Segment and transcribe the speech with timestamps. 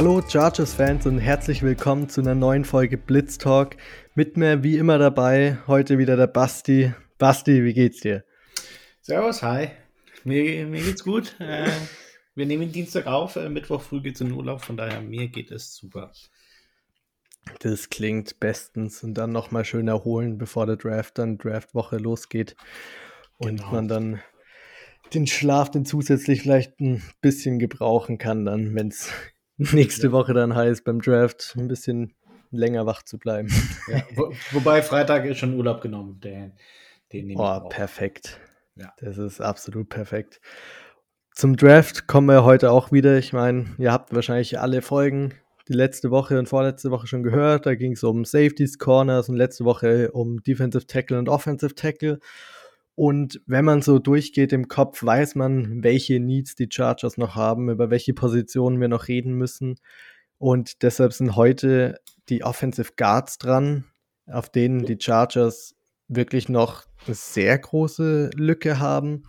[0.00, 3.76] Hallo Chargers-Fans und herzlich willkommen zu einer neuen Folge Blitz Talk.
[4.14, 6.94] Mit mir wie immer dabei, heute wieder der Basti.
[7.18, 8.24] Basti, wie geht's dir?
[9.02, 9.68] Servus, hi.
[10.24, 11.38] Mir, mir geht's gut.
[11.38, 11.68] Äh,
[12.34, 15.76] wir nehmen Dienstag auf, äh, Mittwoch früh geht's in Urlaub, von daher mir geht es
[15.76, 16.10] super.
[17.58, 22.56] Das klingt bestens und dann nochmal schön erholen, bevor der Draft dann Draftwoche losgeht
[23.36, 23.70] und genau.
[23.70, 24.22] man dann
[25.12, 29.12] den Schlaf den zusätzlich vielleicht ein bisschen gebrauchen kann, dann, wenn es
[29.72, 30.12] nächste ja.
[30.12, 32.14] Woche dann heißt, beim Draft ein bisschen
[32.50, 33.48] länger wach zu bleiben.
[33.88, 36.20] Ja, wo, wobei Freitag ist schon Urlaub genommen.
[36.20, 36.52] Den,
[37.12, 38.40] den oh, perfekt.
[38.74, 38.92] Ja.
[38.98, 40.40] Das ist absolut perfekt.
[41.32, 43.18] Zum Draft kommen wir heute auch wieder.
[43.18, 45.34] Ich meine, ihr habt wahrscheinlich alle Folgen
[45.68, 47.66] die letzte Woche und vorletzte Woche schon gehört.
[47.66, 52.18] Da ging es um Safeties, Corners und letzte Woche um Defensive Tackle und Offensive Tackle.
[52.94, 57.70] Und wenn man so durchgeht im Kopf, weiß man, welche Needs die Chargers noch haben,
[57.70, 59.76] über welche Positionen wir noch reden müssen.
[60.38, 63.84] Und deshalb sind heute die Offensive Guards dran,
[64.26, 65.74] auf denen die Chargers
[66.08, 69.22] wirklich noch eine sehr große Lücke haben.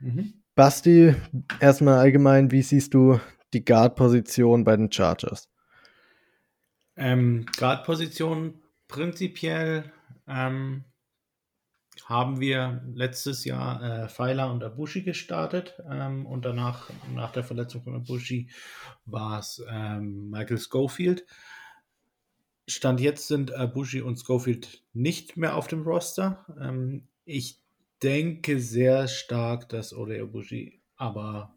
[0.00, 0.34] Mhm.
[0.54, 1.14] Basti,
[1.60, 3.20] erstmal allgemein, wie siehst du
[3.54, 5.48] die Guard-Position bei den Chargers?
[6.96, 9.90] Ähm, Guard-Position prinzipiell
[10.28, 10.84] ähm,
[12.06, 17.82] haben wir letztes Jahr äh, Pfeiler und Abushi gestartet ähm, und danach, nach der Verletzung
[17.82, 18.50] von Abushi,
[19.04, 21.24] war es ähm, Michael Schofield.
[22.66, 26.44] Stand jetzt sind Abushi und Schofield nicht mehr auf dem Roster.
[26.60, 27.60] Ähm, ich
[28.02, 31.54] denke sehr stark, dass Ole Abushi aber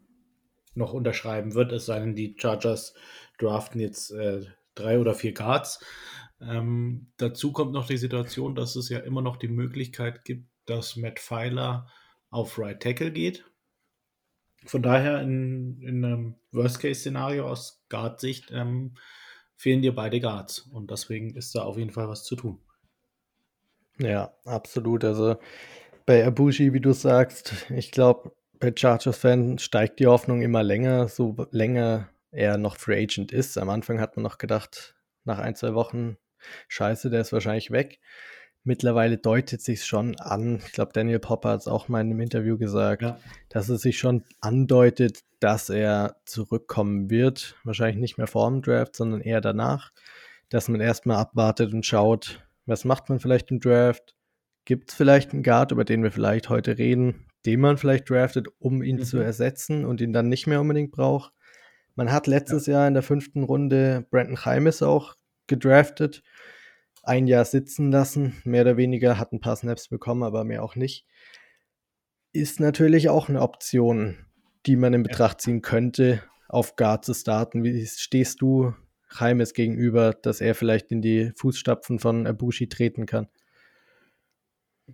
[0.74, 2.94] noch unterschreiben wird, es sei denn, die Chargers
[3.38, 4.42] draften jetzt äh,
[4.74, 5.80] drei oder vier Guards.
[6.40, 10.96] Ähm, dazu kommt noch die Situation, dass es ja immer noch die Möglichkeit gibt, dass
[10.96, 11.88] Matt Pfeiler
[12.30, 13.44] auf Right Tackle geht.
[14.66, 18.96] Von daher in, in einem Worst-Case-Szenario aus Guard-Sicht ähm,
[19.56, 22.60] fehlen dir beide Guards und deswegen ist da auf jeden Fall was zu tun.
[23.98, 25.04] Ja, absolut.
[25.04, 25.36] Also
[26.04, 31.36] bei Abushi, wie du sagst, ich glaube, bei Chargers-Fans steigt die Hoffnung immer länger, so
[31.50, 33.56] länger er noch Free Agent ist.
[33.56, 34.94] Am Anfang hat man noch gedacht,
[35.24, 36.16] nach ein, zwei Wochen,
[36.68, 38.00] scheiße, der ist wahrscheinlich weg.
[38.64, 42.20] Mittlerweile deutet sich schon an, ich glaube, Daniel Popper hat es auch mal in einem
[42.20, 43.18] Interview gesagt, ja.
[43.48, 47.54] dass es sich schon andeutet, dass er zurückkommen wird.
[47.62, 49.92] Wahrscheinlich nicht mehr vor dem Draft, sondern eher danach.
[50.48, 54.16] Dass man erstmal abwartet und schaut, was macht man vielleicht im Draft?
[54.64, 58.48] Gibt es vielleicht einen Guard, über den wir vielleicht heute reden, den man vielleicht draftet,
[58.58, 59.04] um ihn mhm.
[59.04, 61.32] zu ersetzen und ihn dann nicht mehr unbedingt braucht?
[61.94, 62.74] Man hat letztes ja.
[62.74, 65.14] Jahr in der fünften Runde Brandon Heimes auch
[65.46, 66.22] gedraftet,
[67.02, 70.76] ein Jahr sitzen lassen, mehr oder weniger, hat ein paar Snaps bekommen, aber mehr auch
[70.76, 71.06] nicht.
[72.32, 74.26] Ist natürlich auch eine Option,
[74.66, 77.64] die man in Betracht ziehen könnte, auf Guard zu starten.
[77.64, 78.74] Wie stehst du
[79.18, 83.28] Heimes gegenüber, dass er vielleicht in die Fußstapfen von Abushi treten kann?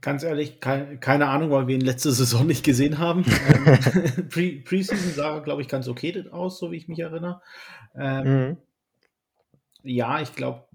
[0.01, 3.23] Ganz ehrlich, kein, keine Ahnung, weil wir ihn letzte Saison nicht gesehen haben.
[4.31, 7.43] Pre Preseason sah, glaube ich, ganz okay aus, so wie ich mich erinnere.
[7.95, 8.57] Ähm, mhm.
[9.83, 10.69] Ja, ich glaube,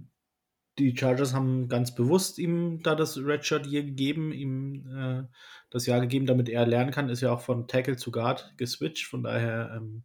[0.77, 5.23] die Chargers haben ganz bewusst ihm da das Redshirt hier gegeben, ihm äh,
[5.69, 7.09] das Jahr gegeben, damit er lernen kann.
[7.09, 9.07] Ist ja auch von Tackle zu Guard geswitcht.
[9.07, 10.03] Von daher ähm,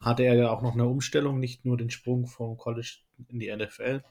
[0.00, 2.98] hatte er ja auch noch eine Umstellung, nicht nur den Sprung vom College
[3.28, 4.02] in die NFL,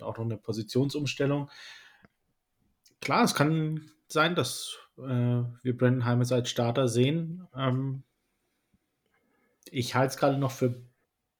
[0.00, 1.50] auch noch eine Positionsumstellung
[3.00, 7.46] klar, es kann sein, dass äh, wir Brandon Heimes als Starter sehen.
[7.54, 8.02] Ähm,
[9.70, 10.82] ich halte es gerade noch für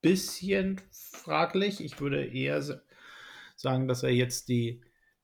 [0.00, 1.82] bisschen fraglich.
[1.82, 2.62] Ich würde eher
[3.56, 4.82] sagen, dass er jetzt die,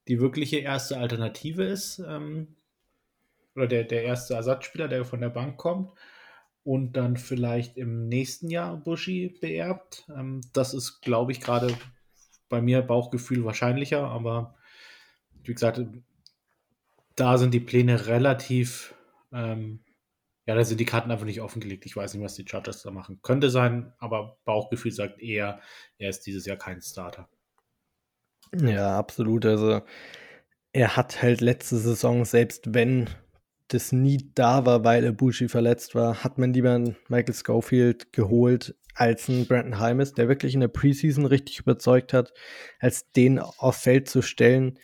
[0.08, 1.98] die wirkliche erste Alternative ist.
[1.98, 2.56] Ähm,
[3.54, 5.90] oder der, der erste Ersatzspieler, der von der Bank kommt
[6.62, 10.04] und dann vielleicht im nächsten Jahr Bushi beerbt.
[10.14, 11.76] Ähm, das ist, glaube ich, gerade
[12.48, 14.56] bei mir Bauchgefühl wahrscheinlicher, aber
[15.44, 15.80] wie gesagt,
[17.14, 18.94] da sind die Pläne relativ,
[19.32, 19.80] ähm,
[20.46, 21.86] ja, da sind die Karten einfach nicht offengelegt.
[21.86, 23.20] Ich weiß nicht, was die Chargers da machen.
[23.22, 25.60] Könnte sein, aber Bauchgefühl sagt eher,
[25.98, 27.28] er ist dieses Jahr kein Starter.
[28.54, 29.44] Ja, absolut.
[29.44, 29.82] Also
[30.72, 33.10] er hat halt letzte Saison, selbst wenn
[33.68, 38.76] das nie da war, weil Ibushi verletzt war, hat man lieber einen Michael Schofield geholt
[38.94, 42.32] als einen Brandon Heimes, der wirklich in der Preseason richtig überzeugt hat,
[42.78, 44.78] als den auf Feld zu stellen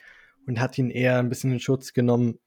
[0.46, 2.38] und hat ihn eher ein bisschen in Schutz genommen.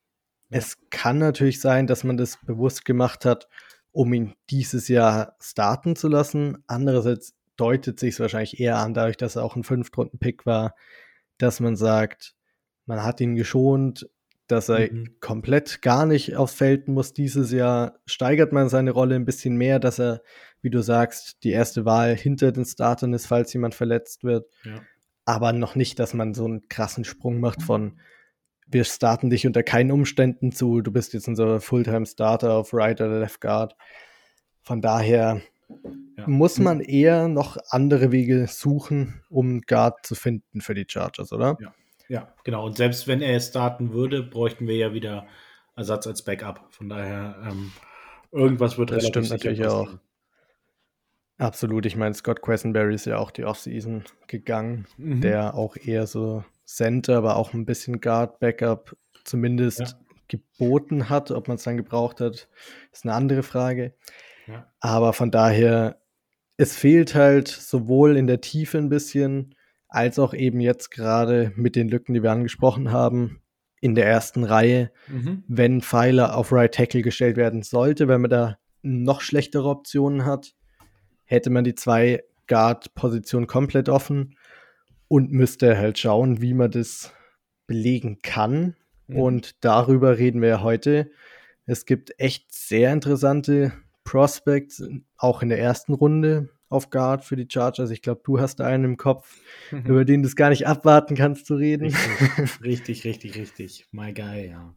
[0.50, 3.48] Es kann natürlich sein, dass man das bewusst gemacht hat,
[3.92, 6.64] um ihn dieses Jahr starten zu lassen.
[6.68, 10.76] Andererseits deutet sich es wahrscheinlich eher an, dadurch, dass er auch ein Fünftrunden-Pick war,
[11.38, 12.36] dass man sagt,
[12.86, 14.10] man hat ihn geschont,
[14.48, 15.16] dass er mhm.
[15.20, 17.14] komplett gar nicht aufs Feld muss.
[17.14, 20.22] Dieses Jahr steigert man seine Rolle ein bisschen mehr, dass er,
[20.62, 24.48] wie du sagst, die erste Wahl hinter den Startern ist, falls jemand verletzt wird.
[24.64, 24.82] Ja.
[25.26, 28.00] Aber noch nicht, dass man so einen krassen Sprung macht von
[28.68, 33.20] wir starten dich unter keinen Umständen zu, du bist jetzt unser Fulltime-Starter auf Right oder
[33.20, 33.76] Left Guard.
[34.62, 35.42] Von daher
[36.18, 36.28] ja.
[36.28, 41.58] muss man eher noch andere Wege suchen, um Guard zu finden für die Chargers, oder?
[41.60, 41.74] Ja.
[42.08, 42.66] Ja, genau.
[42.66, 45.26] Und selbst wenn er starten würde, bräuchten wir ja wieder
[45.76, 46.68] Ersatz als Backup.
[46.70, 47.72] Von daher, ähm,
[48.32, 49.88] irgendwas wird Das stimmt natürlich passieren.
[49.88, 50.00] auch.
[51.38, 51.86] Absolut.
[51.86, 55.22] Ich meine, Scott Quessenberry ist ja auch die Offseason gegangen, mhm.
[55.22, 59.88] der auch eher so Center, aber auch ein bisschen Guard-Backup zumindest ja.
[60.28, 61.32] geboten hat.
[61.32, 62.48] Ob man es dann gebraucht hat,
[62.92, 63.94] ist eine andere Frage.
[64.48, 64.72] Ja.
[64.80, 66.02] Aber von daher,
[66.58, 69.56] es fehlt halt sowohl in der Tiefe ein bisschen,
[69.88, 73.42] als auch eben jetzt gerade mit den Lücken, die wir angesprochen haben,
[73.82, 75.44] in der ersten Reihe, mhm.
[75.48, 80.56] wenn Pfeiler auf Right Tackle gestellt werden sollte, wenn man da noch schlechtere Optionen hat,
[81.24, 84.36] hätte man die zwei Guard-Positionen komplett offen
[85.08, 87.14] und müsste halt schauen, wie man das
[87.68, 88.76] belegen kann.
[89.08, 89.18] Mhm.
[89.18, 91.12] Und darüber reden wir heute.
[91.66, 93.74] Es gibt echt sehr interessante
[94.04, 94.84] Prospects,
[95.18, 97.90] auch in der ersten Runde auf Guard für die Chargers.
[97.90, 99.40] Ich glaube, du hast einen im Kopf,
[99.72, 99.86] mhm.
[99.86, 101.86] über den du es gar nicht abwarten kannst zu reden.
[101.86, 103.88] Richtig, richtig, richtig, richtig.
[103.92, 104.76] My guy, ja.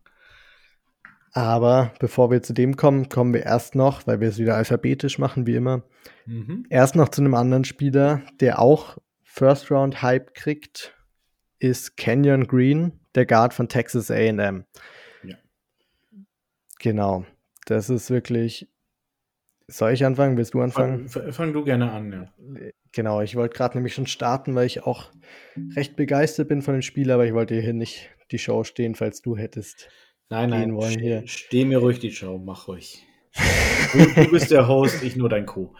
[1.32, 5.18] Aber bevor wir zu dem kommen, kommen wir erst noch, weil wir es wieder alphabetisch
[5.18, 5.82] machen, wie immer,
[6.26, 6.64] mhm.
[6.70, 8.98] erst noch zu einem anderen Spieler, der auch
[9.38, 10.96] First Round Hype kriegt,
[11.60, 14.64] ist Kenyon Green, der Guard von Texas AM.
[15.22, 15.36] Ja.
[16.80, 17.24] Genau.
[17.66, 18.68] Das ist wirklich
[19.68, 20.36] soll ich anfangen?
[20.36, 21.08] Willst du anfangen?
[21.08, 22.32] Fang, fang du gerne an, ja.
[22.90, 25.12] Genau, ich wollte gerade nämlich schon starten, weil ich auch
[25.76, 29.20] recht begeistert bin von dem Spiel, aber ich wollte hier nicht die Show stehen, falls
[29.20, 29.88] du hättest.
[30.30, 31.22] Nein, nein, wollen hier.
[31.26, 33.06] steh mir ruhig die Show, mach ruhig.
[33.92, 35.74] Du, du bist der Host, ich nur dein Co.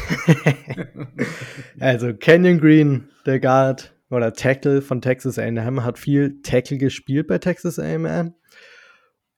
[1.80, 7.38] also Canyon Green, der Guard oder Tackle von Texas A&M, hat viel Tackle gespielt bei
[7.38, 8.34] Texas A&M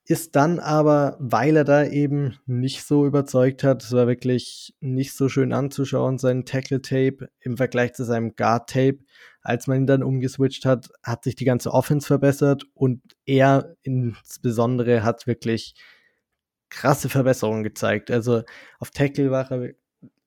[0.07, 5.13] ist dann aber, weil er da eben nicht so überzeugt hat, es war wirklich nicht
[5.13, 8.99] so schön anzuschauen, sein Tackle-Tape im Vergleich zu seinem Guard-Tape.
[9.41, 15.03] Als man ihn dann umgeswitcht hat, hat sich die ganze Offense verbessert und er insbesondere
[15.03, 15.73] hat wirklich
[16.69, 18.11] krasse Verbesserungen gezeigt.
[18.11, 18.43] Also
[18.79, 19.71] auf Tackle war er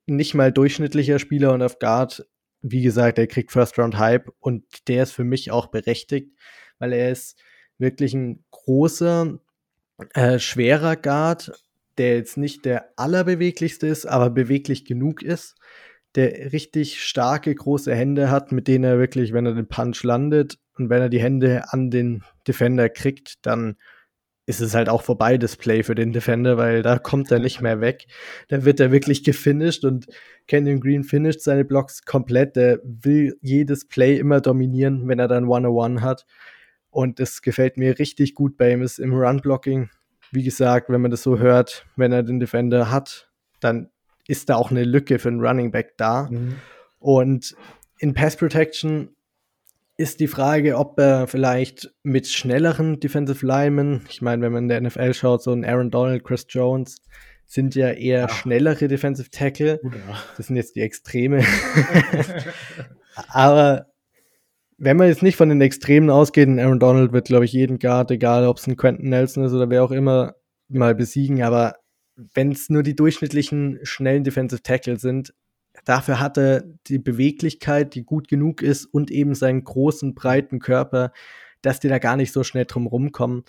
[0.08, 2.26] nicht mal durchschnittlicher Spieler und auf Guard,
[2.60, 6.32] wie gesagt, er kriegt First Round Hype und der ist für mich auch berechtigt,
[6.78, 7.40] weil er ist
[7.78, 9.38] wirklich ein großer,
[10.14, 11.52] äh, schwerer Guard,
[11.98, 15.56] der jetzt nicht der allerbeweglichste ist, aber beweglich genug ist,
[16.14, 20.58] der richtig starke, große Hände hat, mit denen er wirklich, wenn er den Punch landet
[20.76, 23.76] und wenn er die Hände an den Defender kriegt, dann
[24.48, 27.60] ist es halt auch vorbei, das Play für den Defender, weil da kommt er nicht
[27.60, 28.06] mehr weg.
[28.48, 30.06] Da wird er wirklich gefinisht und
[30.46, 32.56] Canyon Green finisht seine Blocks komplett.
[32.56, 36.24] Der will jedes Play immer dominieren, wenn er dann 101 hat.
[36.88, 39.90] Und das gefällt mir richtig gut bei ihm, ist im Run-Blocking.
[40.32, 43.30] Wie gesagt, wenn man das so hört, wenn er den Defender hat,
[43.60, 43.90] dann
[44.28, 46.26] ist da auch eine Lücke für einen Running Back da.
[46.30, 46.54] Mhm.
[47.00, 47.54] Und
[47.98, 49.10] in Pass Protection
[49.98, 54.68] ist die Frage, ob er vielleicht mit schnelleren Defensive Linemen, ich meine, wenn man in
[54.68, 56.98] der NFL schaut, so ein Aaron Donald, Chris Jones,
[57.44, 58.28] sind ja eher ja.
[58.28, 59.80] schnellere Defensive Tackle.
[60.36, 61.44] Das sind jetzt die Extreme.
[63.28, 63.86] Aber
[64.76, 68.12] wenn man jetzt nicht von den Extremen ausgeht, Aaron Donald wird, glaube ich, jeden Guard,
[68.12, 70.36] egal ob es ein Quentin Nelson ist oder wer auch immer,
[70.68, 71.42] mal besiegen.
[71.42, 71.74] Aber
[72.34, 75.34] wenn es nur die durchschnittlichen schnellen Defensive Tackle sind,
[75.84, 81.12] dafür hat er die Beweglichkeit, die gut genug ist und eben seinen großen, breiten Körper,
[81.62, 83.44] dass die da gar nicht so schnell drum rumkommen.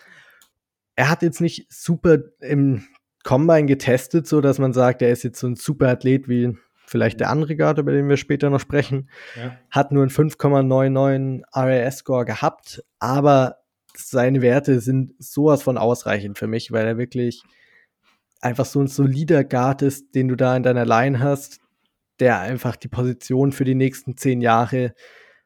[0.95, 2.83] Er hat jetzt nicht super im
[3.23, 7.19] Combine getestet, so dass man sagt, er ist jetzt so ein super Athlet wie vielleicht
[7.19, 9.55] der andere Guard, über den wir später noch sprechen, ja.
[9.69, 13.57] hat nur einen 5,99 RAS-Score gehabt, aber
[13.95, 17.43] seine Werte sind sowas von ausreichend für mich, weil er wirklich
[18.41, 21.59] einfach so ein solider Guard ist, den du da in deiner Line hast,
[22.19, 24.93] der einfach die Position für die nächsten zehn Jahre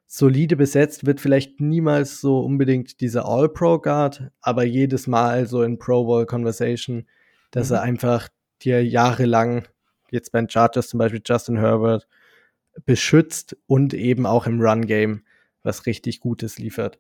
[0.08, 7.08] solide besetzt, wird vielleicht niemals so unbedingt dieser All-Pro-Guard, aber jedes Mal so in Pro-Bowl-Conversation,
[7.51, 7.75] dass mhm.
[7.75, 8.30] er einfach
[8.62, 9.68] dir jahrelang
[10.12, 12.08] jetzt bei den Chargers zum Beispiel Justin Herbert
[12.86, 15.24] beschützt und eben auch im Run-Game
[15.63, 17.00] was richtig Gutes liefert.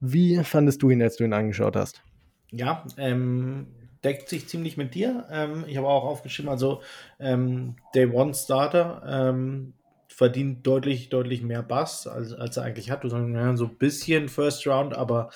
[0.00, 2.02] Wie fandest du ihn, als du ihn angeschaut hast?
[2.50, 3.66] Ja, ähm,
[4.04, 5.26] deckt sich ziemlich mit dir.
[5.30, 6.82] Ähm, ich habe auch aufgeschrieben, also
[7.18, 9.74] ähm, Day One Starter ähm,
[10.08, 13.04] verdient deutlich, deutlich mehr Bass, als, als er eigentlich hat.
[13.04, 15.30] Du sagst, ja, so ein bisschen First Round, aber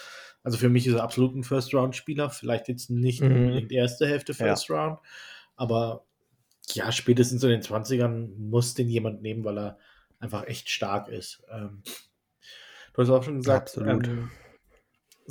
[0.44, 2.30] Also für mich ist er absolut ein First-Round-Spieler.
[2.30, 3.36] Vielleicht jetzt nicht mhm.
[3.36, 4.76] unbedingt erste Hälfte First ja.
[4.76, 4.98] Round,
[5.56, 6.04] aber
[6.72, 9.78] ja, spätestens in den 20ern muss den jemand nehmen, weil er
[10.18, 11.42] einfach echt stark ist.
[11.50, 11.82] Ähm,
[12.94, 14.30] du hast auch schon gesagt, ähm,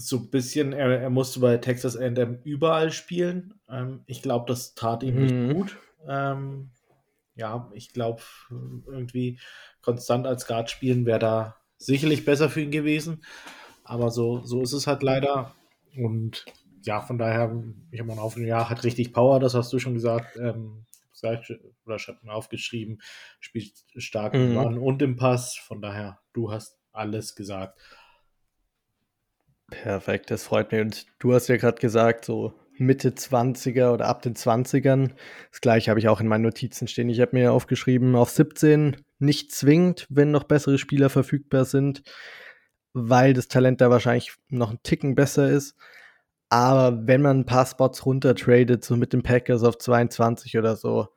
[0.07, 3.53] so ein bisschen, er, er, musste bei Texas AM überall spielen.
[3.69, 5.21] Ähm, ich glaube, das tat ihm mhm.
[5.21, 5.77] nicht gut.
[6.07, 6.71] Ähm,
[7.35, 9.39] ja, ich glaube, irgendwie
[9.81, 13.23] konstant als Guard spielen wäre da sicherlich besser für ihn gewesen.
[13.83, 15.55] Aber so, so ist es halt leider.
[15.95, 16.45] Und
[16.83, 17.55] ja, von daher,
[17.91, 20.37] ich habe mal auf, ja, hat richtig Power, das hast du schon gesagt.
[20.37, 20.85] Ähm,
[21.85, 22.99] oder ich habe mir aufgeschrieben,
[23.39, 24.51] spielt stark mhm.
[24.51, 25.55] im Run und im Pass.
[25.55, 27.79] Von daher, du hast alles gesagt.
[29.71, 30.81] Perfekt, das freut mich.
[30.81, 35.11] Und du hast ja gerade gesagt, so Mitte 20er oder ab den 20ern.
[35.49, 37.09] Das gleiche habe ich auch in meinen Notizen stehen.
[37.09, 42.03] Ich habe mir aufgeschrieben, auf 17 nicht zwingend, wenn noch bessere Spieler verfügbar sind,
[42.93, 45.75] weil das Talent da wahrscheinlich noch einen Ticken besser ist.
[46.49, 51.07] Aber wenn man ein paar Spots runtertradet, so mit den Packers auf 22 oder so,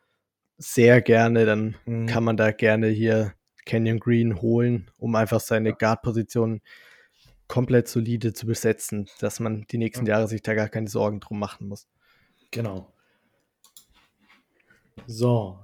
[0.59, 2.07] sehr gerne, dann mhm.
[2.07, 3.35] kann man da gerne hier
[3.67, 6.61] Canyon Green holen, um einfach seine Guard-Position
[7.49, 11.39] komplett solide zu besetzen, dass man die nächsten Jahre sich da gar keine Sorgen drum
[11.39, 11.87] machen muss.
[12.51, 12.93] Genau.
[15.07, 15.59] So,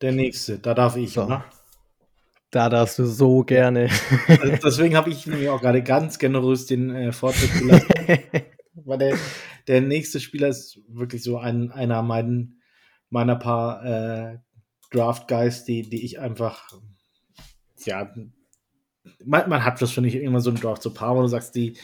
[0.00, 1.24] der nächste, da darf ich, so.
[1.24, 1.44] oder?
[2.50, 3.90] Da darfst du so gerne.
[4.64, 7.88] Deswegen habe ich nämlich auch gerade ganz generös den äh, Vortritt gelassen.
[8.84, 9.18] weil der,
[9.66, 12.46] der nächste Spieler ist wirklich so ein, einer meiner,
[13.10, 14.38] meiner paar äh,
[14.90, 16.68] Draft Guys, die, die ich einfach,
[17.84, 18.12] ja,
[19.24, 21.28] man, man hat das, finde ich, immer so ein Draft, so ein paar, wo du
[21.28, 21.76] sagst, die,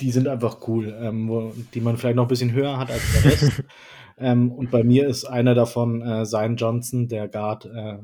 [0.00, 3.12] die sind einfach cool, ähm, wo, die man vielleicht noch ein bisschen höher hat als
[3.12, 3.64] der Rest.
[4.18, 7.98] ähm, und bei mir ist einer davon äh, Zion Johnson, der Guard, äh,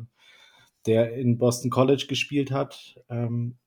[0.86, 2.96] der in Boston College gespielt hat.
[3.08, 3.58] Ähm,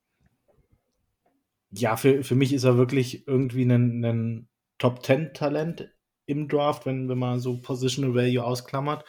[1.71, 5.91] ja, für, für mich ist er wirklich irgendwie ein, ein Top-10-Talent
[6.25, 9.05] im Draft, wenn, wenn man so Positional Value ausklammert.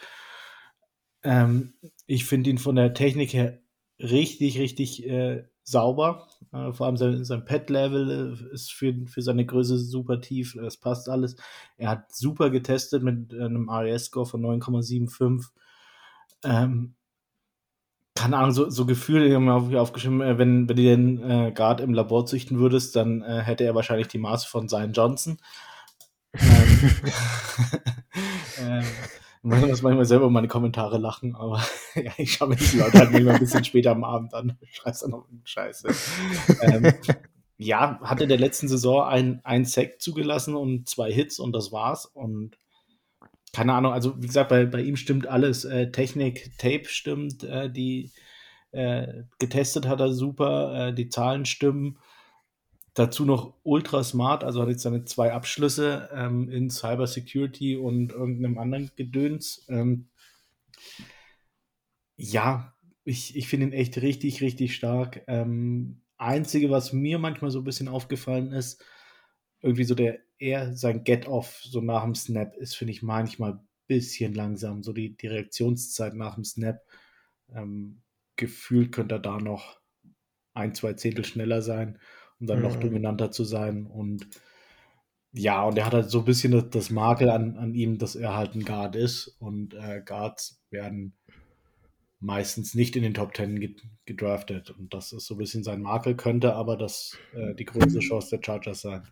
[1.23, 1.73] Ähm,
[2.05, 3.59] ich finde ihn von der Technik her
[3.99, 6.27] richtig, richtig äh, sauber.
[6.53, 10.55] Äh, vor allem sein, sein Pad-Level äh, ist für, für seine Größe super tief.
[10.55, 11.35] Es passt alles.
[11.77, 15.47] Er hat super getestet mit einem RES-Score von 9,75.
[16.43, 16.95] Ähm,
[18.15, 21.51] keine Ahnung, so, so Gefühle, ich habe mir aufgeschrieben, äh, wenn, wenn du den äh,
[21.51, 25.37] Guard im Labor züchten würdest, dann äh, hätte er wahrscheinlich die Maße von Zion Johnson.
[26.33, 26.91] ähm,
[28.59, 28.85] ähm,
[29.43, 31.63] ich muss manchmal selber meine Kommentare lachen, aber
[31.95, 34.57] ja, ich schaue mir die Leute halt manchmal ein bisschen später am Abend an.
[34.71, 35.87] Scheiße dann noch Scheiße.
[36.61, 36.93] ähm,
[37.57, 42.05] ja, hatte der letzten Saison ein, ein Sack zugelassen und zwei Hits und das war's.
[42.05, 42.57] Und
[43.53, 45.65] keine Ahnung, also wie gesagt, bei, bei ihm stimmt alles.
[45.65, 48.11] Äh, Technik, Tape stimmt, äh, die
[48.71, 51.97] äh, getestet hat er super, äh, die Zahlen stimmen.
[52.97, 58.11] Dazu noch ultra smart, also hat jetzt seine zwei Abschlüsse ähm, in Cyber Security und
[58.11, 59.63] irgendeinem anderen Gedöns.
[59.69, 60.09] Ähm,
[62.15, 62.73] ja,
[63.03, 65.21] ich, ich finde ihn echt richtig, richtig stark.
[65.27, 68.83] Ähm, Einzige, was mir manchmal so ein bisschen aufgefallen ist,
[69.61, 73.67] irgendwie so der, er, sein Get-Off so nach dem Snap ist, finde ich manchmal ein
[73.85, 74.81] bisschen langsam.
[74.81, 76.81] So die, die Reaktionszeit nach dem Snap.
[77.53, 78.01] Ähm,
[78.37, 79.79] gefühlt könnte er da noch
[80.55, 81.99] ein, zwei Zehntel schneller sein
[82.39, 82.63] um dann mhm.
[82.63, 83.85] noch dominanter zu sein.
[83.85, 84.27] Und
[85.31, 88.15] ja, und er hat halt so ein bisschen das, das Makel an, an ihm, dass
[88.15, 89.35] er halt ein Guard ist.
[89.39, 91.13] Und äh, Guards werden
[92.19, 93.75] meistens nicht in den Top Ten
[94.05, 94.71] gedraftet.
[94.71, 98.35] Und das ist so ein bisschen sein Makel, könnte aber das äh, die größte Chance
[98.35, 99.07] der Chargers sein.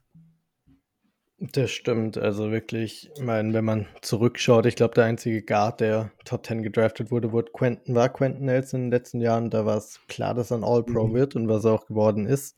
[1.38, 6.12] Das stimmt, also wirklich, ich meine, wenn man zurückschaut, ich glaube, der einzige Guard, der
[6.24, 9.50] Top 10 gedraftet wurde, wurde Quentin, war Quentin Nelson in den letzten Jahren.
[9.50, 11.14] Da war es klar, dass er ein All-Pro mhm.
[11.14, 12.58] wird und was er auch geworden ist.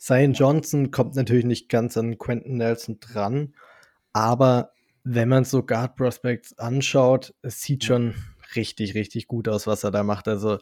[0.00, 3.54] Zion Johnson kommt natürlich nicht ganz an Quentin Nelson dran,
[4.12, 4.72] aber
[5.04, 8.14] wenn man so Guard Prospects anschaut, es sieht schon
[8.56, 10.26] richtig, richtig gut aus, was er da macht.
[10.26, 10.58] Also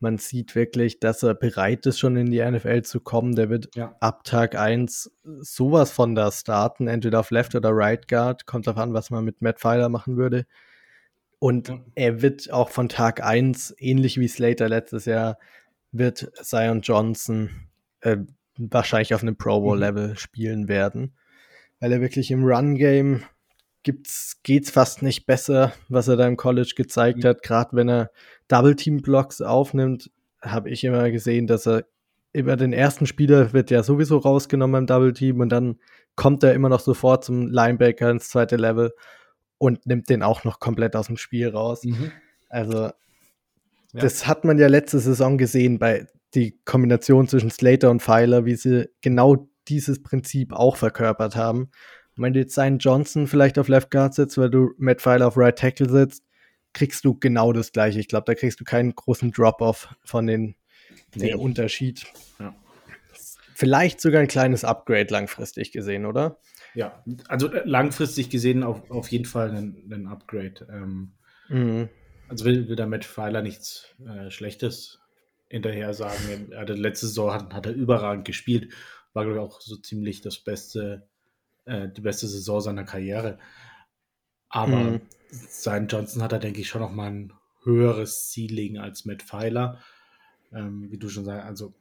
[0.00, 3.34] man sieht wirklich, dass er bereit ist, schon in die NFL zu kommen.
[3.34, 3.96] Der wird ja.
[4.00, 5.10] ab Tag 1
[5.40, 8.46] sowas von da starten, entweder auf Left oder Right Guard.
[8.46, 10.46] Kommt darauf an, was man mit Matt Filer machen würde.
[11.38, 11.80] Und ja.
[11.94, 15.38] er wird auch von Tag 1, ähnlich wie Slater letztes Jahr,
[15.92, 17.50] wird Zion Johnson
[18.00, 18.18] äh,
[18.56, 20.16] wahrscheinlich auf einem Pro Bowl-Level mhm.
[20.16, 21.14] spielen werden.
[21.80, 23.24] Weil er wirklich im Run-Game
[23.82, 27.28] gibt's, geht's fast nicht besser, was er da im College gezeigt mhm.
[27.28, 27.42] hat.
[27.42, 28.10] Gerade wenn er
[28.48, 31.84] Double-Team-Blocks aufnimmt, habe ich immer gesehen, dass er
[32.32, 35.78] über den ersten Spieler wird ja sowieso rausgenommen im Double-Team und dann
[36.16, 38.92] kommt er immer noch sofort zum Linebacker ins zweite Level
[39.58, 41.84] und nimmt den auch noch komplett aus dem Spiel raus.
[41.84, 42.12] Mhm.
[42.48, 42.92] Also, ja.
[43.92, 48.56] das hat man ja letzte Saison gesehen bei die Kombination zwischen Slater und Pfeiler, wie
[48.56, 51.70] sie genau dieses Prinzip auch verkörpert haben.
[52.16, 55.26] Und wenn du jetzt seinen Johnson vielleicht auf Left Guard sitzt, weil du Matt Pfeiler
[55.26, 56.24] auf Right Tackle sitzt,
[56.72, 58.00] kriegst du genau das gleiche.
[58.00, 60.56] Ich glaube, da kriegst du keinen großen Drop-off von den
[61.14, 61.34] nee.
[61.34, 62.06] Unterschied.
[62.38, 62.54] Ja.
[63.54, 66.38] Vielleicht sogar ein kleines Upgrade langfristig gesehen, oder?
[66.74, 70.66] Ja, also äh, langfristig gesehen auf, auf jeden Fall ein, ein Upgrade.
[70.68, 71.12] Ähm,
[71.48, 71.88] mhm.
[72.28, 74.98] Also will, will damit Pfeiler nichts äh, Schlechtes
[75.54, 76.50] hinterher sagen.
[76.50, 78.72] Er hatte letzte Saison hat, hat er überragend gespielt.
[79.12, 81.08] War, glaube ich, auch so ziemlich das beste,
[81.64, 83.38] äh, die beste Saison seiner Karriere.
[84.48, 85.00] Aber mhm.
[85.30, 87.32] sein Johnson hat er, denke ich, schon noch mal ein
[87.62, 89.80] höheres Ceiling als Matt Pfeiler.
[90.52, 91.72] Ähm, wie du schon sagst, also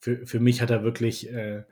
[0.00, 1.62] für, für mich hat er wirklich äh,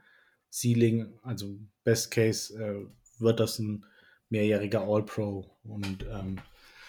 [0.53, 2.87] Ceiling, also Best Case äh,
[3.21, 3.85] wird das ein
[4.29, 5.59] mehrjähriger All-Pro.
[5.65, 6.39] Und ähm,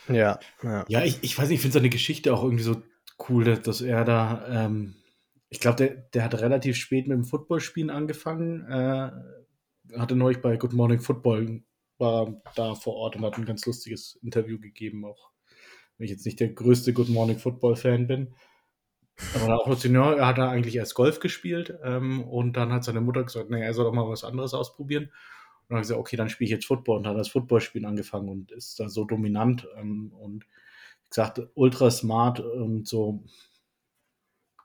[0.08, 0.86] ja, ja.
[0.88, 2.84] Ja, ich, ich weiß nicht, ich finde seine Geschichte auch irgendwie so
[3.28, 4.96] cool, dass, er da, ähm,
[5.50, 8.66] ich glaube, der, der hat relativ spät mit dem Footballspielen angefangen.
[8.70, 9.12] Äh,
[9.98, 11.64] hatte neulich bei Good Morning Football,
[11.98, 15.32] war da vor Ort und hat ein ganz lustiges Interview gegeben, auch
[15.98, 18.34] wenn ich jetzt nicht der größte Good Morning Football Fan bin.
[19.36, 22.86] Aber auch noch Senior, er hat da eigentlich erst Golf gespielt ähm, und dann hat
[22.86, 25.06] seine Mutter gesagt, naja, er soll doch mal was anderes ausprobieren.
[25.06, 28.30] Und dann hat gesagt, okay, dann spiele ich jetzt Football und hat das Footballspielen angefangen
[28.30, 30.46] und ist da so dominant ähm, und
[31.10, 33.24] gesagt, ultra smart und so.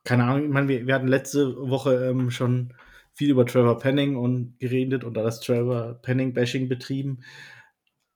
[0.04, 2.74] Keine Ahnung, ich meine, wir, wir hatten letzte Woche ähm, schon
[3.12, 7.22] viel über Trevor Penning und geredet und da das Trevor Penning-Bashing betrieben.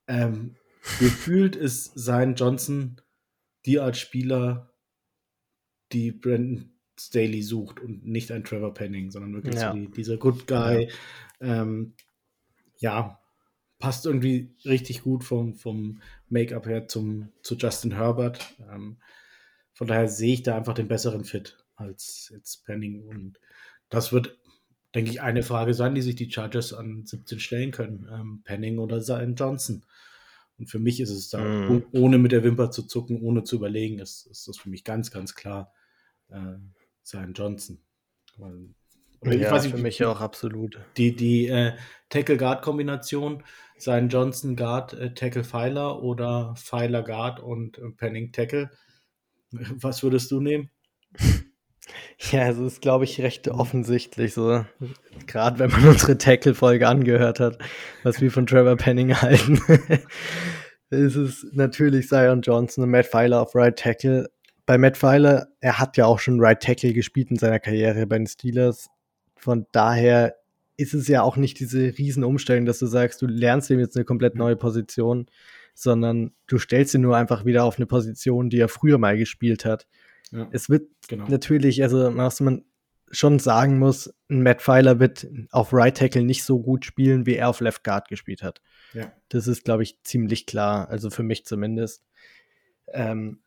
[0.06, 0.56] Ähm,
[0.98, 3.00] gefühlt ist sein Johnson
[3.64, 4.74] die Art Spieler,
[5.92, 9.72] die Brandon Staley sucht und nicht ein Trevor Penning, sondern wirklich ja.
[9.72, 10.88] so die, dieser Good Guy.
[11.40, 11.62] Ja.
[11.62, 11.94] Ähm,
[12.78, 13.17] ja,
[13.78, 18.54] passt irgendwie richtig gut vom, vom Make-up her zum, zu Justin Herbert.
[18.70, 18.98] Ähm,
[19.72, 23.06] von daher sehe ich da einfach den besseren Fit als jetzt Penning.
[23.06, 23.38] Und
[23.88, 24.36] das wird,
[24.94, 28.08] denke ich, eine Frage sein, die sich die Chargers an 17 stellen können.
[28.10, 29.84] Ähm, Penning oder Zion Johnson.
[30.58, 31.86] Und für mich ist es da, mm.
[31.92, 35.12] ohne mit der Wimper zu zucken, ohne zu überlegen, ist, ist das für mich ganz,
[35.12, 35.72] ganz klar
[36.30, 36.56] äh,
[37.04, 37.78] Zion Johnson.
[38.36, 38.74] Weil,
[39.24, 40.80] ja, nicht, für mich auch absolut.
[40.96, 41.72] Die, die äh,
[42.08, 43.42] Tackle-Guard-Kombination,
[43.76, 48.70] sein Johnson Guard, äh, Tackle Pfeiler oder Pfeiler Guard und äh, Penning Tackle.
[49.50, 50.70] Was würdest du nehmen?
[52.32, 54.66] Ja, es ist, glaube ich, recht offensichtlich so.
[55.26, 57.58] Gerade wenn man unsere Tackle-Folge angehört hat,
[58.02, 59.58] was wir von Trevor Penning halten.
[60.90, 64.28] ist es natürlich Zion Johnson und Matt Pfeiler auf Right Tackle
[64.68, 68.18] bei Matt Pfeiler, er hat ja auch schon Right Tackle gespielt in seiner Karriere bei
[68.18, 68.90] den Steelers.
[69.38, 70.36] Von daher
[70.76, 74.04] ist es ja auch nicht diese Riesenumstellung, dass du sagst, du lernst ihm jetzt eine
[74.04, 75.26] komplett neue Position,
[75.74, 79.64] sondern du stellst ihn nur einfach wieder auf eine Position, die er früher mal gespielt
[79.64, 79.86] hat.
[80.30, 81.26] Ja, es wird genau.
[81.28, 82.64] natürlich, also was man
[83.10, 87.36] schon sagen muss, ein Matt Pfeiler wird auf Right Tackle nicht so gut spielen, wie
[87.36, 88.60] er auf Left Guard gespielt hat.
[88.92, 89.12] Ja.
[89.30, 92.02] Das ist, glaube ich, ziemlich klar, also für mich zumindest.
[92.92, 93.40] Ähm,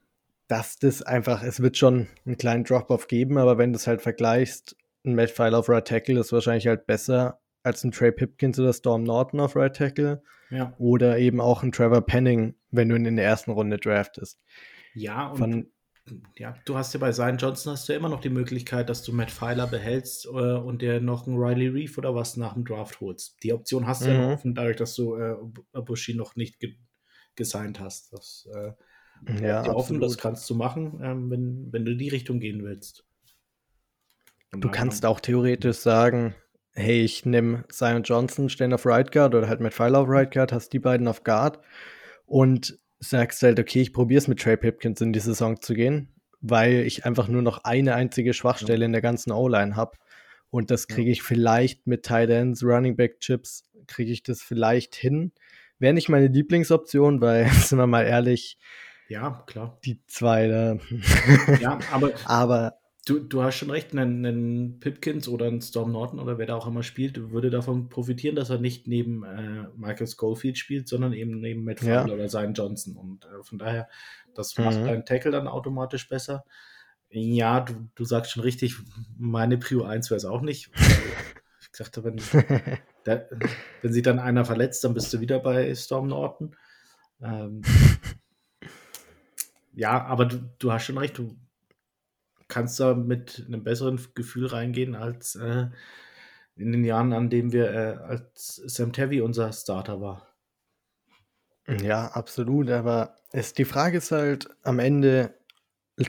[0.48, 4.02] dass das einfach, es wird schon einen kleinen Drop-Off geben, aber wenn du es halt
[4.02, 4.76] vergleichst,
[5.06, 8.74] ein Matt File auf Right Tackle ist wahrscheinlich halt besser als ein Trey Pipkins oder
[8.74, 10.24] Storm Norton auf Right Tackle.
[10.50, 10.74] Ja.
[10.78, 14.40] Oder eben auch ein Trevor Penning, wenn du ihn in der ersten Runde draftest.
[14.94, 15.72] Ja, und Von,
[16.38, 19.04] ja, du hast ja bei Zion Johnson hast du ja immer noch die Möglichkeit, dass
[19.04, 22.66] du Matt Pfeiler behältst äh, und dir noch einen Riley Reef oder was nach dem
[22.66, 23.42] Draft holst.
[23.44, 24.14] Die Option hast du mhm.
[24.14, 25.36] ja noch offen, dadurch, dass du äh,
[25.82, 26.76] Bushi noch nicht ge
[27.36, 28.12] gesigned hast.
[28.12, 28.74] Das äh,
[29.42, 33.06] ja, offen, das kannst du machen, ähm, wenn, wenn du in die Richtung gehen willst.
[34.52, 36.36] Du kannst auch theoretisch sagen,
[36.74, 40.32] hey, ich nehme Simon Johnson, stehen auf Right Guard oder halt mit Pfeiler auf Right
[40.32, 41.60] Guard, hast die beiden auf Guard
[42.26, 46.14] und sagst halt, okay, ich probiere es mit Trey Pipkins in die Saison zu gehen,
[46.40, 48.86] weil ich einfach nur noch eine einzige Schwachstelle ja.
[48.86, 49.98] in der ganzen O-Line habe.
[50.50, 54.96] Und das kriege ich vielleicht mit Tight Ends, Running Back Chips, kriege ich das vielleicht
[54.96, 55.32] hin.
[55.80, 58.58] Wäre nicht meine Lieblingsoption, weil, sind wir mal ehrlich,
[59.08, 59.78] ja, klar.
[59.84, 60.78] Die zwei da.
[61.60, 66.20] Ja, aber, aber du, du hast schon recht, einen, einen Pipkins oder einen Storm Norton
[66.20, 70.08] oder wer da auch immer spielt, würde davon profitieren, dass er nicht neben äh, Michael
[70.08, 72.14] Schofield spielt, sondern eben neben Matt Fowler ja.
[72.14, 72.96] oder Zion Johnson.
[72.96, 73.90] Und äh, von daher,
[74.36, 74.86] das macht mhm.
[74.86, 76.46] deinen Tackle dann automatisch besser.
[77.10, 78.78] Ja, du, du sagst schon richtig,
[79.18, 80.70] meine Prio 1 wäre es auch nicht.
[81.60, 82.18] ich sagte, wenn,
[83.04, 83.26] da,
[83.82, 86.56] wenn sich dann einer verletzt, dann bist du wieder bei Storm Norton.
[87.22, 87.64] Ähm,
[89.74, 91.36] ja, aber du, du hast schon recht, du
[92.52, 95.68] kannst da mit einem besseren Gefühl reingehen als äh,
[96.56, 100.28] in den Jahren, an denen wir äh, als Sam Tevi unser Starter war.
[101.82, 105.34] Ja, absolut, aber es, die Frage ist halt am Ende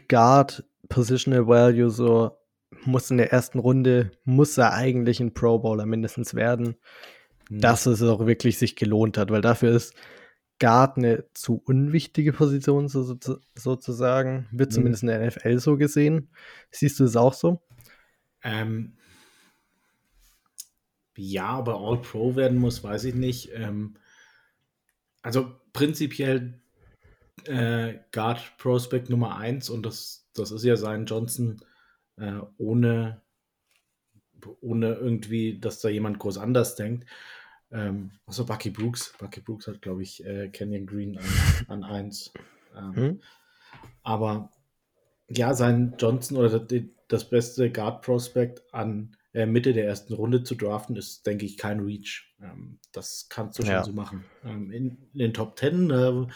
[0.08, 2.36] Guard, Positional Value, so
[2.84, 6.76] muss in der ersten Runde, muss er eigentlich ein Pro Bowler mindestens werden,
[7.48, 7.60] mhm.
[7.60, 9.94] dass es auch wirklich sich gelohnt hat, weil dafür ist
[10.62, 14.74] Guard eine zu unwichtige Position so, so, sozusagen, wird mhm.
[14.74, 16.28] zumindest in der NFL so gesehen.
[16.70, 17.60] Siehst du es auch so?
[18.44, 18.96] Ähm,
[21.16, 23.50] ja, aber All-Pro werden muss, weiß ich nicht.
[23.54, 23.96] Ähm,
[25.22, 26.60] also prinzipiell
[27.46, 31.60] äh, Guard Prospect Nummer 1 und das, das ist ja sein Johnson
[32.18, 33.20] äh, ohne,
[34.60, 37.04] ohne irgendwie, dass da jemand groß anders denkt.
[37.72, 39.14] Ähm, also Bucky Brooks.
[39.18, 41.24] Bucky Brooks hat, glaube ich, äh, Canyon Green an,
[41.68, 42.32] an 1.
[42.76, 43.20] Ähm, hm?
[44.02, 44.50] Aber
[45.28, 50.42] ja, sein Johnson oder das, das beste Guard Prospect an äh, Mitte der ersten Runde
[50.42, 52.34] zu draften, ist, denke ich, kein Reach.
[52.40, 53.84] Ähm, das kannst du schon ja.
[53.84, 54.24] so machen.
[54.44, 56.26] Ähm, in, in, den Top 10 äh,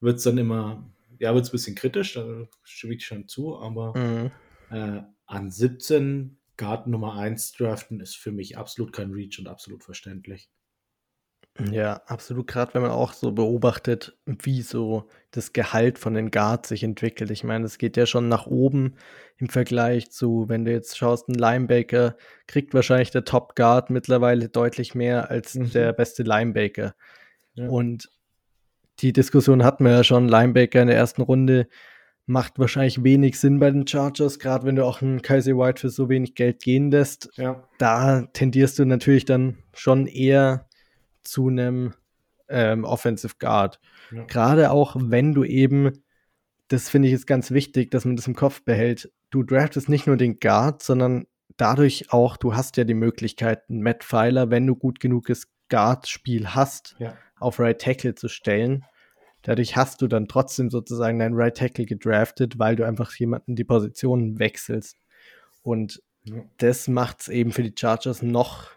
[0.00, 3.58] wird es dann immer, ja, wird es ein bisschen kritisch, da stimme ich schon zu,
[3.58, 4.30] aber mhm.
[4.70, 9.84] äh, an 17 Guard Nummer 1 draften ist für mich absolut kein Reach und absolut
[9.84, 10.50] verständlich.
[11.70, 12.46] Ja, absolut.
[12.46, 17.30] Gerade wenn man auch so beobachtet, wie so das Gehalt von den Guards sich entwickelt.
[17.30, 18.94] Ich meine, es geht ja schon nach oben
[19.36, 24.48] im Vergleich zu, wenn du jetzt schaust, ein Linebacker kriegt wahrscheinlich der Top Guard mittlerweile
[24.48, 25.70] deutlich mehr als mhm.
[25.70, 26.94] der beste Linebacker.
[27.54, 27.68] Ja.
[27.68, 28.08] Und
[29.00, 31.68] die Diskussion hatten wir ja schon, Linebacker in der ersten Runde
[32.24, 35.90] macht wahrscheinlich wenig Sinn bei den Chargers, gerade wenn du auch einen Kaiser White für
[35.90, 37.28] so wenig Geld gehen lässt.
[37.36, 37.68] Ja.
[37.78, 40.68] Da tendierst du natürlich dann schon eher
[41.22, 41.94] zu einem
[42.48, 43.80] ähm, Offensive Guard.
[44.10, 44.24] Ja.
[44.24, 45.92] Gerade auch, wenn du eben,
[46.68, 50.06] das finde ich ist ganz wichtig, dass man das im Kopf behält, du draftest nicht
[50.06, 54.76] nur den Guard, sondern dadurch auch, du hast ja die Möglichkeit, Matt Pfeiler, wenn du
[54.76, 57.16] gut genuges Guard-Spiel hast, ja.
[57.38, 58.84] auf Right Tackle zu stellen.
[59.42, 63.64] Dadurch hast du dann trotzdem sozusagen deinen Right Tackle gedraftet, weil du einfach jemanden die
[63.64, 64.98] Position wechselst.
[65.62, 66.42] Und ja.
[66.58, 68.68] das macht es eben für die Chargers noch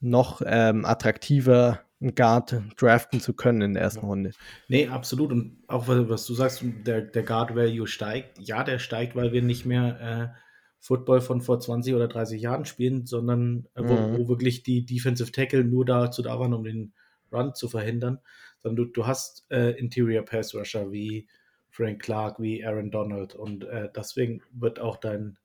[0.00, 4.30] noch ähm, attraktiver einen Guard draften zu können in der ersten Runde.
[4.68, 5.32] Nee, absolut.
[5.32, 8.38] Und auch was du sagst, der, der Guard Value steigt.
[8.38, 10.38] Ja, der steigt, weil wir nicht mehr äh,
[10.80, 14.18] Football von vor 20 oder 30 Jahren spielen, sondern äh, wo, mhm.
[14.18, 16.92] wo, wirklich die Defensive Tackle nur dazu da waren, um den
[17.32, 18.20] Run zu verhindern.
[18.62, 21.26] Sondern du, du hast äh, Interior Pass Rusher wie
[21.68, 23.34] Frank Clark, wie Aaron Donald.
[23.34, 25.36] Und äh, deswegen wird auch dein,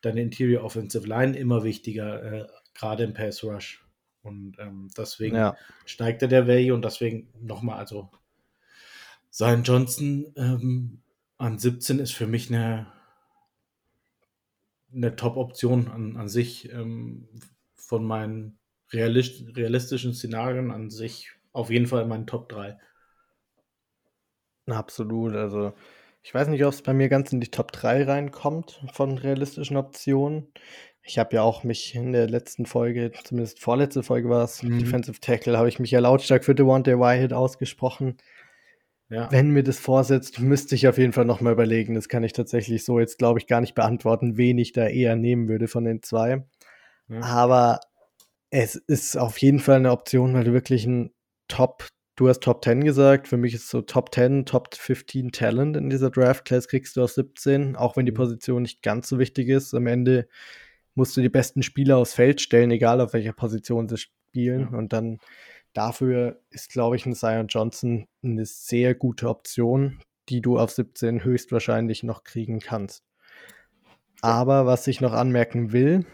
[0.00, 3.84] deine Interior Offensive Line immer wichtiger äh, gerade im Pass Rush.
[4.22, 5.56] Und ähm, deswegen ja.
[5.86, 8.10] steigt er der Value und deswegen nochmal, also
[9.30, 11.02] sein Johnson ähm,
[11.38, 12.92] an 17 ist für mich eine,
[14.92, 17.28] eine Top-Option an, an sich ähm,
[17.74, 18.58] von meinen
[18.92, 22.78] realist realistischen Szenarien an sich auf jeden Fall in meinen Top 3.
[24.66, 25.72] Absolut, also
[26.22, 29.76] ich weiß nicht, ob es bei mir ganz in die Top 3 reinkommt von realistischen
[29.76, 30.52] Optionen.
[31.10, 34.78] Ich habe ja auch mich in der letzten Folge, zumindest vorletzte Folge war es, mhm.
[34.78, 38.16] Defensive Tackle, habe ich mich ja lautstark für Devontae Wyatt ausgesprochen.
[39.08, 39.26] Ja.
[39.32, 41.96] Wenn mir das vorsetzt, müsste ich auf jeden Fall nochmal überlegen.
[41.96, 45.16] Das kann ich tatsächlich so jetzt, glaube ich, gar nicht beantworten, wen ich da eher
[45.16, 46.46] nehmen würde von den zwei.
[47.08, 47.20] Ja.
[47.22, 47.80] Aber
[48.50, 51.10] es ist auf jeden Fall eine Option, weil du wirklich ein
[51.48, 53.26] Top, du hast Top 10 gesagt.
[53.26, 57.02] Für mich ist so Top 10, Top 15 Talent in dieser Draft Class kriegst du
[57.02, 58.16] auf 17, auch wenn die mhm.
[58.16, 59.74] Position nicht ganz so wichtig ist.
[59.74, 60.28] Am Ende
[60.94, 64.68] musst du die besten Spieler aufs Feld stellen, egal auf welcher Position sie spielen.
[64.72, 64.78] Ja.
[64.78, 65.18] Und dann
[65.72, 71.24] dafür ist, glaube ich, ein Zion Johnson eine sehr gute Option, die du auf 17
[71.24, 73.04] höchstwahrscheinlich noch kriegen kannst.
[74.22, 76.04] Aber was ich noch anmerken will,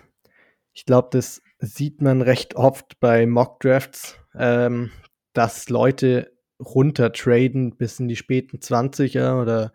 [0.72, 4.90] ich glaube, das sieht man recht oft bei Mock Drafts, ähm,
[5.32, 9.72] dass Leute runter traden bis in die späten 20er oder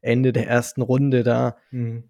[0.00, 2.04] Ende der ersten Runde da mhm.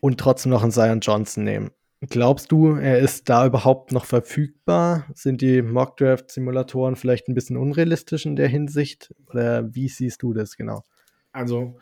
[0.00, 1.70] und trotzdem noch einen Zion Johnson nehmen.
[2.10, 5.06] Glaubst du, er ist da überhaupt noch verfügbar?
[5.14, 9.14] Sind die Mockdraft-Simulatoren vielleicht ein bisschen unrealistisch in der Hinsicht?
[9.28, 10.84] Oder wie siehst du das genau?
[11.32, 11.78] Also,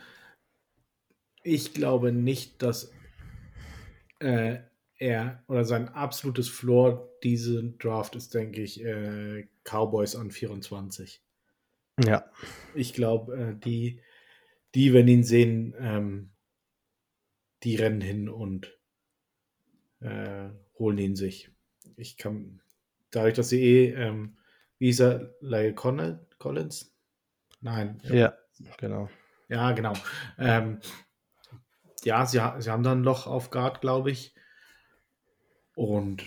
[1.43, 2.93] ich glaube nicht, dass
[4.21, 4.59] äh,
[4.99, 11.23] er oder sein absolutes Floor diese Draft ist, denke ich, äh, Cowboys an 24.
[12.05, 12.25] Ja.
[12.75, 14.01] Ich glaube, äh, die,
[14.75, 16.31] die, wenn ihn sehen, ähm,
[17.63, 18.77] die rennen hin und
[20.03, 21.51] äh, holen ihn sich.
[21.97, 22.61] Ich kann,
[23.11, 24.37] dadurch, dass sie eh, ähm,
[24.79, 26.93] er, Lyle Collins?
[27.61, 28.01] Nein.
[28.05, 28.35] Ja,
[28.79, 29.09] genau.
[29.49, 29.93] Ja, genau.
[30.38, 30.81] Ähm,
[32.05, 34.35] ja, sie, sie haben dann ein Loch auf Guard, glaube ich.
[35.75, 36.25] Und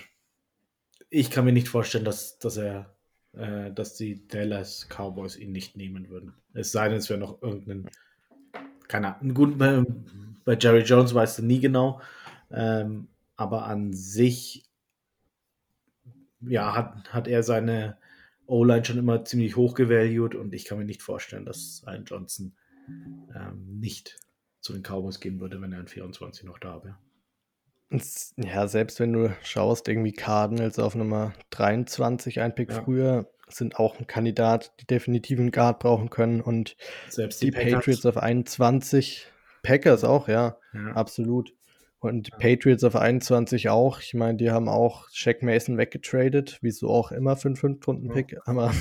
[1.09, 2.95] ich kann mir nicht vorstellen, dass, dass er,
[3.33, 6.33] äh, dass die Dallas Cowboys ihn nicht nehmen würden.
[6.53, 7.89] Es sei denn, es wäre noch irgendein,
[8.88, 9.83] keine Ahnung, gut, bei,
[10.45, 12.01] bei Jerry Jones weißt du nie genau,
[12.51, 14.63] Ähm, aber an sich,
[16.41, 17.97] ja, hat, hat er seine
[18.47, 22.55] O-Line schon immer ziemlich hoch gevalued und ich kann mir nicht vorstellen, dass ein Johnson
[23.35, 24.19] ähm, nicht
[24.61, 26.97] zu den Cowboys gehen würde, wenn er in 24 noch da wäre.
[28.37, 32.83] Ja, selbst wenn du schaust, irgendwie Cardinals auf Nummer 23, ein Pick ja.
[32.83, 36.75] früher, sind auch ein Kandidat, die definitiv einen Guard brauchen können und
[37.09, 39.27] selbst die, die Patriots auf 21,
[39.61, 40.91] Packers auch, ja, ja.
[40.93, 41.53] absolut.
[42.05, 42.37] Und ja.
[42.37, 43.99] Patriots auf 21 auch.
[43.99, 48.37] Ich meine, die haben auch Shaq Mason weggetradet, wie so auch immer für einen 5-Runden-Pick.
[48.45, 48.73] Aber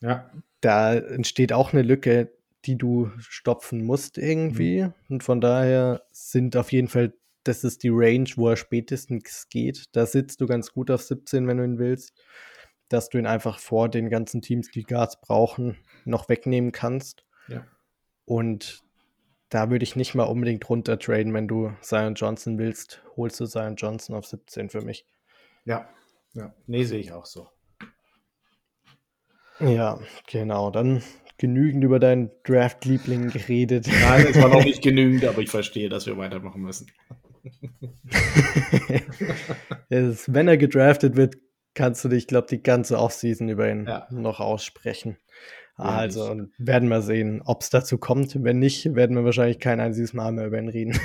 [0.00, 0.30] ja.
[0.60, 2.32] da entsteht auch eine Lücke,
[2.64, 4.82] die du stopfen musst irgendwie.
[4.82, 4.94] Mhm.
[5.08, 9.84] Und von daher sind auf jeden Fall, das ist die Range, wo er spätestens geht.
[9.92, 12.14] Da sitzt du ganz gut auf 17, wenn du ihn willst.
[12.88, 17.24] Dass du ihn einfach vor den ganzen Teams, die Guards brauchen, noch wegnehmen kannst.
[17.48, 17.66] Ja.
[18.26, 18.82] Und
[19.54, 23.46] da würde ich nicht mal unbedingt runter traden, wenn du Zion Johnson willst, holst du
[23.46, 25.06] Zion Johnson auf 17 für mich.
[25.64, 25.88] Ja,
[26.32, 26.52] ja.
[26.66, 27.46] Nee, sehe ich auch so.
[29.60, 30.72] Ja, genau.
[30.72, 31.04] Dann
[31.38, 33.86] genügend über deinen Draft-Liebling geredet.
[33.86, 36.90] Nein, es war noch nicht genügend, aber ich verstehe, dass wir weitermachen müssen.
[39.88, 41.36] ist, wenn er gedraftet wird,
[41.74, 44.08] kannst du dich, glaube ich, die ganze Offseason über ihn ja.
[44.10, 45.16] noch aussprechen.
[45.76, 48.42] Also ja, werden wir sehen, ob es dazu kommt.
[48.42, 50.98] Wenn nicht, werden wir wahrscheinlich kein einziges Mal mehr über ihn reden.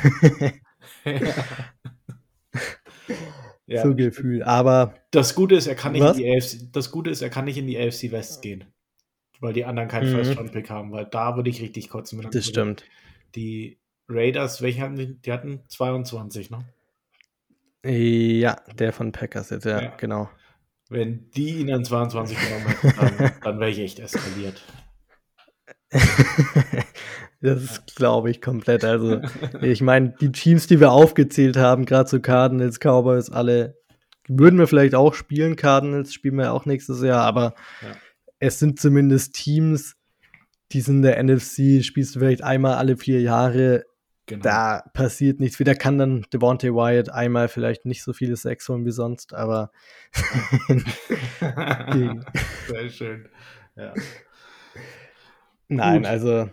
[3.65, 3.83] ja.
[3.83, 4.43] So Gefühl.
[4.43, 7.45] Aber das Gute ist, er kann nicht in die AFC, das Gute ist, er kann
[7.45, 8.65] nicht in die AFC West gehen
[9.39, 10.15] weil die anderen keinen mhm.
[10.15, 12.21] First-Round-Pick haben, weil da würde ich richtig kotzen.
[12.31, 12.83] das stimmt.
[13.35, 15.21] Die Raiders, welche hatten die?
[15.21, 16.65] Die hatten 22, ne?
[17.85, 19.95] Ja, der von Packers jetzt, ja, ja.
[19.95, 20.29] genau.
[20.89, 24.61] Wenn die ihn an 22 genommen hätten, dann, dann wäre ich echt eskaliert.
[27.41, 28.83] das glaube ich komplett.
[28.83, 29.21] Also,
[29.61, 33.77] ich meine, die Teams, die wir aufgezählt haben, gerade so Cardinals, Cowboys, alle
[34.27, 35.55] würden wir vielleicht auch spielen.
[35.55, 37.95] Cardinals spielen wir auch nächstes Jahr, aber ja
[38.39, 39.95] es sind zumindest Teams,
[40.71, 43.85] die sind in der NFC, spielst du vielleicht einmal alle vier Jahre.
[44.29, 44.43] Genau.
[44.43, 45.59] Da passiert nichts.
[45.59, 49.71] Wieder kann dann Devontae Wyatt einmal vielleicht nicht so viele Sex holen wie sonst, aber.
[52.67, 53.27] Sehr schön.
[53.75, 53.95] Ja.
[55.67, 56.11] Nein, gut.
[56.11, 56.47] also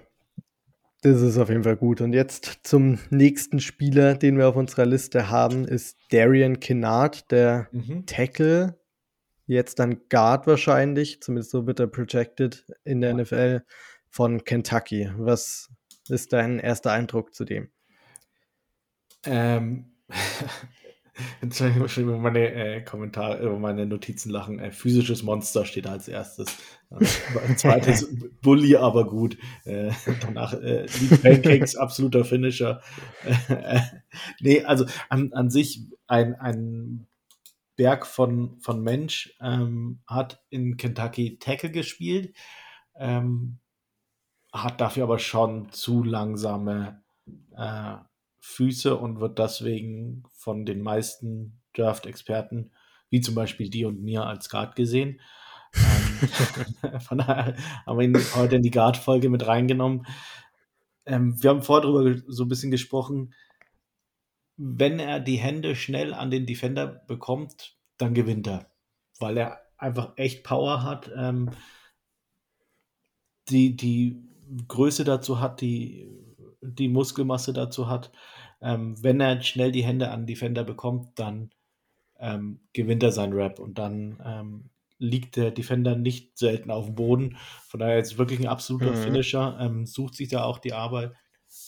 [1.03, 2.01] das ist auf jeden Fall gut.
[2.01, 7.69] Und jetzt zum nächsten Spieler, den wir auf unserer Liste haben, ist Darian Kinnard, der
[7.73, 8.07] mhm.
[8.07, 8.79] Tackle
[9.47, 13.63] jetzt dann Guard wahrscheinlich, zumindest so wird er projected in der NFL
[14.09, 15.11] von Kentucky.
[15.19, 15.71] Was
[16.11, 17.71] ist dein erster Eindruck zu dem?
[19.25, 19.93] Ähm,
[21.61, 24.59] habe ich über meine äh, Kommentare, über meine Notizen lachen.
[24.59, 26.49] Äh, physisches Monster steht als erstes.
[26.91, 27.07] Ein
[27.57, 28.09] zweites
[28.43, 29.39] Bully, aber gut.
[29.65, 32.83] Äh, danach äh, die Pancakes, absoluter Finisher.
[33.49, 33.81] Äh,
[34.41, 37.07] nee, also an, an sich ein, ein
[37.77, 42.35] Berg von, von Mensch, ähm, hat in Kentucky Tackle gespielt,
[42.99, 43.59] ähm,
[44.63, 47.03] hat dafür aber schon zu langsame
[47.57, 47.97] äh,
[48.41, 52.71] Füße und wird deswegen von den meisten Draft-Experten,
[53.11, 55.21] wie zum Beispiel die und mir, als Guard gesehen.
[55.75, 60.07] ähm, von daher haben wir ihn heute in die Guard-Folge mit reingenommen.
[61.07, 63.35] Ähm, wir haben vorher darüber so ein bisschen gesprochen,
[64.57, 68.71] wenn er die Hände schnell an den Defender bekommt, dann gewinnt er.
[69.19, 71.51] Weil er einfach echt Power hat, ähm,
[73.49, 74.27] die, die
[74.69, 76.09] Größe dazu hat, die,
[76.61, 78.13] die Muskelmasse dazu hat.
[78.61, 81.51] Ähm, wenn er schnell die Hände an Defender bekommt, dann
[82.19, 86.95] ähm, gewinnt er seinen Rap und dann ähm, liegt der Defender nicht selten auf dem
[86.95, 87.37] Boden.
[87.69, 88.97] Von daher ist wirklich ein absoluter mhm.
[88.97, 91.13] Finisher, ähm, sucht sich da auch die Arbeit,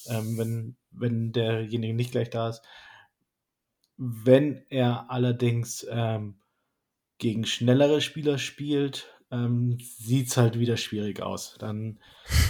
[0.08, 2.62] ähm, wenn, wenn derjenige nicht gleich da ist.
[3.96, 6.36] Wenn er allerdings ähm,
[7.18, 11.56] gegen schnellere Spieler spielt, ähm, sieht es halt wieder schwierig aus.
[11.58, 11.98] Dann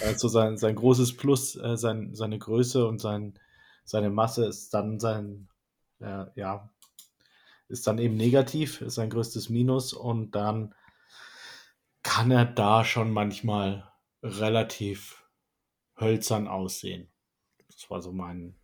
[0.05, 3.39] also sein, sein großes Plus, äh, sein, seine Größe und sein,
[3.85, 5.49] seine Masse ist dann sein,
[6.01, 6.71] äh, ja,
[7.69, 10.75] ist dann eben negativ, ist sein größtes Minus und dann
[12.03, 15.25] kann er da schon manchmal relativ
[15.99, 17.09] hölzern aussehen.
[17.67, 18.57] Das war so mein,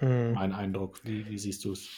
[0.00, 0.32] mhm.
[0.34, 1.04] mein Eindruck.
[1.04, 1.88] Wie, wie siehst du es?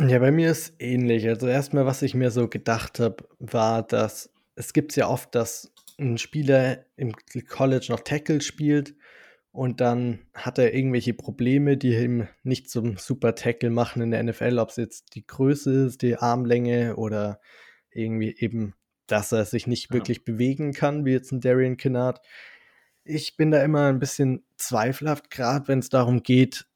[0.00, 1.26] Ja, bei mir ist ähnlich.
[1.28, 5.72] Also erstmal, was ich mir so gedacht habe, war, dass es gibt ja oft, dass
[5.98, 7.12] ein Spieler im
[7.48, 8.94] College noch Tackle spielt
[9.50, 14.22] und dann hat er irgendwelche Probleme, die ihm nicht zum Super Tackle machen in der
[14.22, 17.40] NFL, ob es jetzt die Größe ist, die Armlänge oder
[17.90, 18.74] irgendwie eben,
[19.08, 19.94] dass er sich nicht ja.
[19.94, 22.20] wirklich bewegen kann, wie jetzt ein Darian Kinnard.
[23.02, 26.67] Ich bin da immer ein bisschen zweifelhaft, gerade wenn es darum geht,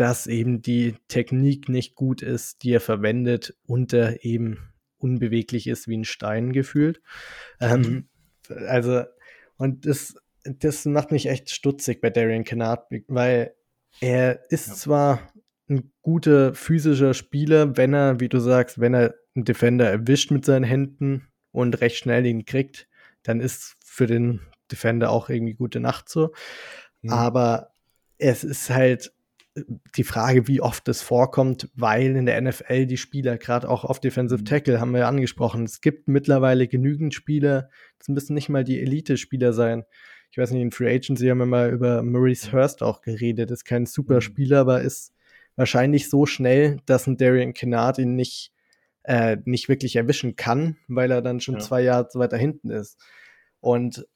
[0.00, 5.88] dass eben die Technik nicht gut ist, die er verwendet und er eben unbeweglich ist
[5.88, 7.02] wie ein Stein gefühlt.
[7.60, 8.08] Ähm,
[8.48, 9.02] also,
[9.58, 13.54] und das, das macht mich echt stutzig bei Darian Kennard, weil
[14.00, 14.74] er ist ja.
[14.74, 15.32] zwar
[15.68, 20.46] ein guter physischer Spieler, wenn er, wie du sagst, wenn er einen Defender erwischt mit
[20.46, 22.88] seinen Händen und recht schnell ihn kriegt,
[23.22, 24.40] dann ist für den
[24.72, 26.32] Defender auch irgendwie gute Nacht so.
[27.02, 27.10] Mhm.
[27.10, 27.74] Aber
[28.16, 29.12] es ist halt
[29.54, 34.00] die Frage, wie oft es vorkommt, weil in der NFL die Spieler, gerade auch auf
[34.00, 34.44] Defensive mhm.
[34.44, 38.80] Tackle, haben wir ja angesprochen, es gibt mittlerweile genügend Spieler, das müssen nicht mal die
[38.80, 39.84] Elite-Spieler sein.
[40.30, 43.64] Ich weiß nicht, in Free Agency haben wir mal über Maurice Hurst auch geredet, ist
[43.64, 44.20] kein super mhm.
[44.20, 45.12] Spieler, aber ist
[45.56, 48.52] wahrscheinlich so schnell, dass ein Darian Kennard ihn nicht,
[49.02, 51.60] äh, nicht wirklich erwischen kann, weil er dann schon ja.
[51.60, 52.98] zwei Jahre weiter hinten ist.
[53.58, 54.06] Und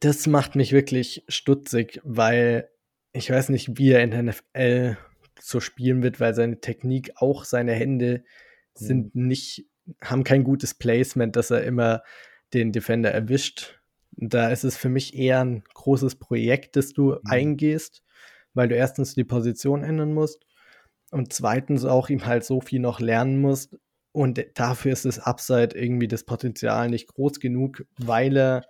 [0.00, 2.70] das macht mich wirklich stutzig, weil
[3.16, 4.98] ich weiß nicht, wie er in der NFL
[5.40, 8.24] so spielen wird, weil seine Technik, auch seine Hände
[8.74, 9.26] sind mhm.
[9.26, 9.66] nicht,
[10.02, 12.02] haben kein gutes Placement, dass er immer
[12.52, 13.80] den Defender erwischt.
[14.12, 17.20] Da ist es für mich eher ein großes Projekt, das du mhm.
[17.24, 18.02] eingehst,
[18.54, 20.46] weil du erstens die Position ändern musst
[21.10, 23.78] und zweitens auch ihm halt so viel noch lernen musst.
[24.12, 28.66] Und dafür ist das Upside irgendwie das Potenzial nicht groß genug, weil er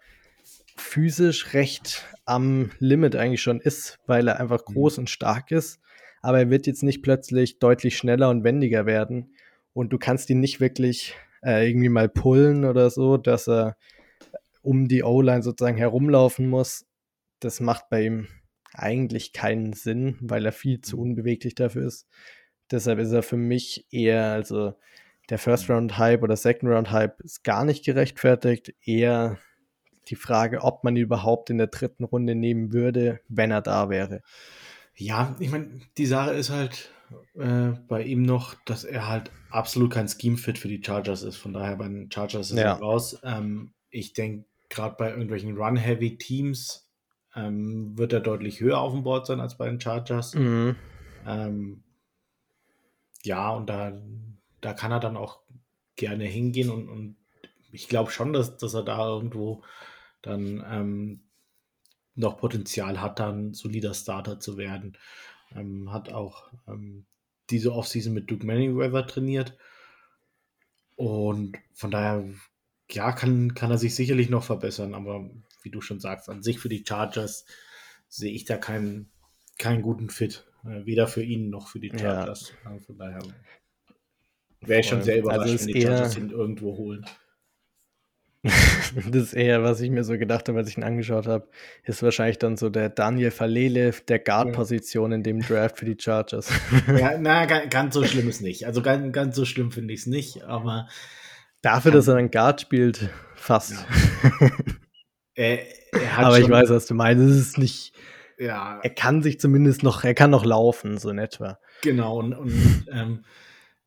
[0.76, 4.74] physisch recht am Limit eigentlich schon ist, weil er einfach mhm.
[4.74, 5.02] groß mhm.
[5.02, 5.80] und stark ist.
[6.20, 9.32] Aber er wird jetzt nicht plötzlich deutlich schneller und wendiger werden.
[9.72, 13.76] Und du kannst ihn nicht wirklich äh, irgendwie mal pullen oder so, dass er
[14.62, 16.84] um die O-Line sozusagen herumlaufen muss.
[17.38, 18.26] Das macht bei ihm
[18.72, 21.02] eigentlich keinen Sinn, weil er viel zu mhm.
[21.02, 22.08] unbeweglich dafür ist.
[22.70, 24.74] Deshalb ist er für mich eher, also
[25.30, 29.38] der First Round Hype oder Second Round Hype ist gar nicht gerechtfertigt, eher
[30.08, 33.88] die Frage, ob man ihn überhaupt in der dritten Runde nehmen würde, wenn er da
[33.88, 34.22] wäre.
[34.94, 36.90] Ja, ich meine, die Sache ist halt
[37.34, 41.36] äh, bei ihm noch, dass er halt absolut kein Scheme-Fit für die Chargers ist.
[41.36, 42.74] Von daher bei den Chargers ist ja.
[42.74, 43.18] er raus.
[43.22, 46.88] Ähm, ich denke, gerade bei irgendwelchen Run-Heavy-Teams
[47.34, 50.34] ähm, wird er deutlich höher auf dem Board sein als bei den Chargers.
[50.34, 50.76] Mhm.
[51.26, 51.82] Ähm,
[53.22, 54.00] ja, und da,
[54.60, 55.40] da kann er dann auch
[55.96, 57.16] gerne hingehen und, und
[57.72, 59.62] ich glaube schon, dass, dass er da irgendwo
[60.26, 61.20] dann ähm,
[62.14, 64.96] noch Potenzial hat, dann solider Starter zu werden.
[65.54, 67.06] Ähm, hat auch ähm,
[67.50, 69.56] diese Offseason mit Duke Manyweather trainiert.
[70.96, 72.24] Und von daher,
[72.90, 75.30] ja, kann, kann er sich sicherlich noch verbessern, aber
[75.62, 77.44] wie du schon sagst, an sich für die Chargers
[78.08, 79.10] sehe ich da keinen,
[79.58, 80.46] keinen guten Fit.
[80.64, 82.52] Äh, weder für ihn noch für die Chargers.
[82.64, 82.70] Ja.
[82.70, 83.22] Also von daher
[84.60, 87.06] wäre ich schon sehr also überrascht, also wenn die Chargers ihn irgendwo holen.
[89.10, 91.48] das ist eher, was ich mir so gedacht habe, als ich ihn angeschaut habe,
[91.84, 96.50] ist wahrscheinlich dann so der Daniel Falele der Guard-Position in dem Draft für die Chargers.
[96.98, 98.66] Ja, na, ganz so schlimm ist nicht.
[98.66, 100.88] Also ganz, ganz so schlimm finde ich es nicht, aber.
[101.62, 103.72] Dafür, dass er einen Guard spielt, fast.
[103.72, 104.50] Ja.
[105.34, 105.58] er,
[105.92, 107.24] er aber ich weiß, was du meinst.
[107.24, 107.92] Es ist nicht.
[108.38, 108.80] Ja.
[108.82, 111.58] Er kann sich zumindest noch, er kann noch laufen, so in etwa.
[111.82, 113.24] Genau, und, und ähm,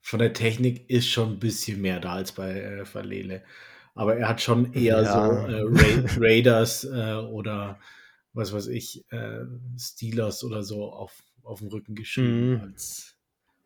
[0.01, 3.43] von der Technik ist schon ein bisschen mehr da als bei äh, Falele
[3.99, 5.13] aber er hat schon eher ja.
[5.13, 7.77] so äh, Ra Raiders äh, oder
[8.31, 9.41] was weiß ich, äh,
[9.77, 12.61] Steelers oder so auf, auf dem Rücken geschrieben mhm.
[12.61, 13.17] als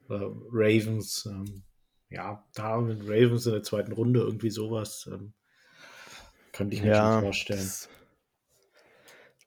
[0.10, 1.28] Ravens.
[1.30, 1.62] Ähm,
[2.10, 5.34] ja, da mit Ravens in der zweiten Runde irgendwie sowas ähm,
[6.52, 7.60] könnte ich mir ja, schon vorstellen.
[7.60, 7.90] Das,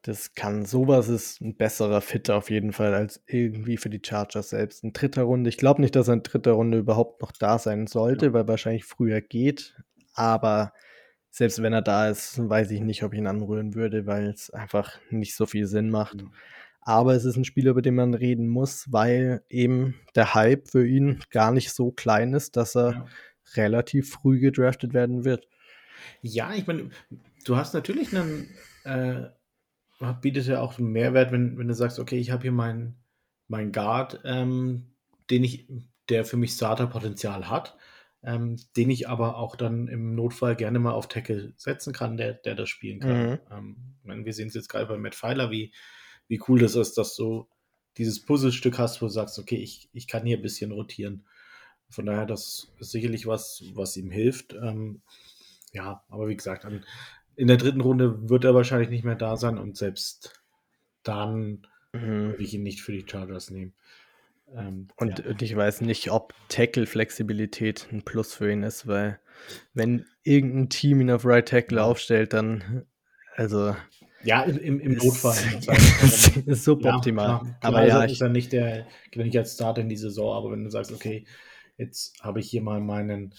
[0.03, 4.51] das, kann sowas ist ein besserer Fit auf jeden Fall als irgendwie für die Chargers
[4.51, 4.85] selbst.
[4.85, 7.89] In dritter Runde, ich glaube nicht, dass er in dritter Runde überhaupt noch da sein
[7.89, 8.33] sollte, ja.
[8.33, 9.77] weil wahrscheinlich früher geht.
[10.17, 10.73] Aber
[11.31, 14.51] selbst wenn er da ist, weiß ich nicht, ob ich ihn anrühren würde, weil es
[14.51, 16.23] einfach nicht so viel Sinn macht.
[16.23, 16.33] Mhm.
[16.81, 20.87] Aber es ist ein Spieler, über den man reden muss, weil eben der Hype für
[20.87, 23.07] ihn gar nicht so klein ist, dass er ja.
[23.55, 25.47] relativ früh gedraftet werden wird.
[26.23, 26.91] Ja, ich meine,
[27.45, 28.49] du hast natürlich einen,
[28.85, 29.25] äh,
[30.21, 32.97] bietet ja auch einen Mehrwert, wenn, wenn du sagst, okay, ich habe hier meinen
[33.49, 34.87] mein Guard, ähm,
[35.31, 35.67] den ich,
[36.09, 37.77] der für mich Starter-Potenzial hat
[38.27, 42.35] ähm, den ich aber auch dann im Notfall gerne mal auf Tackle setzen kann, der,
[42.35, 43.31] der das spielen kann.
[43.31, 43.39] Mhm.
[43.51, 45.73] Ähm, meine, wir sehen es jetzt gerade bei Matt Pfeiler, wie,
[46.27, 47.49] wie cool das ist, dass du
[47.97, 51.25] dieses Puzzlestück hast, wo du sagst, okay, ich, ich kann hier ein bisschen rotieren.
[51.89, 54.55] Von daher, das ist sicherlich was, was ihm hilft.
[54.55, 55.03] Ähm,
[55.73, 56.85] ja, aber wie gesagt, an,
[57.37, 60.43] in der dritten Runde wird er wahrscheinlich nicht mehr da sein und selbst
[61.05, 62.31] dann mhm.
[62.31, 63.73] würde ich ihn nicht für die Chargers nehmen.
[64.55, 65.25] Ähm, und, ja.
[65.27, 69.19] und, ich weiß nicht, ob Tackle-Flexibilität ein Plus für ihn ist, weil
[69.75, 72.87] wenn irgendein Team ihn auf Right Tackle aufstellt, dann,
[73.35, 73.75] also
[74.23, 75.37] Ja, im, im Notfall.
[76.03, 77.27] Ist, ist suboptimal.
[77.27, 80.53] Ja, klar, aber ja, ist er nicht der, nicht als Starter in die Saison, aber
[80.53, 81.27] wenn du sagst, okay,
[81.77, 83.35] jetzt habe ich hier mal meinen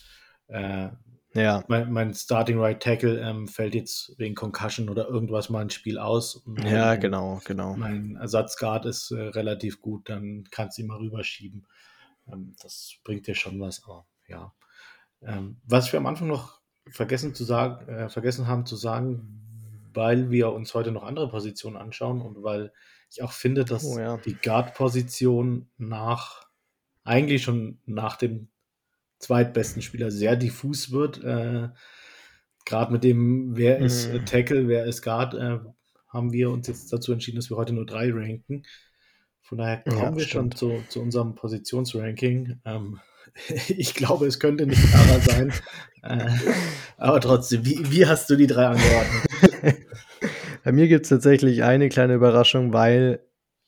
[0.47, 0.89] äh,
[1.37, 1.63] ja.
[1.67, 5.97] Mein, mein, Starting Right Tackle ähm, fällt jetzt wegen Concussion oder irgendwas mal ein Spiel
[5.97, 6.43] aus.
[6.63, 7.75] ja, genau, genau.
[7.75, 11.67] Mein Ersatzguard ist äh, relativ gut, dann kannst du ihn mal rüberschieben.
[12.31, 14.53] Ähm, das bringt dir schon was, aber ja.
[15.21, 16.59] Ähm, was wir am Anfang noch
[16.89, 21.77] vergessen zu sagen, äh, vergessen haben zu sagen, weil wir uns heute noch andere Positionen
[21.77, 22.71] anschauen und weil
[23.09, 24.17] ich auch finde, dass oh, ja.
[24.17, 26.47] die Guard-Position nach
[27.03, 28.49] eigentlich schon nach dem
[29.19, 31.23] zweitbesten Spieler sehr diffus wird.
[31.23, 31.69] Äh,
[32.65, 34.25] Gerade mit dem, wer ist mhm.
[34.25, 35.59] Tackle, wer ist Guard, äh,
[36.09, 38.63] haben wir uns jetzt dazu entschieden, dass wir heute nur drei ranken.
[39.41, 40.59] Von daher kommen ja, wir stimmt.
[40.59, 42.59] schon zu, zu unserem Positionsranking.
[42.65, 42.99] Ähm,
[43.67, 45.53] ich glaube, es könnte nicht klarer sein.
[46.03, 46.29] äh,
[46.97, 49.85] aber trotzdem, wie, wie hast du die drei angeordnet?
[50.63, 53.21] bei mir gibt es tatsächlich eine kleine Überraschung, weil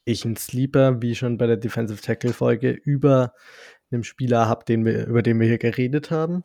[0.04, 3.34] ich einen Sleeper, wie schon bei der Defensive Tackle Folge, über
[3.92, 6.44] einem Spieler habe, den wir, über den wir hier geredet haben.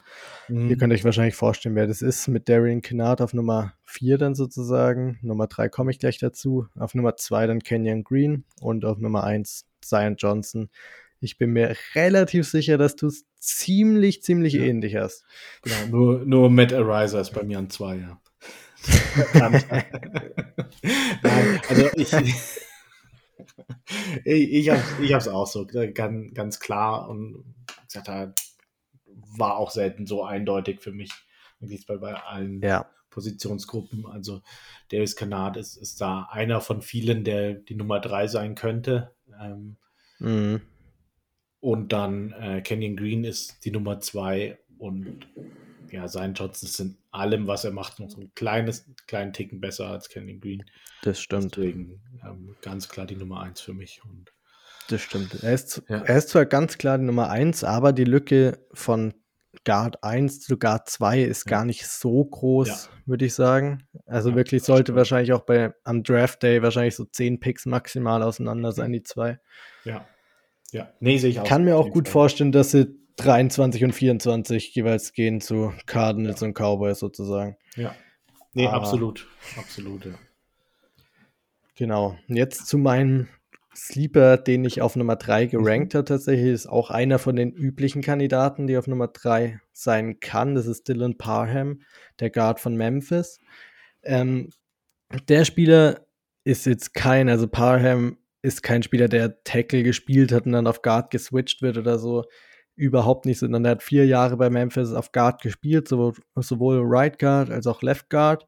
[0.48, 0.70] Mhm.
[0.70, 2.28] Ihr könnt euch wahrscheinlich vorstellen, wer das ist.
[2.28, 5.18] Mit Darian Kennard auf Nummer 4 dann sozusagen.
[5.22, 6.66] Nummer 3 komme ich gleich dazu.
[6.78, 10.70] Auf Nummer 2 dann Kenyon Green und auf Nummer 1 Zion Johnson.
[11.20, 14.62] Ich bin mir relativ sicher, dass du es ziemlich, ziemlich ja.
[14.62, 15.24] ähnlich hast.
[15.62, 18.20] Genau, nur, nur Matt Ariza ist bei mir an 2, ja.
[21.22, 22.12] Nein, also ich,
[24.24, 27.54] ich, ich habe es auch so ganz, ganz klar und
[27.86, 28.08] gesagt,
[29.36, 31.10] war auch selten so eindeutig für mich,
[31.60, 32.86] es bei, bei allen ja.
[33.10, 34.06] Positionsgruppen.
[34.06, 34.42] Also
[34.90, 39.14] Davis Kanad ist, ist da einer von vielen, der die Nummer drei sein könnte.
[39.40, 39.76] Ähm,
[40.18, 40.60] mhm.
[41.60, 45.26] Und dann äh, Kenyon Green ist die Nummer zwei und
[45.94, 49.60] ja, sein Johnson ist in allem, was er macht, noch so ein kleines, kleinen Ticken
[49.60, 50.64] besser als Kenyon Green.
[51.02, 51.56] Das stimmt.
[51.56, 54.02] Deswegen ähm, ganz klar die Nummer 1 für mich.
[54.04, 54.32] Und
[54.88, 55.42] das stimmt.
[55.42, 55.98] Er ist, ja.
[55.98, 59.14] er ist zwar ganz klar die Nummer 1, aber die Lücke von
[59.64, 61.50] Guard 1 zu Guard 2 ist ja.
[61.50, 62.76] gar nicht so groß, ja.
[63.06, 63.86] würde ich sagen.
[64.04, 68.72] Also wirklich sollte wahrscheinlich auch bei am Draft Day wahrscheinlich so 10 Picks maximal auseinander
[68.72, 69.38] sein, die zwei.
[69.84, 70.04] Ja.
[70.72, 71.44] Ja, nee, sehe ich auch.
[71.44, 72.12] Kann mir auch gut Fall.
[72.12, 76.48] vorstellen, dass sie 23 und 24 jeweils gehen zu Cardinals ja.
[76.48, 77.56] und Cowboys sozusagen.
[77.76, 77.94] Ja.
[78.54, 79.26] Nee, Aber, absolut.
[79.56, 80.14] Absolut, ja.
[81.76, 82.16] Genau.
[82.28, 83.28] Jetzt zu meinem
[83.74, 85.98] Sleeper, den ich auf Nummer 3 gerankt mhm.
[85.98, 90.54] habe, tatsächlich, ist auch einer von den üblichen Kandidaten, die auf Nummer 3 sein kann.
[90.54, 91.80] Das ist Dylan Parham,
[92.20, 93.40] der Guard von Memphis.
[94.02, 94.50] Ähm,
[95.28, 96.06] der Spieler
[96.44, 100.82] ist jetzt kein, also Parham ist kein Spieler, der Tackle gespielt hat und dann auf
[100.82, 102.24] Guard geswitcht wird oder so
[102.76, 107.18] überhaupt nicht, sondern er hat vier Jahre bei Memphis auf Guard gespielt, sowohl, sowohl Right
[107.18, 108.46] Guard als auch Left Guard.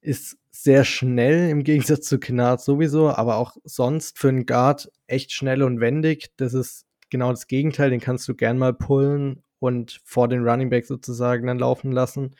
[0.00, 5.32] Ist sehr schnell im Gegensatz zu Kennard sowieso, aber auch sonst für einen Guard echt
[5.32, 6.32] schnell und wendig.
[6.36, 10.70] Das ist genau das Gegenteil, den kannst du gern mal pullen und vor den Running
[10.70, 12.34] Back sozusagen dann laufen lassen.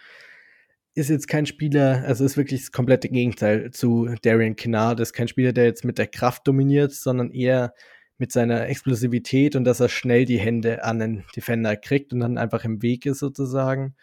[0.95, 5.01] Ist jetzt kein Spieler, also ist wirklich das komplette Gegenteil zu Darian Kennard.
[5.01, 7.73] Ist kein Spieler, der jetzt mit der Kraft dominiert, sondern eher
[8.19, 12.39] mit seiner Explosivität und dass er schnell die Hände an den Defender kriegt und dann
[12.39, 13.95] einfach im Weg ist sozusagen.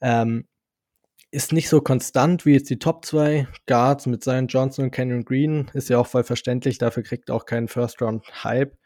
[0.00, 0.46] Ähm,
[1.30, 5.24] ist nicht so konstant wie jetzt die Top 2 Guards mit Zion Johnson und Kenyon
[5.24, 5.70] Green.
[5.74, 8.76] Ist ja auch voll verständlich, dafür kriegt er auch keinen First-Round-Hype.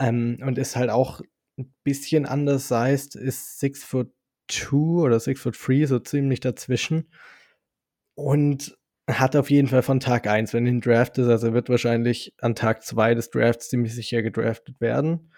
[0.00, 1.20] Ähm, und ist halt auch
[1.58, 4.12] ein bisschen anders sized, ist 6 foot
[4.48, 7.10] 2 oder 6 foot 3, so ziemlich dazwischen.
[8.14, 8.77] Und
[9.08, 11.70] hat auf jeden Fall von Tag 1, wenn er in Draft ist, also er wird
[11.70, 15.32] wahrscheinlich an Tag 2 des Drafts ziemlich sicher gedraftet werden.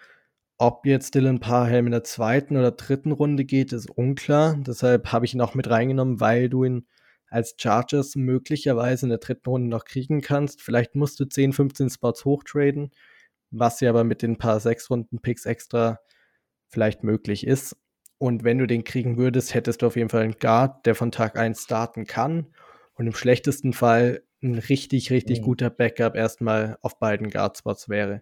[0.57, 4.57] Ob jetzt Dylan Parham in der zweiten oder dritten Runde geht, ist unklar.
[4.59, 6.85] Deshalb habe ich ihn auch mit reingenommen, weil du ihn
[7.27, 10.61] als Chargers möglicherweise in der dritten Runde noch kriegen kannst.
[10.61, 12.91] Vielleicht musst du 10, 15 Spots hochtraden,
[13.51, 15.99] was ja aber mit den paar sechs Runden Picks extra
[16.67, 17.77] vielleicht möglich ist.
[18.17, 21.11] Und wenn du den kriegen würdest, hättest du auf jeden Fall einen Guard, der von
[21.11, 22.47] Tag 1 starten kann
[22.95, 25.43] und im schlechtesten Fall ein richtig, richtig mhm.
[25.43, 28.21] guter Backup erstmal auf beiden Guardspots wäre.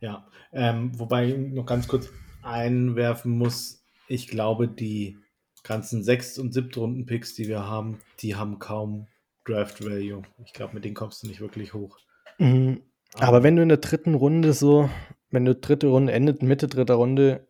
[0.00, 2.08] Ja, ähm, wobei ich noch ganz kurz
[2.42, 5.18] einwerfen muss, ich glaube, die
[5.62, 9.06] ganzen sechs- und siebten Runden-Picks, die wir haben, die haben kaum
[9.44, 10.22] Draft-Value.
[10.44, 11.98] Ich glaube, mit denen kommst du nicht wirklich hoch.
[12.38, 12.82] Mhm.
[13.14, 14.90] Aber, Aber wenn du in der dritten Runde so,
[15.30, 17.46] wenn du dritte Runde endet, Mitte dritter Runde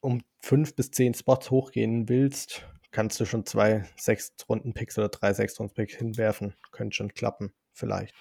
[0.00, 5.94] um fünf bis zehn Spots hochgehen willst, kannst du schon zwei Sechstrunden-Picks oder drei Sechstrunden-Picks
[5.94, 6.54] hinwerfen.
[6.72, 8.14] Könnte schon klappen, vielleicht.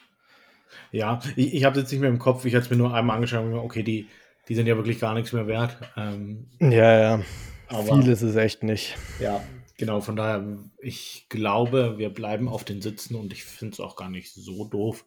[0.92, 2.46] Ja, ich, ich habe jetzt nicht mehr im Kopf.
[2.46, 4.08] Ich hatte es mir nur einmal angeschaut und okay, die,
[4.50, 5.78] die sind ja wirklich gar nichts mehr wert.
[5.96, 7.22] Ähm, ja, ja.
[7.68, 8.98] Aber, Viel ist es echt nicht.
[9.20, 9.42] Ja,
[9.78, 13.96] Genau, von daher, ich glaube, wir bleiben auf den Sitzen und ich finde es auch
[13.96, 15.06] gar nicht so doof.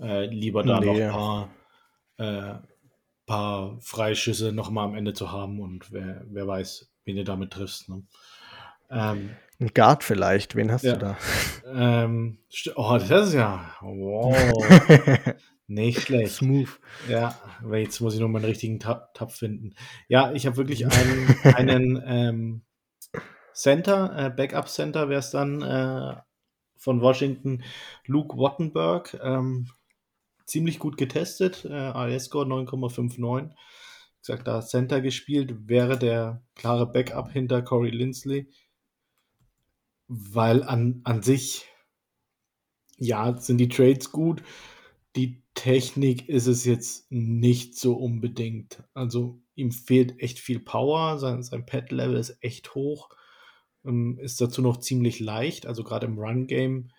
[0.00, 0.86] Äh, lieber da nee.
[0.86, 1.50] noch ein paar,
[2.16, 2.58] äh,
[3.26, 7.88] paar Freischüsse nochmal am Ende zu haben und wer, wer weiß, wen du damit triffst.
[7.88, 8.02] Ne?
[8.90, 9.30] Ähm,
[9.60, 10.94] ein Guard vielleicht, wen hast ja.
[10.94, 11.18] du da?
[11.66, 12.38] Ähm,
[12.76, 13.74] oh, das ist ja.
[13.82, 14.34] Wow.
[15.66, 16.32] Nicht schlecht.
[16.32, 16.80] Smooth.
[17.08, 19.74] Ja, weil jetzt muss ich nur meinen richtigen Tab, Tab finden.
[20.08, 22.62] Ja, ich habe wirklich einen, einen ähm,
[23.52, 26.16] Center, äh, Backup Center wäre es dann äh,
[26.76, 27.62] von Washington,
[28.06, 29.20] Luke Wattenberg.
[29.22, 29.68] Ähm,
[30.46, 33.50] ziemlich gut getestet, äh, AS-Score 9,59.
[33.50, 33.54] Wie
[34.26, 38.48] gesagt, da Center gespielt, wäre der klare Backup hinter Corey Lindsley.
[40.12, 41.66] Weil an, an sich,
[42.98, 44.42] ja, sind die Trades gut.
[45.14, 48.82] Die Technik ist es jetzt nicht so unbedingt.
[48.92, 53.10] Also ihm fehlt echt viel Power, sein, sein Pad-Level ist echt hoch,
[53.84, 56.90] ähm, ist dazu noch ziemlich leicht, also gerade im Run-Game,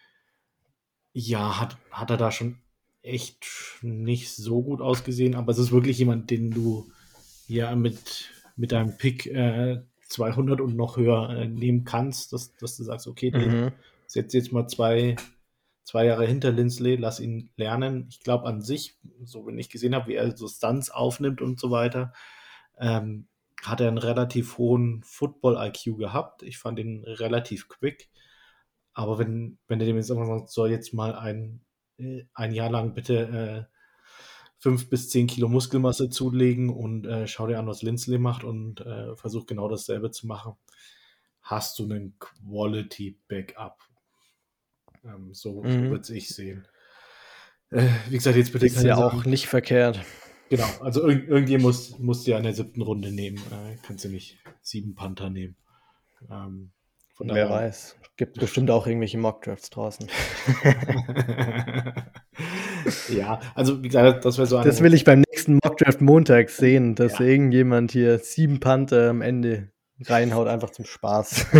[1.12, 2.60] ja, hat, hat er da schon
[3.02, 3.46] echt
[3.82, 6.90] nicht so gut ausgesehen, aber es ist wirklich jemand, den du
[7.48, 9.82] ja mit, mit deinem Pick äh,
[10.12, 13.72] 200 und noch höher äh, nehmen kannst, dass, dass du sagst, okay, mhm.
[14.08, 15.16] setz jetzt mal zwei,
[15.84, 18.08] zwei Jahre hinter Lindsley, lass ihn lernen.
[18.10, 21.60] Ich glaube an sich, so wenn ich gesehen habe, wie er so Stunts aufnimmt und
[21.60, 22.14] so weiter,
[22.80, 23.28] ähm,
[23.64, 26.44] hat er einen relativ hohen Football-IQ gehabt.
[26.44, 28.10] Ich fand ihn relativ quick.
[28.94, 31.62] Aber wenn, wenn er dem jetzt einfach sagt, soll jetzt mal ein,
[31.98, 33.81] äh, ein Jahr lang bitte äh,
[34.62, 38.82] fünf bis zehn Kilo Muskelmasse zulegen und äh, schau dir an, was Lindsley macht und
[38.82, 40.54] äh, versuch genau dasselbe zu machen,
[41.42, 43.80] hast du einen Quality Backup.
[45.04, 45.86] Ähm, so mhm.
[45.86, 46.68] so würde ich sehen.
[47.72, 48.68] Äh, wie gesagt, jetzt bitte.
[48.68, 50.00] Ist ja auch nicht verkehrt.
[50.50, 53.38] Genau, also irgend, irgendjemand muss, muss ja in der siebten Runde nehmen.
[53.38, 55.56] Äh, kannst du nicht sieben Panther nehmen.
[56.30, 56.70] Ähm,
[57.18, 57.96] Wer weiß.
[58.16, 60.08] Gibt bestimmt auch irgendwelche Mockdrafts draußen.
[63.10, 64.66] ja, also wie gesagt, das wäre so eine.
[64.66, 67.26] Das will ich beim nächsten Mockdraft Montag sehen, dass ja.
[67.26, 69.72] irgendjemand hier sieben Panther am Ende
[70.06, 71.48] reinhaut, einfach zum Spaß.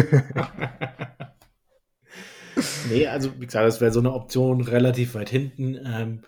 [2.90, 5.80] nee, also wie gesagt, das wäre so eine Option relativ weit hinten.
[5.86, 6.22] Ähm,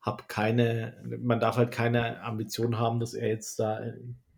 [0.00, 3.80] hab keine, man darf halt keine Ambition haben, dass er jetzt da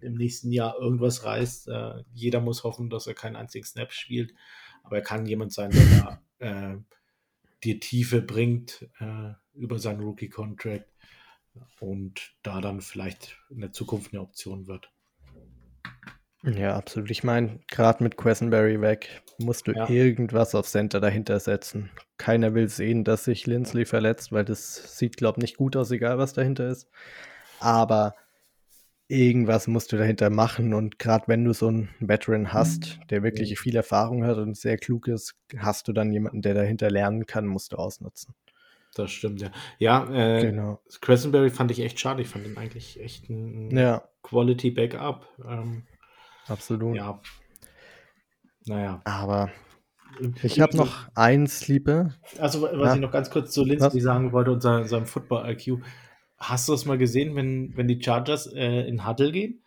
[0.00, 1.68] im nächsten Jahr irgendwas reißt.
[1.68, 4.34] Äh, jeder muss hoffen, dass er keinen einzigen Snap spielt,
[4.82, 6.78] aber er kann jemand sein, der da äh,
[7.62, 10.86] die Tiefe bringt äh, über seinen Rookie-Contract
[11.80, 14.90] und da dann vielleicht in der Zukunft eine Option wird.
[16.42, 17.10] Ja, absolut.
[17.10, 19.88] Ich meine, gerade mit Questenberry weg, musst du ja.
[19.88, 21.90] irgendwas auf Center dahinter setzen.
[22.16, 25.90] Keiner will sehen, dass sich Lindsley verletzt, weil das sieht, glaube ich, nicht gut aus,
[25.90, 26.88] egal was dahinter ist.
[27.58, 28.14] Aber
[29.08, 30.72] irgendwas musst du dahinter machen.
[30.72, 34.78] Und gerade wenn du so einen Veteran hast, der wirklich viel Erfahrung hat und sehr
[34.78, 38.34] klug ist, hast du dann jemanden, der dahinter lernen kann, musst du ausnutzen.
[38.94, 39.50] Das stimmt, ja.
[39.78, 40.80] Ja, äh, genau.
[41.00, 42.22] Crescenberry fand ich echt schade.
[42.22, 44.02] Ich fand ihn eigentlich echt ein ja.
[44.22, 45.28] Quality Backup.
[45.46, 45.84] Ähm,
[46.48, 46.96] Absolut.
[46.96, 47.20] Ja.
[48.66, 49.00] Naja.
[49.04, 49.50] Aber
[50.42, 52.14] ich habe noch ein Sleeper.
[52.38, 52.94] Also, was ja.
[52.94, 55.82] ich noch ganz kurz zu Lindsay sagen wollte und seinem, seinem Football-IQ.
[56.38, 59.62] Hast du das mal gesehen, wenn, wenn die Chargers äh, in Huddle gehen?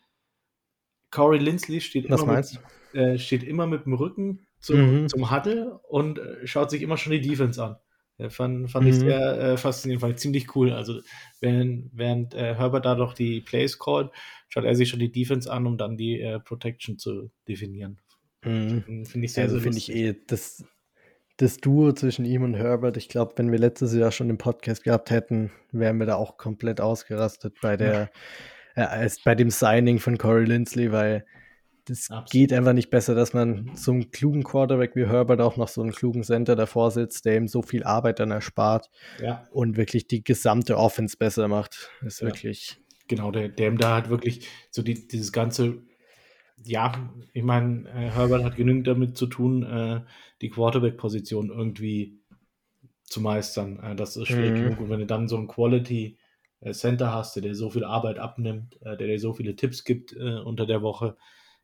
[1.12, 2.60] Corey Lindsley steht immer, mit,
[2.94, 5.08] äh, steht immer mit dem Rücken zum, mhm.
[5.08, 7.78] zum Huddle und äh, schaut sich immer schon die Defense an.
[8.18, 8.92] Ja, fand, fand mhm.
[8.92, 10.72] ich sehr äh, faszinierend, ich ziemlich cool.
[10.72, 11.02] Also,
[11.40, 14.12] während, während äh, Herbert da doch die Plays callt,
[14.50, 18.00] schaut er sich schon die Defense an, um dann die äh, Protection zu definieren.
[18.46, 19.06] Mhm.
[19.06, 20.64] Finde ich sehr, also finde ich eh, das,
[21.38, 24.84] das Duo zwischen ihm und Herbert, ich glaube, wenn wir letztes Jahr schon den Podcast
[24.84, 28.12] gehabt hätten, wären wir da auch komplett ausgerastet bei der,
[28.76, 29.02] ja.
[29.02, 31.26] äh, bei dem Signing von Corey Lindsley, weil
[31.86, 32.30] das Absolut.
[32.32, 35.82] geht einfach nicht besser, dass man so einen klugen Quarterback wie Herbert auch noch so
[35.82, 38.90] einen klugen Center davor sitzt, der ihm so viel Arbeit dann erspart
[39.22, 39.48] ja.
[39.52, 41.90] und wirklich die gesamte Offense besser macht.
[42.06, 42.28] Ist ja.
[42.28, 42.80] wirklich.
[43.08, 45.84] Genau, der, der ihm da halt wirklich so die, dieses ganze,
[46.64, 46.94] ja,
[47.34, 50.02] ich meine, äh, Herbert hat genügend damit zu tun, äh,
[50.42, 52.22] die Quarterback-Position irgendwie
[53.04, 53.80] zu meistern.
[53.80, 54.64] Äh, das ist schwierig mhm.
[54.64, 54.80] genug.
[54.80, 56.18] Und wenn du dann so einen Quality
[56.62, 59.84] äh, Center hast, der dir so viel Arbeit abnimmt, äh, der dir so viele Tipps
[59.84, 61.18] gibt äh, unter der Woche,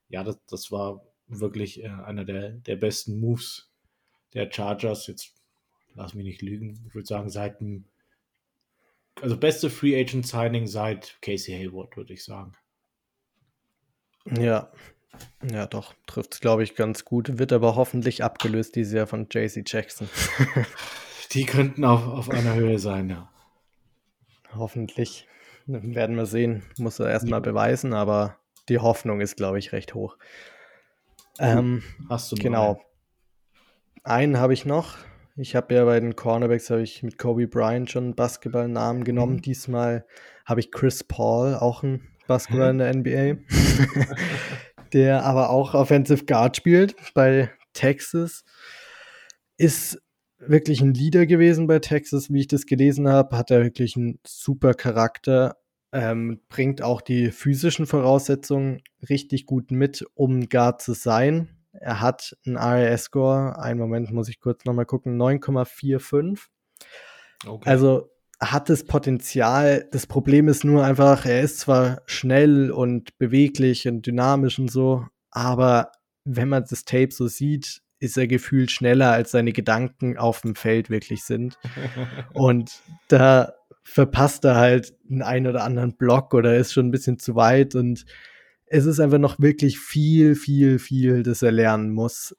[0.10, 3.72] ja, das, das war wirklich äh, einer der, der besten Moves
[4.34, 5.07] der Chargers.
[5.07, 5.34] Jetzt
[5.93, 6.84] lass mich nicht lügen.
[6.88, 7.86] Ich würde sagen, seit dem,
[9.22, 12.53] also beste Free Agent Signing seit Casey Hayward, würde ich sagen.
[14.38, 14.72] Ja,
[15.51, 17.39] ja, doch, trifft es, glaube ich, ganz gut.
[17.39, 20.10] Wird aber hoffentlich abgelöst dieses Jahr von JC Jackson.
[21.32, 23.30] Die könnten auf, auf einer Höhe sein, ja.
[24.55, 25.28] Hoffentlich.
[25.68, 26.64] Werden wir sehen.
[26.78, 28.38] Muss er erstmal beweisen, aber
[28.70, 30.17] die Hoffnung ist, glaube ich, recht hoch.
[31.39, 32.82] Ähm, Hast du Genau.
[34.03, 34.97] einen habe ich noch.
[35.36, 39.36] Ich habe ja bei den Cornerbacks habe ich mit Kobe Bryant schon einen Basketballnamen genommen.
[39.38, 39.41] Mhm.
[39.41, 40.05] Diesmal
[40.45, 43.38] habe ich Chris Paul, auch ein Basketball in der NBA,
[44.93, 48.43] der aber auch Offensive Guard spielt bei Texas.
[49.57, 50.01] Ist
[50.39, 53.38] wirklich ein Leader gewesen bei Texas, wie ich das gelesen habe.
[53.38, 55.57] Hat er wirklich einen super Charakter.
[55.91, 61.49] Ähm, bringt auch die physischen Voraussetzungen richtig gut mit, um Guard zu sein.
[61.71, 66.39] Er hat einen RAS-Score, einen Moment muss ich kurz nochmal gucken, 9,45.
[67.47, 67.69] Okay.
[67.69, 68.09] Also
[68.39, 69.87] hat das Potenzial.
[69.91, 75.05] Das Problem ist nur einfach, er ist zwar schnell und beweglich und dynamisch und so,
[75.31, 75.91] aber
[76.23, 80.55] wenn man das Tape so sieht, ist er gefühlt schneller, als seine Gedanken auf dem
[80.55, 81.57] Feld wirklich sind.
[82.33, 83.53] und da
[83.89, 87.73] verpasst er halt einen ein oder anderen Block oder ist schon ein bisschen zu weit
[87.75, 88.05] und
[88.67, 92.35] es ist einfach noch wirklich viel, viel, viel, das er lernen muss.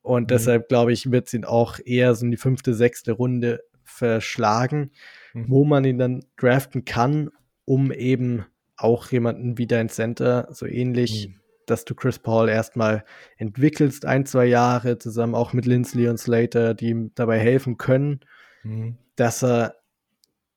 [0.00, 0.26] Und mhm.
[0.28, 4.92] deshalb glaube ich, wird es ihn auch eher so in die fünfte, sechste Runde verschlagen,
[5.34, 5.44] mhm.
[5.48, 7.30] wo man ihn dann draften kann,
[7.66, 8.46] um eben
[8.76, 11.40] auch jemanden wieder in Center, so ähnlich, mhm.
[11.66, 13.04] dass du Chris Paul erstmal
[13.36, 18.20] entwickelst, ein, zwei Jahre, zusammen auch mit Lindsley und Slater, die ihm dabei helfen können,
[18.62, 18.96] mhm.
[19.16, 19.74] dass er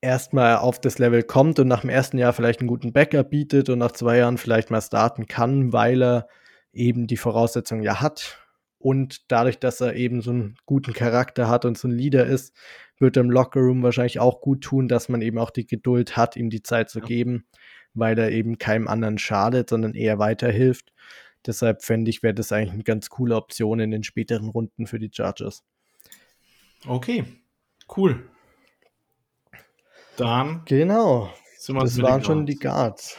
[0.01, 3.69] erstmal auf das Level kommt und nach dem ersten Jahr vielleicht einen guten Backup bietet
[3.69, 6.27] und nach zwei Jahren vielleicht mal starten kann, weil er
[6.71, 8.39] eben die Voraussetzungen ja hat.
[8.79, 12.55] Und dadurch, dass er eben so einen guten Charakter hat und so ein Leader ist,
[12.99, 16.35] wird er im Lockerroom wahrscheinlich auch gut tun, dass man eben auch die Geduld hat,
[16.35, 17.45] ihm die Zeit zu geben,
[17.93, 20.93] weil er eben keinem anderen schadet, sondern eher weiterhilft.
[21.45, 24.99] Deshalb fände ich, wäre das eigentlich eine ganz coole Option in den späteren Runden für
[24.99, 25.63] die Chargers.
[26.85, 27.25] Okay,
[27.95, 28.29] cool.
[30.18, 30.61] Dann.
[30.65, 31.30] Genau.
[31.68, 33.18] Das waren schon die Guards.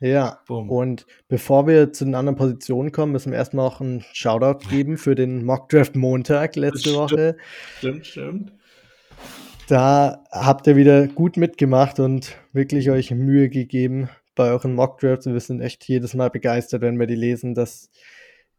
[0.00, 0.70] Ja, Boom.
[0.70, 4.96] und bevor wir zu den anderen Positionen kommen, müssen wir erstmal auch einen Shoutout geben
[4.96, 7.36] für den Mockdraft Montag letzte stimmt, Woche.
[7.78, 8.52] Stimmt, stimmt.
[9.66, 15.26] Da habt ihr wieder gut mitgemacht und wirklich euch Mühe gegeben bei euren Mockdrafts.
[15.26, 17.90] Wir sind echt jedes Mal begeistert, wenn wir die lesen, dass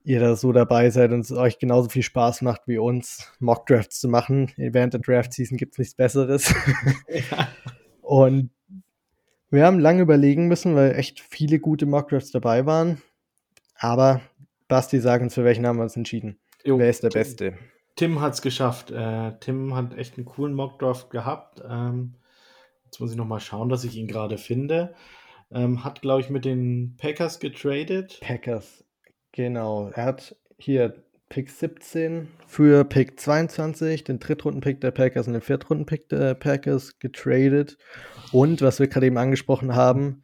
[0.10, 3.99] ihr da so dabei seid und es euch genauso viel Spaß macht wie uns, Mockdrafts
[3.99, 4.51] zu machen.
[4.57, 6.53] Während der Draft-Season gibt es nichts Besseres.
[7.07, 7.47] Ja.
[8.01, 8.49] Und
[9.51, 13.01] wir haben lange überlegen müssen, weil echt viele gute Mockdrafts dabei waren.
[13.76, 14.22] Aber
[14.68, 16.39] Basti, sag uns, für welchen haben wir uns entschieden?
[16.64, 17.53] Jo, Wer ist der Tim, Beste?
[17.95, 18.89] Tim hat es geschafft.
[18.89, 21.62] Äh, Tim hat echt einen coolen Mockdraft gehabt.
[21.70, 22.16] Ähm,
[22.86, 24.95] jetzt muss ich nochmal schauen, dass ich ihn gerade finde.
[25.51, 28.20] Ähm, hat, glaube ich, mit den Packers getradet.
[28.22, 28.84] Packers,
[29.32, 29.90] genau.
[29.90, 36.10] Er hat hier Pick 17 für Pick 22, den Drittrunden-Pick der Packers und den Viertrunden-Pick
[36.10, 37.78] der Packers getradet.
[38.32, 40.24] Und was wir gerade eben angesprochen haben,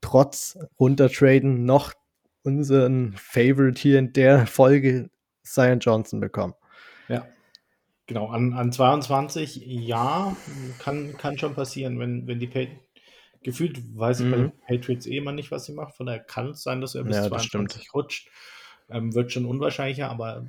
[0.00, 1.92] trotz Runtertraden noch
[2.44, 5.10] unseren Favorite hier in der Folge,
[5.42, 6.54] Zion Johnson, bekommen.
[7.08, 7.26] Ja,
[8.06, 8.28] genau.
[8.28, 10.34] An, an 22, ja,
[10.78, 12.48] kann, kann schon passieren, wenn, wenn die
[13.42, 14.30] gefühlt weiß ich mhm.
[14.30, 15.96] bei den Patriots eh immer nicht, was sie macht.
[15.96, 18.28] Von daher kann es sein, dass er bis ja, 22 rutscht.
[18.90, 20.46] Ähm, wird schon unwahrscheinlicher, aber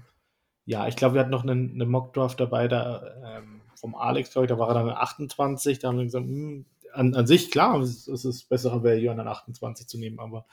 [0.65, 4.45] ja, ich glaube, wir hatten noch einen, einen Mockdraft dabei, da ähm, vom Alex, glaube
[4.45, 7.51] ich, da war er dann 28, da haben wir gesagt, mh, hm, an, an sich,
[7.51, 10.45] klar, es, es ist bessere Value, an 28 zu nehmen, aber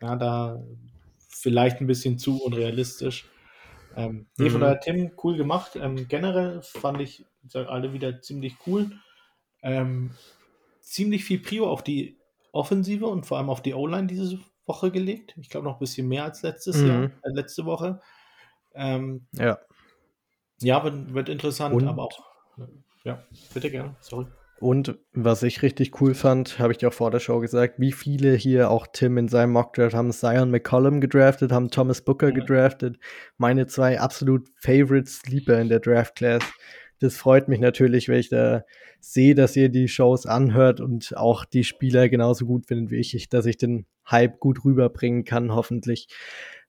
[0.00, 0.62] ja, da
[1.28, 3.26] vielleicht ein bisschen zu unrealistisch.
[3.96, 4.50] Ähm, nee, mhm.
[4.50, 5.76] von daher, Tim, cool gemacht.
[5.76, 8.90] Ähm, generell fand ich sag, alle wieder ziemlich cool.
[9.62, 10.10] Ähm,
[10.80, 12.18] ziemlich viel Prio auf die
[12.52, 15.34] Offensive und vor allem auf die O-Line diese Woche gelegt.
[15.40, 16.86] Ich glaube noch ein bisschen mehr als letztes mhm.
[16.86, 18.00] Jahr, äh, letzte Woche.
[18.74, 19.58] Ähm, ja.
[20.60, 21.88] Ja, wird, wird interessant, Und?
[21.88, 22.24] aber auch.
[23.04, 23.22] Ja,
[23.54, 24.26] bitte gerne, sorry.
[24.60, 27.92] Und was ich richtig cool fand, habe ich dir auch vor der Show gesagt, wie
[27.92, 32.34] viele hier, auch Tim in seinem Mockdraft, haben Zion McCollum gedraftet, haben Thomas Booker ja.
[32.34, 32.98] gedraftet.
[33.38, 36.42] Meine zwei absolut Favorite Sleeper in der Draft Class.
[37.00, 38.64] Das freut mich natürlich, wenn ich da
[39.00, 43.28] sehe, dass ihr die Shows anhört und auch die Spieler genauso gut findet wie ich,
[43.28, 46.08] dass ich den Hype gut rüberbringen kann, hoffentlich,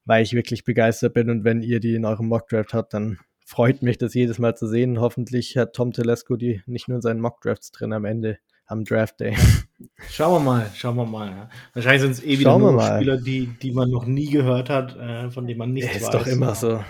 [0.06, 1.30] weil ich wirklich begeistert bin.
[1.30, 4.68] Und wenn ihr die in eurem Mockdraft habt, dann freut mich das jedes Mal zu
[4.68, 5.02] sehen.
[5.02, 9.20] Hoffentlich hat Tom Telesco die nicht nur in seinen Mockdrafts drin am Ende am Draft
[9.20, 9.36] Day.
[10.10, 11.28] Schauen wir mal, schauen wir mal.
[11.28, 11.50] Ja.
[11.74, 15.30] Wahrscheinlich sind es eh wieder nur Spieler, die, die man noch nie gehört hat, äh,
[15.30, 16.14] von denen man nichts Ist weiß.
[16.14, 16.82] Ist doch immer so.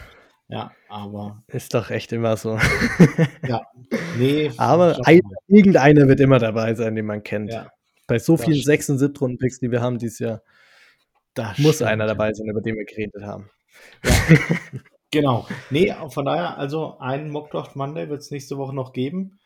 [0.52, 1.42] Ja, aber.
[1.48, 2.58] Ist doch echt immer so.
[3.48, 3.62] ja,
[4.18, 4.52] nee.
[4.58, 7.54] Aber ein, irgendeiner wird immer dabei sein, den man kennt.
[7.54, 7.70] Ja,
[8.06, 10.42] Bei so vielen 6- und 7-Runden-Picks, die wir haben dieses Jahr,
[11.36, 11.92] da muss stimmt.
[11.92, 13.50] einer dabei sein, über den wir geredet haben.
[14.04, 14.12] Ja.
[15.12, 15.48] genau.
[15.70, 19.40] Nee, von daher, also einen Mockdraft Monday wird es nächste Woche noch geben.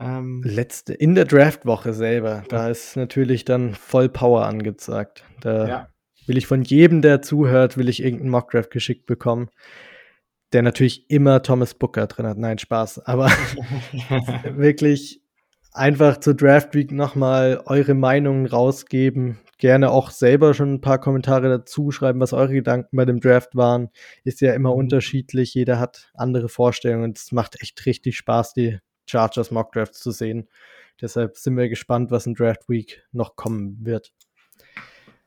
[0.00, 5.22] Ähm, Letzte, in der Draftwoche selber, da ist natürlich dann voll Power angezeigt.
[5.40, 5.88] Da ja.
[6.26, 9.48] will ich von jedem, der zuhört, will ich irgendeinen Mockdraft geschickt bekommen
[10.54, 12.38] der natürlich immer Thomas Booker drin hat.
[12.38, 13.00] Nein, Spaß.
[13.00, 13.26] Aber
[14.56, 15.20] wirklich
[15.72, 19.40] einfach zur Draft Week nochmal eure Meinungen rausgeben.
[19.58, 23.56] Gerne auch selber schon ein paar Kommentare dazu schreiben, was eure Gedanken bei dem Draft
[23.56, 23.90] waren.
[24.22, 24.78] Ist ja immer mhm.
[24.78, 25.54] unterschiedlich.
[25.54, 27.12] Jeder hat andere Vorstellungen.
[27.14, 30.48] Es macht echt richtig Spaß, die Chargers Mock Drafts zu sehen.
[31.00, 34.12] Deshalb sind wir gespannt, was in Draft Week noch kommen wird.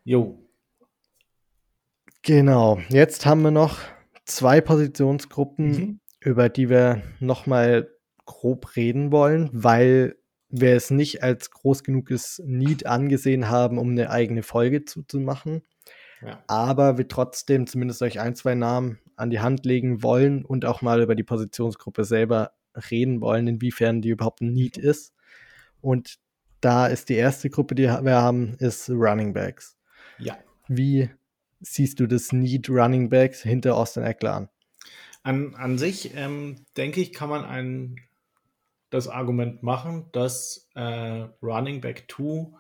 [0.05, 0.39] Jo.
[2.21, 2.79] Genau.
[2.89, 3.77] Jetzt haben wir noch
[4.27, 5.99] zwei Positionsgruppen, mhm.
[6.19, 7.89] über die wir nochmal
[8.25, 10.15] grob reden wollen, weil
[10.49, 15.63] wir es nicht als groß genuges Need angesehen haben, um eine eigene Folge zuzumachen.
[16.21, 16.43] Ja.
[16.47, 20.81] Aber wir trotzdem zumindest euch ein, zwei Namen an die Hand legen wollen und auch
[20.81, 22.53] mal über die Positionsgruppe selber
[22.91, 25.13] reden wollen, inwiefern die überhaupt ein Need ist.
[25.81, 26.17] Und
[26.61, 29.77] da ist die erste Gruppe, die wir haben, ist Running Backs.
[30.17, 30.37] Ja.
[30.67, 31.09] Wie
[31.59, 34.49] siehst du das Need Running Backs hinter Austin Eckler an?
[35.23, 37.97] An, an sich, ähm, denke ich, kann man ein,
[38.89, 42.51] das Argument machen, dass äh, Running Back 2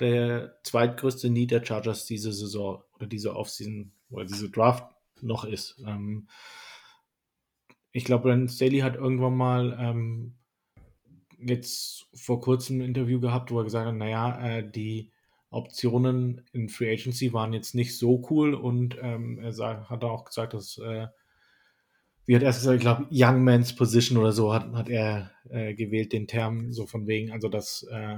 [0.00, 4.86] der zweitgrößte Need der Chargers diese Saison oder diese Offseason oder diese Draft
[5.20, 5.82] noch ist.
[5.86, 6.28] Ähm,
[7.92, 10.34] ich glaube, Brandon Staley hat irgendwann mal ähm,
[11.38, 15.12] jetzt vor kurzem ein Interview gehabt, wo er gesagt hat, naja, äh, die
[15.54, 20.24] Optionen in Free Agency waren jetzt nicht so cool und ähm, er sag, hat auch
[20.24, 21.06] gesagt, dass äh,
[22.26, 25.74] wie hat er gesagt, ich glaube, Young Man's Position oder so hat, hat er äh,
[25.74, 28.16] gewählt, den Term, so von wegen, also das, äh,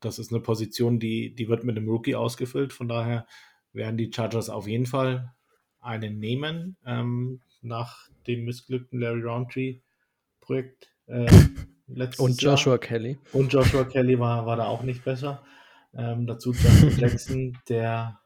[0.00, 3.26] das ist eine Position, die, die wird mit einem Rookie ausgefüllt, von daher
[3.72, 5.32] werden die Chargers auf jeden Fall
[5.80, 9.80] einen nehmen, ähm, nach dem missglückten Larry Roundtree
[10.40, 10.92] Projekt.
[11.06, 11.30] Äh,
[12.18, 12.78] und Joshua Jahr.
[12.78, 13.18] Kelly.
[13.32, 15.42] Und Joshua Kelly war, war da auch nicht besser.
[15.94, 18.20] Ähm, dazu Justin Jackson, der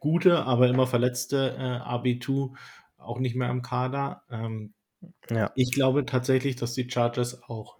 [0.00, 2.54] gute, aber immer verletzte äh, RB2,
[2.98, 4.22] auch nicht mehr im Kader.
[4.30, 4.74] Ähm,
[5.30, 5.52] ja.
[5.54, 7.78] Ich glaube tatsächlich, dass die Chargers auch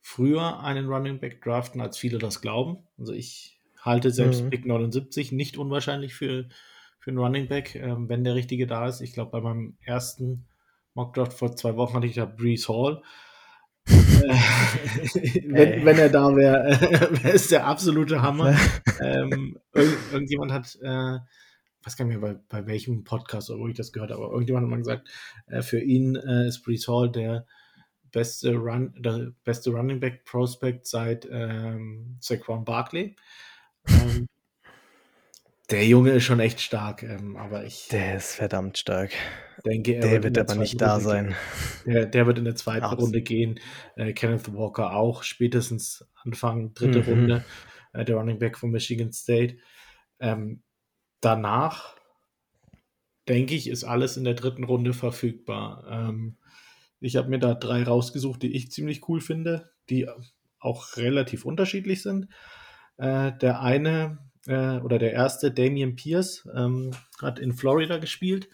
[0.00, 2.78] früher einen Running Back draften, als viele das glauben.
[2.98, 4.50] Also ich halte selbst mhm.
[4.50, 6.48] Pick 79 nicht unwahrscheinlich für,
[6.98, 9.00] für einen Running Back, ähm, wenn der richtige da ist.
[9.00, 10.46] Ich glaube, bei meinem ersten
[10.94, 13.02] Mock Draft vor zwei Wochen hatte ich da Breeze Hall.
[15.48, 16.78] wenn, wenn, er da wäre,
[17.22, 18.56] wäre es der absolute Hammer.
[19.00, 21.18] ähm, irgend, irgendjemand hat, äh,
[21.84, 24.32] weiß gar nicht mehr, bei, bei welchem Podcast oder wo ich das gehört habe, aber
[24.32, 25.08] irgendjemand hat mal gesagt,
[25.46, 27.46] äh, für ihn äh, ist Brees Hall der
[28.12, 33.16] beste Run, der beste Running Back Prospect seit ähm, Saquon Barkley.
[33.88, 34.26] Ähm,
[35.70, 37.88] der Junge ist schon echt stark, ähm, aber ich.
[37.88, 39.12] Der ist verdammt stark.
[39.66, 41.34] Denke, er der wird, wird aber nicht da sein.
[41.84, 43.06] Der, der, wird in der zweiten Absolut.
[43.06, 43.60] Runde gehen.
[43.96, 47.08] Äh, Kenneth Walker auch, spätestens Anfang dritte mhm.
[47.08, 47.44] Runde.
[47.92, 49.58] Äh, der Running Back von Michigan State.
[50.20, 50.62] Ähm,
[51.20, 51.96] danach,
[53.28, 55.84] denke ich, ist alles in der dritten Runde verfügbar.
[55.90, 56.36] Ähm,
[57.00, 60.08] ich habe mir da drei rausgesucht, die ich ziemlich cool finde, die
[60.58, 62.28] auch relativ unterschiedlich sind.
[62.96, 66.90] Äh, der eine äh, oder der erste, Damian Pierce, ähm,
[67.20, 68.48] hat in Florida gespielt,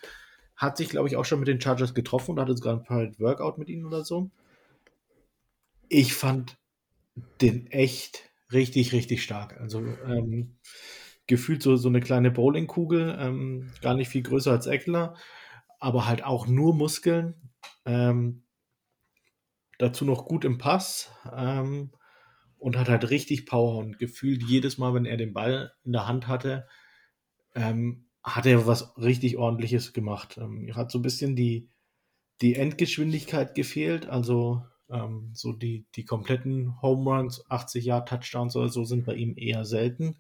[0.57, 3.19] hat sich, glaube ich, auch schon mit den Chargers getroffen und hatte sogar ein Private
[3.21, 4.31] Workout mit ihnen oder so.
[5.89, 6.57] Ich fand
[7.41, 9.61] den echt richtig, richtig stark.
[9.61, 10.57] Also ähm,
[11.27, 15.17] gefühlt so, so eine kleine Bowlingkugel, ähm, gar nicht viel größer als Eckler,
[15.81, 17.35] aber halt auch nur Muskeln.
[17.87, 18.43] Ähm,
[19.79, 21.11] dazu noch gut im Pass.
[21.33, 21.91] Ähm,
[22.65, 26.09] und hat halt richtig Power und gefühlt jedes Mal, wenn er den Ball in der
[26.09, 26.67] Hand hatte,
[27.55, 30.39] ähm, hat er was richtig ordentliches gemacht.
[30.39, 31.69] Ähm, hat so ein bisschen die,
[32.41, 38.71] die Endgeschwindigkeit gefehlt, also ähm, so die, die kompletten Home Runs, 80 Jahre Touchdowns oder
[38.71, 40.17] so sind bei ihm eher selten.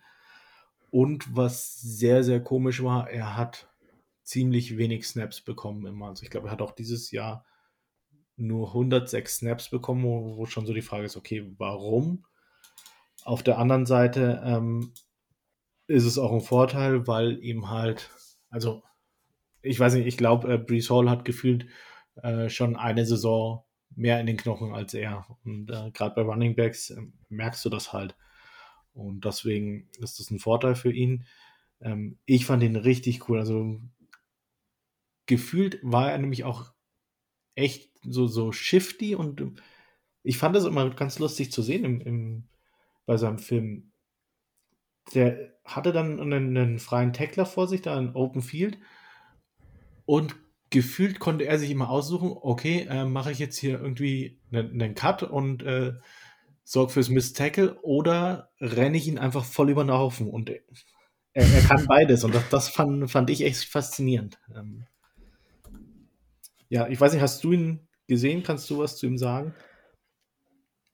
[0.91, 3.71] Und was sehr, sehr komisch war, er hat
[4.23, 6.09] ziemlich wenig Snaps bekommen immer.
[6.09, 7.47] Also ich glaube, er hat auch dieses Jahr
[8.37, 12.27] nur 106 Snaps bekommen, wo, wo schon so die Frage ist, okay, warum?
[13.25, 14.93] Auf der anderen Seite ähm,
[15.87, 18.11] ist es auch ein Vorteil, weil ihm halt,
[18.51, 18.83] also
[19.62, 21.66] ich weiß nicht, ich glaube, äh, Brees Hall hat gefühlt
[22.16, 23.64] äh, schon eine Saison
[23.97, 25.27] mehr in den Knochen als er.
[25.45, 28.16] Und äh, gerade bei Running Backs äh, merkst du das halt.
[28.93, 31.27] Und deswegen ist das ein Vorteil für ihn.
[31.81, 33.39] Ähm, ich fand ihn richtig cool.
[33.39, 33.81] Also
[35.27, 36.72] gefühlt war er nämlich auch
[37.55, 39.62] echt so, so shifty und
[40.22, 42.49] ich fand das immer ganz lustig zu sehen im, im
[43.07, 43.93] bei seinem Film.
[45.15, 48.79] Der hatte dann einen, einen freien Tackler vor sich, da ein Open Field.
[50.07, 50.37] Und
[50.71, 54.95] gefühlt konnte er sich immer aussuchen, okay, äh, mache ich jetzt hier irgendwie einen, einen
[54.95, 55.95] Cut und äh,
[56.65, 60.29] sorge fürs Miss Tackle oder renne ich ihn einfach voll über den Haufen.
[60.29, 60.61] Und er,
[61.33, 64.39] er kann beides und das, das fand, fand ich echt faszinierend.
[64.55, 64.87] Ähm,
[66.69, 68.43] Ja, ich weiß nicht, hast du ihn gesehen?
[68.43, 69.55] Kannst du was zu ihm sagen?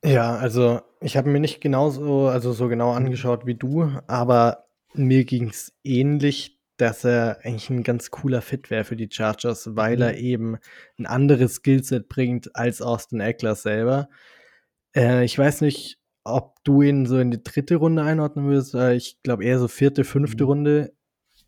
[0.04, 2.98] Ja, also ich habe mir nicht genauso, also so genau mhm.
[2.98, 8.70] angeschaut wie du, aber mir ging es ähnlich, dass er eigentlich ein ganz cooler Fit
[8.70, 10.02] wäre für die Chargers, weil mhm.
[10.02, 10.58] er eben
[10.98, 14.08] ein anderes Skillset bringt als Austin Eckler selber.
[14.94, 18.74] Äh, ich weiß nicht, ob du ihn so in die dritte Runde einordnen würdest.
[18.74, 20.50] Ich glaube eher so vierte, fünfte mhm.
[20.50, 20.92] Runde.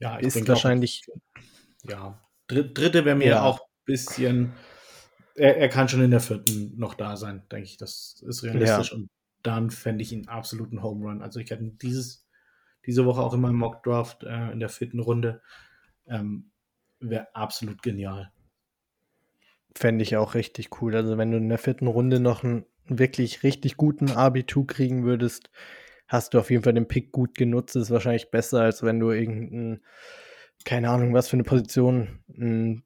[0.00, 1.04] Ja, ist wahrscheinlich.
[1.10, 3.42] Auch, ja, dritte wäre mir ja.
[3.42, 4.52] auch ein bisschen
[5.34, 7.76] er, er, kann schon in der vierten noch da sein, denke ich.
[7.76, 8.92] Das ist realistisch.
[8.92, 8.98] Ja.
[8.98, 9.10] Und
[9.42, 11.22] dann fände ich ihn absoluten Home Run.
[11.22, 12.26] Also ich hatte dieses,
[12.86, 15.42] diese Woche auch in meinem Mock Draft äh, in der vierten Runde.
[16.06, 16.50] Ähm,
[17.00, 18.30] Wäre absolut genial.
[19.74, 20.94] Fände ich auch richtig cool.
[20.94, 25.50] Also wenn du in der vierten Runde noch einen wirklich richtig guten RB2 kriegen würdest,
[26.06, 27.74] hast du auf jeden Fall den Pick gut genutzt.
[27.74, 29.82] Das ist wahrscheinlich besser, als wenn du irgendeinen,
[30.64, 32.84] keine Ahnung, was für eine Position, einen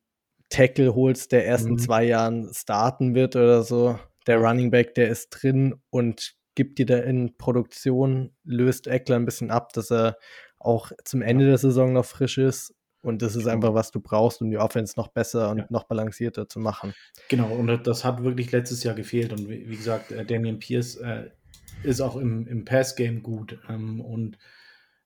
[0.49, 1.73] Tackle holst, der erst mhm.
[1.73, 3.99] in zwei Jahren starten wird oder so.
[4.27, 9.25] Der Running Back, der ist drin und gibt dir da in Produktion, löst Eckler ein
[9.25, 10.19] bisschen ab, dass er
[10.59, 12.75] auch zum Ende der Saison noch frisch ist.
[13.03, 13.55] Und das ist genau.
[13.55, 15.67] einfach, was du brauchst, um die Offense noch besser und ja.
[15.71, 16.93] noch balancierter zu machen.
[17.29, 19.33] Genau, und das hat wirklich letztes Jahr gefehlt.
[19.33, 21.31] Und wie, wie gesagt, äh, Damian Pierce äh,
[21.85, 24.39] ist auch im, im Pass-Game gut ähm, und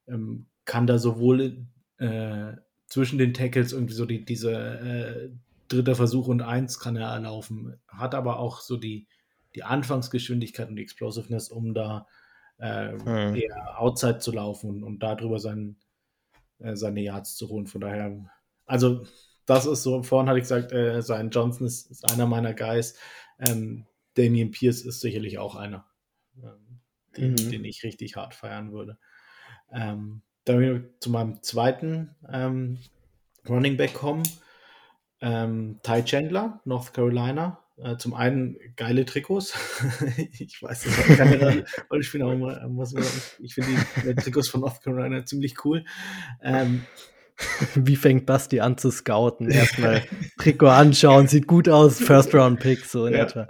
[0.09, 1.67] ähm, kann da sowohl
[1.99, 2.53] äh,
[2.87, 5.31] zwischen den Tackles irgendwie so die, diese äh,
[5.69, 7.77] dritter Versuch und eins kann er erlaufen.
[7.89, 9.09] Hat aber auch so die,
[9.55, 12.07] die Anfangsgeschwindigkeit und die Explosiveness, um da
[12.59, 13.35] äh, hm.
[13.35, 15.77] eher outside zu laufen und, und darüber sein,
[16.59, 17.67] äh, seine Yards zu holen.
[17.67, 18.31] Von daher,
[18.67, 19.05] also
[19.47, 22.97] das ist so, vorhin hatte ich gesagt, äh, sein Johnson ist, ist, einer meiner Guys.
[23.39, 25.87] Ähm, Damian Pierce ist sicherlich auch einer,
[26.37, 26.81] ähm,
[27.17, 27.51] den, mhm.
[27.51, 28.99] den, ich richtig hart feiern würde.
[29.73, 32.79] Ähm, dann zu meinem zweiten ähm,
[33.49, 34.23] Running Back kommen.
[35.21, 37.63] Ähm, Ty Chandler, North Carolina.
[37.83, 39.55] Äh, zum einen geile Trikots.
[40.39, 42.95] ich weiß, das hat keine Rolle spielen, aber was,
[43.41, 45.85] ich finde die, die, Trikots von North Carolina ziemlich cool.
[46.43, 46.83] Ähm,
[47.75, 49.51] Wie fängt Basti an zu scouten?
[49.51, 50.03] Erstmal
[50.39, 53.21] Trikot anschauen, sieht gut aus, First Round Pick, so in ja.
[53.21, 53.49] etwa.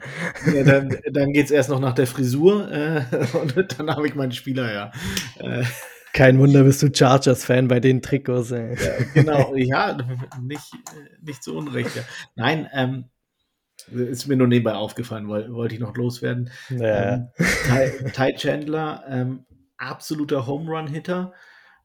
[0.55, 3.03] Ja, dann dann geht es erst noch nach der Frisur äh,
[3.37, 4.93] und dann habe ich meinen Spieler ja.
[5.39, 5.65] Äh,
[6.13, 8.51] kein Wunder, bist du Chargers-Fan bei den Trikots.
[8.51, 8.75] Ey.
[8.75, 9.97] Ja, genau, ja,
[10.43, 10.73] nicht,
[11.23, 11.95] nicht zu Unrecht.
[11.95, 12.03] Ja.
[12.35, 13.05] Nein, ähm,
[13.89, 16.51] ist mir nur nebenbei aufgefallen, weil, wollte ich noch loswerden.
[16.69, 17.15] Ja.
[17.15, 21.33] Ähm, Ty, Ty, Chandler, ähm, absoluter Home Run-Hitter.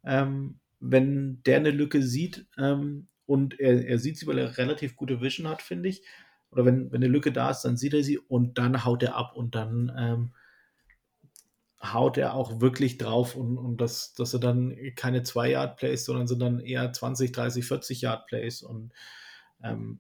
[0.04, 4.96] Ähm, wenn der eine Lücke sieht ähm, und er, er sieht sie, weil er relativ
[4.96, 6.04] gute Vision hat, finde ich.
[6.52, 9.16] Oder wenn, wenn eine Lücke da ist, dann sieht er sie und dann haut er
[9.16, 10.34] ab und dann ähm,
[11.94, 16.40] haut er auch wirklich drauf und, und das, dass er dann keine 2-Yard-Plays, sondern sind
[16.40, 18.94] dann eher 20, 30, 40 Yard-Plays und
[19.64, 20.00] ähm,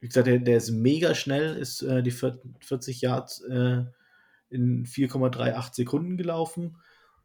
[0.00, 3.84] wie gesagt, der, der, ist mega schnell, ist äh, die 40 Yards äh,
[4.50, 6.78] in 4,38 Sekunden gelaufen.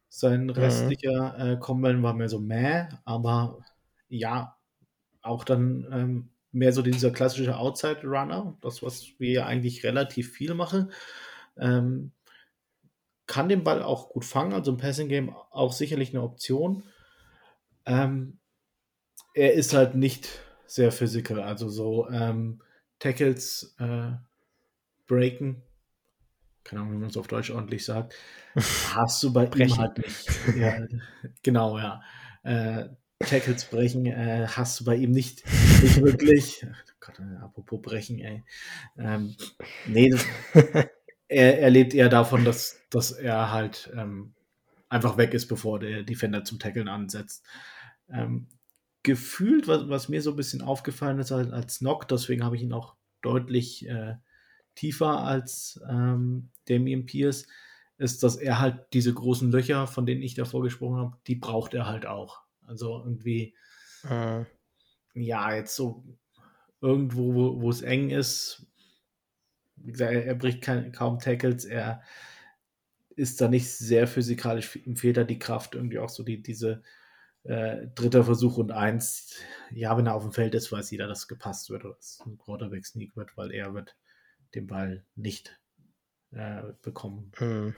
[0.08, 0.50] Sein mhm.
[0.50, 1.52] restlicher mhm.
[1.52, 3.58] äh, Combine war mehr so meh, aber
[4.08, 4.56] ja,
[5.22, 10.54] auch dann ähm, mehr so dieser klassische Outside-Runner, das, was wir ja eigentlich relativ viel
[10.54, 10.92] machen.
[11.56, 12.12] Ähm,
[13.26, 16.84] kann den Ball auch gut fangen, also im Passing Game auch sicherlich eine Option.
[17.86, 18.38] Ähm,
[19.34, 20.28] er ist halt nicht
[20.74, 22.60] sehr physical, also so ähm,
[22.98, 24.10] Tackles äh,
[25.06, 25.62] breaken,
[26.64, 28.16] keine Ahnung, wie man es auf Deutsch ordentlich sagt,
[28.56, 30.28] hast du bei ihm halt nicht.
[30.56, 30.84] Ja,
[31.44, 32.02] genau, ja.
[32.42, 32.88] Äh,
[33.20, 35.44] Tackles brechen äh, hast du bei ihm nicht,
[35.80, 36.66] nicht wirklich.
[37.00, 38.42] Gott, apropos brechen, ey.
[38.98, 39.36] Ähm,
[39.86, 40.26] nee, das,
[41.28, 44.34] er, er lebt eher davon, dass, dass er halt ähm,
[44.88, 47.44] einfach weg ist, bevor der Defender zum Tackeln ansetzt.
[48.10, 48.48] Ähm,
[49.04, 52.62] gefühlt, was, was, mir so ein bisschen aufgefallen ist als, als Knock, deswegen habe ich
[52.62, 54.16] ihn auch deutlich äh,
[54.74, 57.46] tiefer als ähm, Damien Pierce,
[57.98, 61.74] ist, dass er halt diese großen Löcher, von denen ich davor gesprochen habe, die braucht
[61.74, 62.40] er halt auch.
[62.66, 63.54] Also irgendwie,
[64.08, 64.44] äh.
[65.14, 66.04] ja, jetzt so
[66.80, 68.66] irgendwo, wo, wo es eng ist,
[69.76, 72.02] wie gesagt, er, er bricht kein, kaum Tackles, er
[73.16, 76.82] ist da nicht sehr physikalisch, ihm fehlt da die Kraft, irgendwie auch so die, diese
[77.44, 79.36] äh, dritter Versuch und eins.
[79.72, 82.38] Ja, wenn er auf dem Feld ist, weiß jeder, dass gepasst wird oder dass ein
[82.38, 83.96] Quarterback Sneak wird, weil er wird
[84.54, 85.58] den Ball nicht
[86.32, 87.32] äh, bekommen.
[87.38, 87.74] Mhm.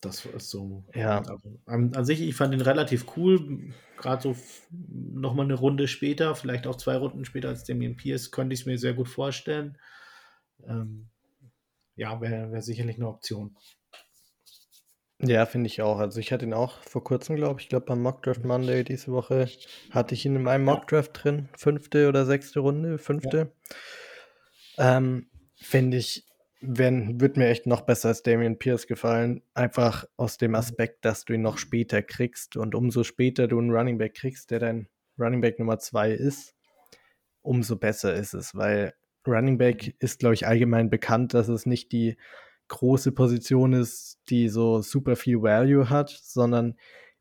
[0.00, 0.84] Das ist so.
[0.94, 1.18] Ja.
[1.20, 3.72] Also, an, an, sich, ich fand ihn relativ cool.
[3.96, 4.36] Gerade so
[4.70, 8.66] nochmal eine Runde später, vielleicht auch zwei Runden später als Damien Pierce, könnte ich es
[8.66, 9.78] mir sehr gut vorstellen
[10.68, 11.08] ähm,
[11.96, 13.56] ja, wäre wär sicherlich eine Option.
[15.20, 15.98] Ja, finde ich auch.
[15.98, 19.48] Also ich hatte ihn auch vor kurzem, glaube ich, glaube beim Mockdraft Monday diese Woche
[19.90, 23.52] hatte ich ihn in meinem Mockdraft drin, fünfte oder sechste Runde, fünfte.
[24.76, 26.26] Ähm, Finde ich,
[26.60, 29.42] wenn, wird mir echt noch besser als Damian Pierce gefallen.
[29.54, 32.56] Einfach aus dem Aspekt, dass du ihn noch später kriegst.
[32.56, 34.88] Und umso später du einen Running Back kriegst, der dein
[35.18, 36.54] Running Back Nummer zwei ist,
[37.42, 38.94] umso besser ist es, weil
[39.26, 42.16] Running Back ist, glaube ich, allgemein bekannt, dass es nicht die
[42.68, 46.76] große Position ist, die so super viel Value hat, sondern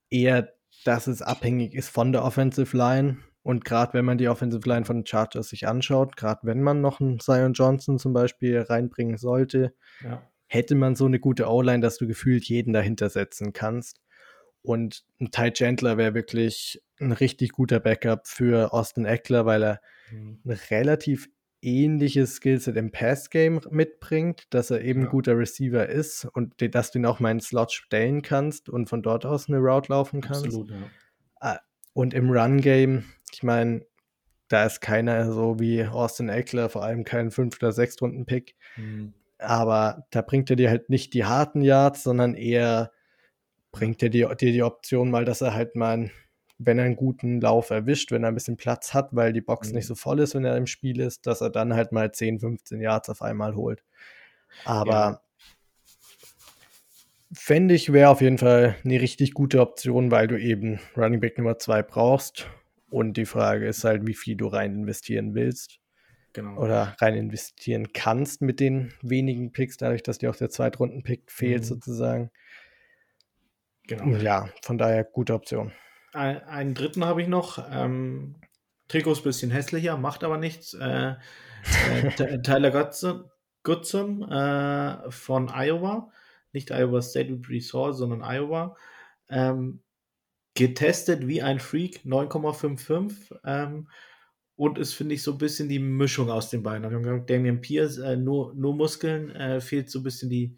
[0.10, 0.54] eher,
[0.86, 3.18] dass es abhängig ist von der Offensive Line.
[3.42, 6.82] Und gerade wenn man die Offensive Line von den Chargers sich anschaut, gerade wenn man
[6.82, 10.24] noch einen Zion Johnson zum Beispiel reinbringen sollte, ja.
[10.48, 14.00] hätte man so eine gute O-Line, dass du gefühlt jeden dahinter setzen kannst.
[14.62, 19.82] Und ein Ty Chandler wäre wirklich ein richtig guter Backup für Austin Eckler, weil er
[20.10, 20.40] mhm.
[20.46, 21.28] ein relativ
[21.64, 25.08] ähnliches Skillset im Pass-Game mitbringt, dass er eben ja.
[25.08, 29.02] guter Receiver ist und dass du ihn auch mal in Slot stellen kannst und von
[29.02, 30.46] dort aus eine Route laufen kannst.
[30.46, 30.78] Absolut, ja.
[31.40, 31.60] Ah,
[31.94, 33.86] und im Run-Game, ich meine,
[34.48, 38.56] da ist keiner so wie Austin Eckler, vor allem kein 5- oder 6-Runden-Pick.
[38.78, 39.14] Mhm.
[39.40, 42.92] Aber da bringt er dir halt nicht die harten Yards, sondern eher
[43.72, 46.12] bringt er dir, dir die Option mal, dass er halt mal
[46.58, 49.70] wenn er einen guten Lauf erwischt, wenn er ein bisschen Platz hat, weil die Box
[49.70, 49.76] mhm.
[49.76, 52.40] nicht so voll ist, wenn er im Spiel ist, dass er dann halt mal 10,
[52.40, 53.84] 15 Yards auf einmal holt.
[54.66, 55.22] Aber ja.
[57.34, 61.38] fände ich, wäre auf jeden Fall eine richtig gute Option, weil du eben Running Back
[61.38, 62.50] Nummer 2 brauchst.
[62.90, 65.80] Und die Frage ist halt, wie viel du rein investieren willst.
[66.34, 66.60] Genau.
[66.60, 71.62] Oder rein investieren kannst mit den wenigen Picks, dadurch, dass dir auch der Zweitrunden-Pick fehlt,
[71.62, 71.66] mhm.
[71.66, 72.32] sozusagen.
[73.88, 74.16] Genau.
[74.18, 75.74] Ja, von daher gute Option
[76.14, 77.64] einen dritten habe ich noch.
[77.72, 78.36] Ähm,
[78.88, 80.74] Trikot ist ein bisschen hässlicher, macht aber nichts.
[80.74, 81.16] Äh,
[81.88, 83.26] äh, Tyler Goodson,
[83.64, 86.12] Goodson äh, von Iowa,
[86.52, 88.76] nicht Iowa State Resort, sondern Iowa.
[89.30, 89.82] Ähm,
[90.56, 93.40] getestet wie ein Freak, 9,55.
[93.44, 93.88] Ähm,
[94.56, 96.86] und ist, finde ich, so ein bisschen die Mischung aus den beiden.
[96.86, 100.56] Also, Damian Pierce, äh, nur, nur Muskeln, äh, fehlt so ein bisschen die,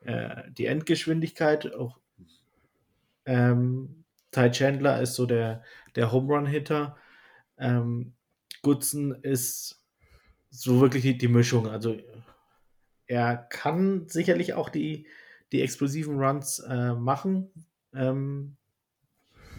[0.00, 1.74] äh, die Endgeschwindigkeit.
[1.74, 1.98] Auch,
[3.24, 5.62] ähm, Ty Chandler ist so der,
[5.94, 6.96] der Home Run-Hitter.
[7.58, 8.14] Ähm,
[8.62, 9.84] Goodson ist
[10.50, 11.68] so wirklich die, die, Mischung.
[11.68, 11.96] Also
[13.06, 15.06] er kann sicherlich auch die,
[15.52, 17.50] die explosiven Runs äh, machen.
[17.94, 18.56] Ähm,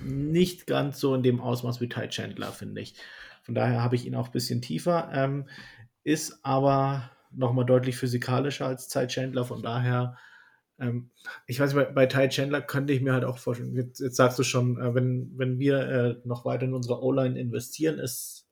[0.03, 2.95] nicht ganz so in dem Ausmaß wie Ty Chandler, finde ich.
[3.43, 5.09] Von daher habe ich ihn auch ein bisschen tiefer.
[5.13, 5.47] Ähm,
[6.03, 9.45] ist aber nochmal deutlich physikalischer als Ty Chandler.
[9.45, 10.17] Von daher
[10.79, 11.09] ähm,
[11.45, 14.37] ich weiß, bei, bei Ty Chandler könnte ich mir halt auch vorstellen, jetzt, jetzt sagst
[14.37, 18.47] du schon, äh, wenn, wenn wir äh, noch weiter in unsere O-Line investieren, ist,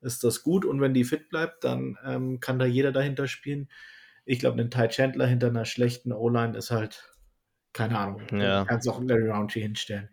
[0.00, 3.68] ist das gut und wenn die fit bleibt, dann ähm, kann da jeder dahinter spielen.
[4.24, 7.12] Ich glaube, ein Ty Chandler hinter einer schlechten O-Line ist halt,
[7.72, 8.60] keine Ahnung, ja.
[8.60, 10.10] du kannst auch Larry Roundtree hinstellen.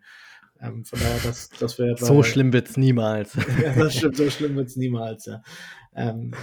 [0.60, 1.96] Ähm, von daher, das, das wäre.
[1.96, 3.34] So schlimm wird es niemals.
[3.62, 5.42] ja, das stimmt, so schlimm wird es niemals, ja.
[5.94, 6.34] Ähm,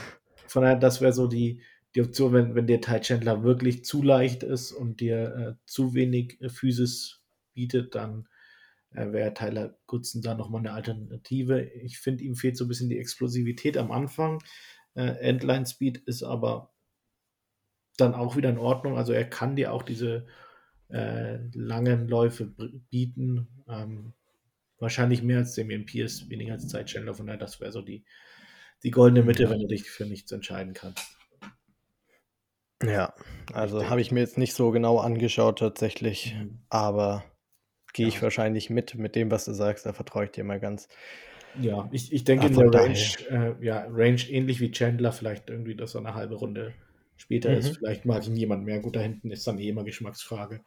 [0.47, 1.61] von daher, das wäre so die,
[1.95, 5.93] die Option, wenn, wenn der Ty Chandler wirklich zu leicht ist und dir äh, zu
[5.93, 7.21] wenig äh, Physis
[7.53, 8.27] bietet, dann
[8.91, 11.61] äh, wäre Tyler Goodson da nochmal eine Alternative.
[11.61, 14.41] Ich finde, ihm fehlt so ein bisschen die Explosivität am Anfang.
[14.95, 16.73] Äh, Endline Speed ist aber
[17.97, 18.97] dann auch wieder in Ordnung.
[18.97, 20.25] Also er kann dir auch diese
[20.89, 22.53] äh, langen Läufe
[22.89, 23.47] bieten.
[23.67, 24.13] Ähm,
[24.79, 27.13] wahrscheinlich mehr als Damien Pierce, weniger als Zeitchandler.
[27.13, 28.05] Von daher, das wäre so die,
[28.83, 31.18] die goldene Mitte, wenn du dich für nichts entscheiden kannst.
[32.83, 33.13] Ja,
[33.53, 36.59] also habe ich mir jetzt nicht so genau angeschaut tatsächlich, mhm.
[36.69, 37.23] aber
[37.93, 38.21] gehe ich ja.
[38.21, 40.87] wahrscheinlich mit, mit dem, was du sagst, da vertraue ich dir mal ganz.
[41.59, 42.97] Ja, ich, ich denke in der Range,
[43.29, 46.73] äh, ja, Range ähnlich wie Chandler, vielleicht irgendwie, dass er eine halbe Runde
[47.17, 47.57] später mhm.
[47.57, 47.77] ist.
[47.77, 48.79] Vielleicht mag ihn jemand mehr.
[48.79, 50.61] Gut, da hinten ist dann eh immer Geschmacksfrage.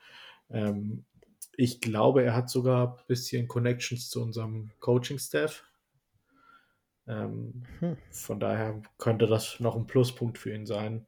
[0.51, 1.05] Ähm,
[1.57, 5.65] ich glaube, er hat sogar ein bisschen Connections zu unserem Coaching-Staff.
[7.07, 7.97] Ähm, hm.
[8.11, 11.07] Von daher könnte das noch ein Pluspunkt für ihn sein.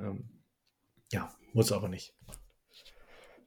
[0.00, 0.30] Ähm,
[1.12, 2.14] ja, muss aber nicht.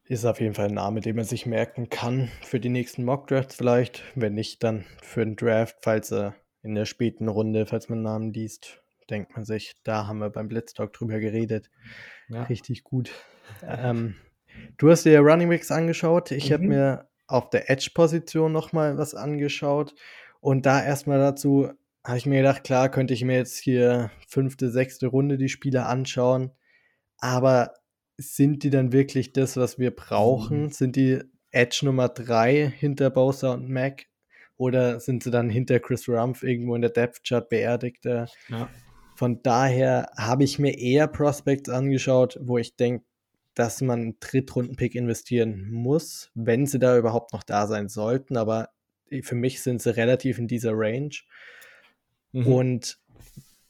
[0.05, 3.55] Ist auf jeden Fall ein Name, den man sich merken kann für die nächsten Mock-Drafts
[3.55, 4.03] vielleicht.
[4.15, 8.33] Wenn nicht, dann für den Draft, falls er in der späten Runde, falls man Namen
[8.33, 11.69] liest, denkt man sich, da haben wir beim Blitztalk drüber geredet.
[12.27, 12.43] Ja.
[12.43, 13.11] Richtig gut.
[13.65, 14.15] ähm,
[14.77, 16.31] du hast dir Running Backs angeschaut.
[16.31, 16.53] Ich mhm.
[16.53, 19.95] habe mir auf der Edge-Position nochmal was angeschaut.
[20.41, 21.71] Und da erstmal dazu,
[22.03, 25.87] habe ich mir gedacht, klar, könnte ich mir jetzt hier fünfte, sechste Runde die Spieler
[25.87, 26.51] anschauen.
[27.17, 27.73] Aber
[28.17, 30.63] sind die dann wirklich das, was wir brauchen?
[30.63, 30.69] Mhm.
[30.69, 31.19] Sind die
[31.51, 34.05] Edge Nummer drei hinter Bowser und Mac?
[34.57, 38.05] Oder sind sie dann hinter Chris Rumpf irgendwo in der Depth Chart beerdigt?
[38.05, 38.27] Ja.
[39.15, 43.05] Von daher habe ich mir eher Prospects angeschaut, wo ich denke,
[43.55, 48.35] dass man einen Drittrunden-Pick investieren muss, wenn sie da überhaupt noch da sein sollten.
[48.35, 48.69] Aber
[49.21, 51.15] für mich sind sie relativ in dieser Range.
[52.33, 52.47] Mhm.
[52.47, 52.99] Und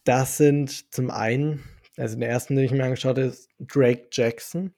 [0.03, 1.63] das sind zum einen,
[1.97, 4.73] also der ersten, den ich mir angeschaut habe, ist Drake Jackson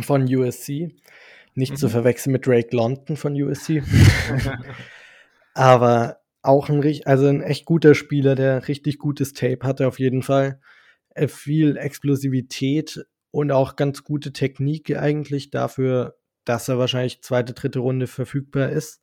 [0.00, 0.96] von USC.
[1.54, 1.76] Nicht mhm.
[1.76, 3.82] zu verwechseln mit Drake London von USC.
[5.54, 10.22] Aber auch ein, also ein echt guter Spieler, der richtig gutes Tape hatte auf jeden
[10.22, 10.60] Fall.
[11.14, 17.80] Äh, viel Explosivität und auch ganz gute Technik eigentlich dafür, dass er wahrscheinlich zweite, dritte
[17.80, 19.02] Runde verfügbar ist.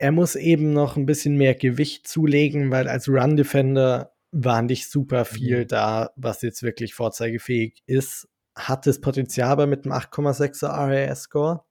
[0.00, 5.26] Er muss eben noch ein bisschen mehr Gewicht zulegen, weil als Run-Defender war nicht super
[5.26, 5.68] viel mhm.
[5.68, 8.26] da, was jetzt wirklich vorzeigefähig ist.
[8.56, 11.64] Hat das Potenzial aber mit einem 8,6er RAS-Score.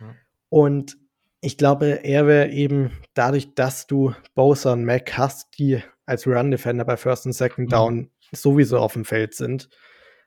[0.00, 0.14] Ja.
[0.48, 0.98] Und
[1.40, 6.84] ich glaube, er wäre eben dadurch, dass du Bowser und Mac hast, die als Run-Defender
[6.84, 7.70] bei First und Second mhm.
[7.70, 9.68] Down sowieso auf dem Feld sind,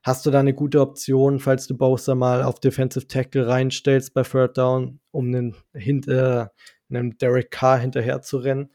[0.03, 4.23] hast du da eine gute Option, falls du Bowser mal auf Defensive Tackle reinstellst bei
[4.23, 6.53] Third Down, um einen, hinter,
[6.91, 8.71] einem Derek Carr hinterher zu rennen.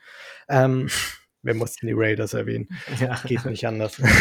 [0.49, 0.89] Ähm,
[1.43, 2.69] wir mussten die Raiders erwähnen.
[3.01, 3.19] Ja.
[3.25, 4.01] Geht nicht anders.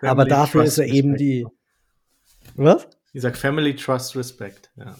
[0.00, 1.46] Aber dafür ist er eben die.
[2.56, 2.88] Was?
[3.12, 4.70] Ich sag Family Trust Respect.
[4.76, 4.96] Ja.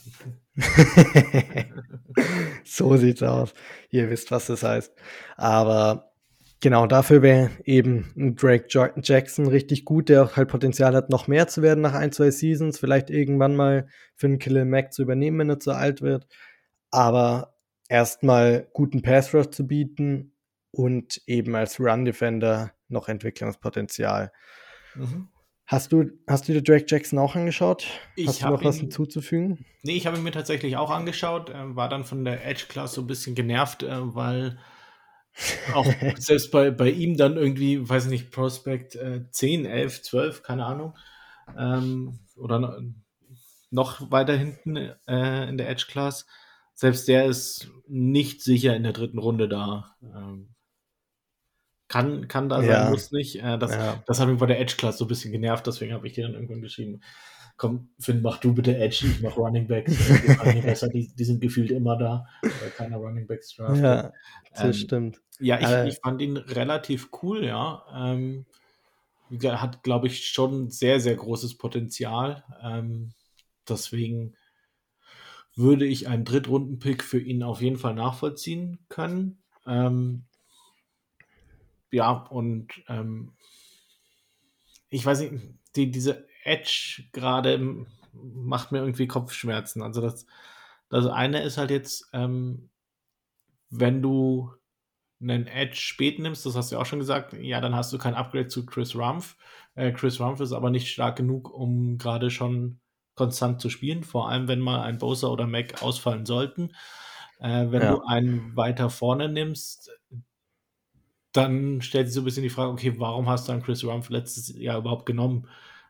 [2.64, 3.52] so sieht's aus.
[3.90, 4.92] Ihr wisst, was das heißt.
[5.36, 6.12] Aber
[6.60, 8.68] genau dafür wäre eben ein Drake
[9.02, 12.30] Jackson richtig gut, der auch halt Potenzial hat, noch mehr zu werden nach ein, zwei
[12.30, 12.78] Seasons.
[12.78, 16.28] Vielleicht irgendwann mal für einen Killer Mac zu übernehmen, wenn er zu alt wird.
[16.94, 17.56] Aber
[17.88, 20.32] erstmal guten Pass Rush zu bieten
[20.70, 24.30] und eben als Run Defender noch Entwicklungspotenzial.
[24.94, 25.28] Mhm.
[25.66, 27.88] Hast du, hast du dir Drake Jackson auch angeschaut?
[28.14, 29.66] Ich hast du noch ihn, was hinzuzufügen?
[29.82, 32.92] Nee, ich habe ihn mir tatsächlich auch angeschaut, äh, war dann von der Edge Class
[32.92, 34.60] so ein bisschen genervt, äh, weil
[35.74, 40.42] auch selbst bei, bei ihm dann irgendwie, weiß ich nicht, Prospect äh, 10, 11, 12,
[40.44, 40.96] keine Ahnung,
[41.58, 42.80] ähm, oder
[43.70, 46.26] noch weiter hinten äh, in der Edge Class,
[46.74, 49.96] selbst der ist nicht sicher in der dritten Runde da.
[50.02, 50.54] Ähm,
[51.88, 52.84] kann, kann da ja.
[52.84, 53.36] sein, muss nicht.
[53.36, 54.02] Äh, das, ja.
[54.06, 56.34] das hat mich bei der Edge-Class so ein bisschen genervt, deswegen habe ich dir dann
[56.34, 57.00] irgendwann geschrieben,
[57.56, 59.92] komm, Finn, mach du bitte Edge, ich mach Running Backs.
[59.96, 63.80] die, besser, die, die, sind gefühlt immer da, weil keiner Running Backs draft.
[63.80, 64.12] Ja,
[64.54, 65.20] das ähm, stimmt.
[65.38, 67.84] Ja, ich, äh, ich fand ihn relativ cool, ja.
[67.94, 68.46] Ähm,
[69.42, 72.44] hat, glaube ich, schon sehr, sehr großes Potenzial.
[72.62, 73.12] Ähm,
[73.68, 74.36] deswegen
[75.56, 79.42] würde ich einen Drittrunden-Pick für ihn auf jeden Fall nachvollziehen können.
[79.66, 80.24] Ähm,
[81.90, 83.32] ja, und ähm,
[84.90, 85.44] ich weiß nicht,
[85.76, 89.82] die, diese Edge gerade macht mir irgendwie Kopfschmerzen.
[89.82, 90.26] Also das,
[90.88, 92.70] das eine ist halt jetzt, ähm,
[93.70, 94.52] wenn du
[95.20, 97.98] einen Edge spät nimmst, das hast du ja auch schon gesagt, ja, dann hast du
[97.98, 99.36] kein Upgrade zu Chris Rumpf.
[99.74, 102.80] Äh, Chris Rumpf ist aber nicht stark genug, um gerade schon
[103.14, 106.70] konstant zu spielen, vor allem wenn mal ein Bowser oder Mac ausfallen sollten.
[107.40, 107.92] Äh, wenn ja.
[107.92, 109.90] du einen weiter vorne nimmst,
[111.32, 114.08] dann stellt sich so ein bisschen die Frage, okay, warum hast du dann Chris Rumpf
[114.08, 115.48] letztes Jahr überhaupt genommen,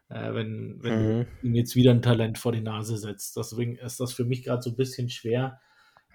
[0.09, 1.27] äh, wenn, wenn mhm.
[1.43, 3.37] du ihm jetzt wieder ein Talent vor die Nase setzt.
[3.37, 5.61] Deswegen ist das für mich gerade so ein bisschen schwer,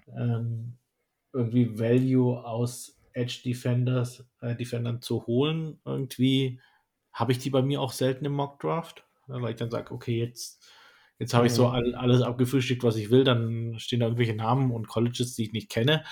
[0.08, 0.78] ähm,
[1.32, 5.80] irgendwie Value aus Edge Defenders, äh, Defendern zu holen.
[5.84, 6.60] Irgendwie
[7.12, 10.18] habe ich die bei mir auch selten im Mock Draft, weil ich dann sage, okay,
[10.18, 10.68] jetzt,
[11.20, 11.74] jetzt habe ich so mhm.
[11.74, 15.52] all, alles abgefrühstückt, was ich will, dann stehen da irgendwelche Namen und Colleges, die ich
[15.52, 16.02] nicht kenne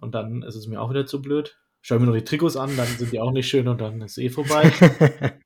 [0.00, 2.74] und dann ist es mir auch wieder zu blöd schau mir noch die Trikots an,
[2.76, 4.72] dann sind die auch nicht schön und dann ist eh vorbei.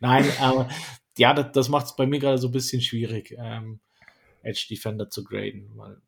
[0.00, 0.68] Nein, aber
[1.18, 3.80] ja, das, das macht es bei mir gerade so ein bisschen schwierig, ähm,
[4.42, 6.00] Edge Defender zu graden, weil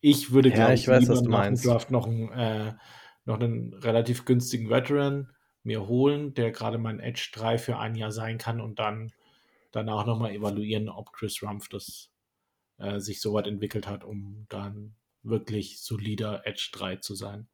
[0.00, 1.64] ich würde, ja, glaube ich, weiß, was du meinst.
[1.64, 2.72] Draft noch, einen, äh,
[3.24, 5.30] noch einen relativ günstigen Veteran
[5.62, 9.12] mir holen, der gerade mein Edge 3 für ein Jahr sein kann und dann
[9.72, 12.10] danach nochmal evaluieren, ob Chris Rumpf das
[12.78, 17.48] äh, sich so weit entwickelt hat, um dann wirklich solider Edge 3 zu sein.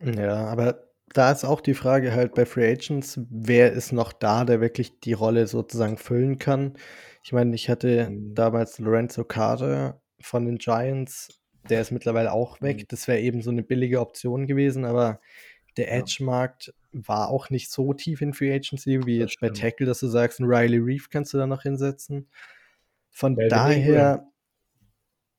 [0.00, 4.44] Ja, aber da ist auch die Frage halt bei Free Agents, wer ist noch da,
[4.44, 6.76] der wirklich die Rolle sozusagen füllen kann.
[7.22, 8.34] Ich meine, ich hatte mhm.
[8.34, 12.78] damals Lorenzo Carter von den Giants, der ist mittlerweile auch weg.
[12.78, 12.84] Mhm.
[12.88, 15.20] Das wäre eben so eine billige Option gewesen, aber
[15.76, 20.00] der Edge-Markt war auch nicht so tief in Free Agency wie jetzt bei Tackle, dass
[20.00, 22.28] du sagst, ein Riley Reef kannst du da noch hinsetzen.
[23.10, 24.32] Von Melvin daher, Ingram.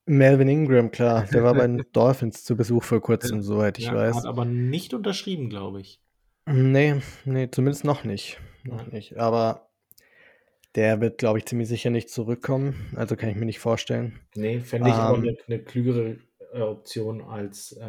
[0.07, 3.95] Melvin Ingram, klar, der war bei den Dolphins zu Besuch vor kurzem, soweit ich ja,
[3.95, 4.17] weiß.
[4.17, 5.99] Hat aber nicht unterschrieben, glaube ich.
[6.45, 8.39] Nee, nee, zumindest noch nicht.
[8.63, 9.17] Noch nicht.
[9.17, 9.69] Aber
[10.75, 12.91] der wird, glaube ich, ziemlich sicher nicht zurückkommen.
[12.95, 14.19] Also kann ich mir nicht vorstellen.
[14.35, 16.17] Nee, fände ich ähm, auch eine, eine, klügere
[16.53, 17.87] äh, Option, als äh,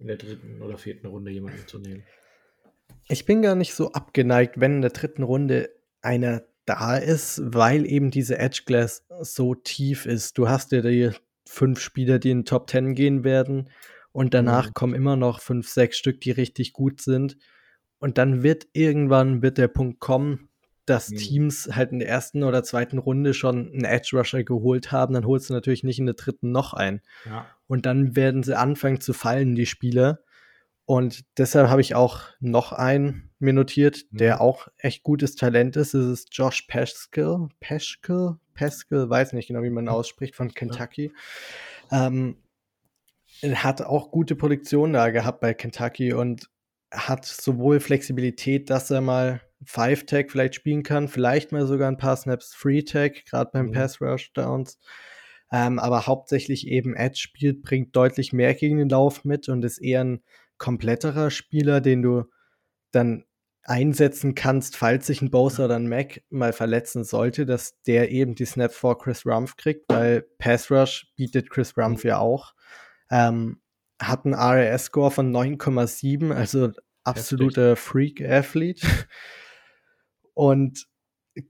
[0.00, 2.02] in der dritten oder vierten Runde jemanden zu nehmen.
[3.08, 5.70] Ich bin gar nicht so abgeneigt, wenn in der dritten Runde
[6.02, 10.38] einer da ist, weil eben diese Edge Glass so tief ist.
[10.38, 11.10] Du hast ja die
[11.44, 13.70] fünf Spieler, die in den Top 10 gehen werden
[14.12, 14.74] Und danach mhm.
[14.74, 17.36] kommen immer noch fünf, sechs Stück, die richtig gut sind.
[17.98, 20.48] Und dann wird irgendwann wird der Punkt kommen,
[20.86, 21.16] dass mhm.
[21.16, 25.26] Teams halt in der ersten oder zweiten Runde schon einen Edge Rusher geholt haben, dann
[25.26, 27.00] holst du natürlich nicht in der dritten noch einen.
[27.26, 27.46] Ja.
[27.70, 30.24] Und dann werden sie anfangen zu fallen, die Spieler.
[30.86, 34.40] Und deshalb habe ich auch noch einen mir notiert, der mhm.
[34.40, 35.94] auch echt gutes Talent ist.
[35.94, 37.48] Das ist Josh Pascal.
[37.60, 38.38] Pascal?
[38.54, 41.12] Pascal, weiß nicht genau, wie man ausspricht, von Kentucky.
[41.92, 42.08] Ja.
[42.08, 42.38] Ähm,
[43.54, 46.50] hat auch gute Produktion da gehabt bei Kentucky und
[46.90, 52.16] hat sowohl Flexibilität, dass er mal Five-Tag vielleicht spielen kann, vielleicht mal sogar ein paar
[52.16, 53.72] Snaps Free-Tag, gerade beim mhm.
[53.74, 54.80] Pass-Rush-Downs.
[55.52, 59.78] Ähm, aber hauptsächlich eben Edge spielt, bringt deutlich mehr gegen den Lauf mit und ist
[59.78, 60.22] eher ein
[60.58, 62.24] kompletterer Spieler, den du
[62.92, 63.24] dann
[63.64, 68.34] einsetzen kannst, falls sich ein Bowser oder ein Mac mal verletzen sollte, dass der eben
[68.34, 72.54] die Snaps vor Chris Rumpf kriegt, weil Pass Rush bietet Chris Rumpf ja auch.
[73.10, 73.60] Ähm,
[74.00, 76.70] hat einen RAS-Score von 9,7, also
[77.04, 78.86] absoluter Freak-Athlete.
[80.34, 80.86] Und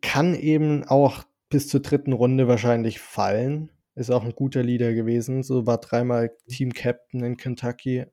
[0.03, 3.71] kann eben auch bis zur dritten Runde wahrscheinlich fallen.
[3.95, 5.43] Ist auch ein guter Leader gewesen.
[5.43, 8.07] So war dreimal Team Captain in Kentucky.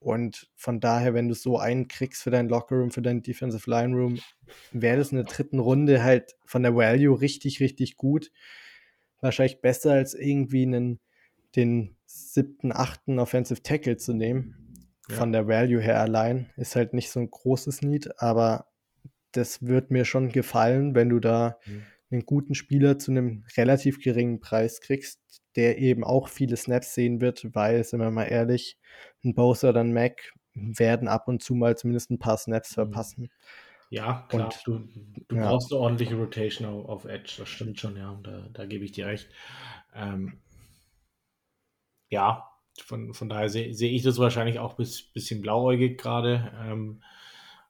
[0.00, 3.94] Und von daher, wenn du so einen kriegst für dein Lockerroom, für dein Defensive Line
[3.94, 4.18] Room,
[4.72, 8.30] wäre das in der dritten Runde halt von der Value richtig, richtig gut.
[9.20, 11.00] Wahrscheinlich besser als irgendwie einen,
[11.56, 14.54] den siebten, achten Offensive Tackle zu nehmen.
[15.10, 15.16] Ja.
[15.16, 16.50] Von der Value her allein.
[16.56, 18.68] Ist halt nicht so ein großes Need, aber
[19.32, 21.82] das wird mir schon gefallen, wenn du da mhm.
[22.10, 25.20] Einen guten Spieler zu einem relativ geringen Preis kriegst,
[25.56, 28.78] der eben auch viele Snaps sehen wird, weil, sind wir mal ehrlich,
[29.24, 32.74] ein Bowser oder ein Mac werden ab und zu mal zumindest ein paar Snaps mhm.
[32.74, 33.30] verpassen.
[33.90, 34.46] Ja, klar.
[34.46, 35.48] Und, du, du ja.
[35.48, 38.92] brauchst eine ordentliche Rotation auf, auf, Edge, das stimmt schon, ja, da, da gebe ich
[38.92, 39.28] dir recht.
[39.94, 40.40] Ähm,
[42.10, 42.48] ja,
[42.82, 46.52] von, von daher sehe seh ich das wahrscheinlich auch ein bis, bisschen blauäugig gerade.
[46.62, 47.02] Ähm,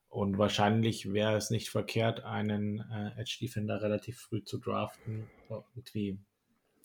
[0.09, 5.29] und wahrscheinlich wäre es nicht verkehrt, einen äh, Edge Defender relativ früh zu draften.
[5.75, 6.19] Irgendwie,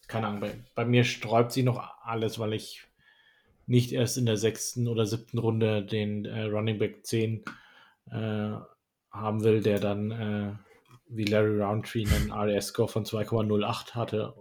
[0.08, 2.86] keine Ahnung, bei, bei mir sträubt sich noch alles, weil ich
[3.66, 7.44] nicht erst in der sechsten oder siebten Runde den äh, Running Back 10
[8.12, 8.52] äh,
[9.12, 10.52] haben will, der dann äh,
[11.08, 14.34] wie Larry Roundtree einen RS-Score von 2,08 hatte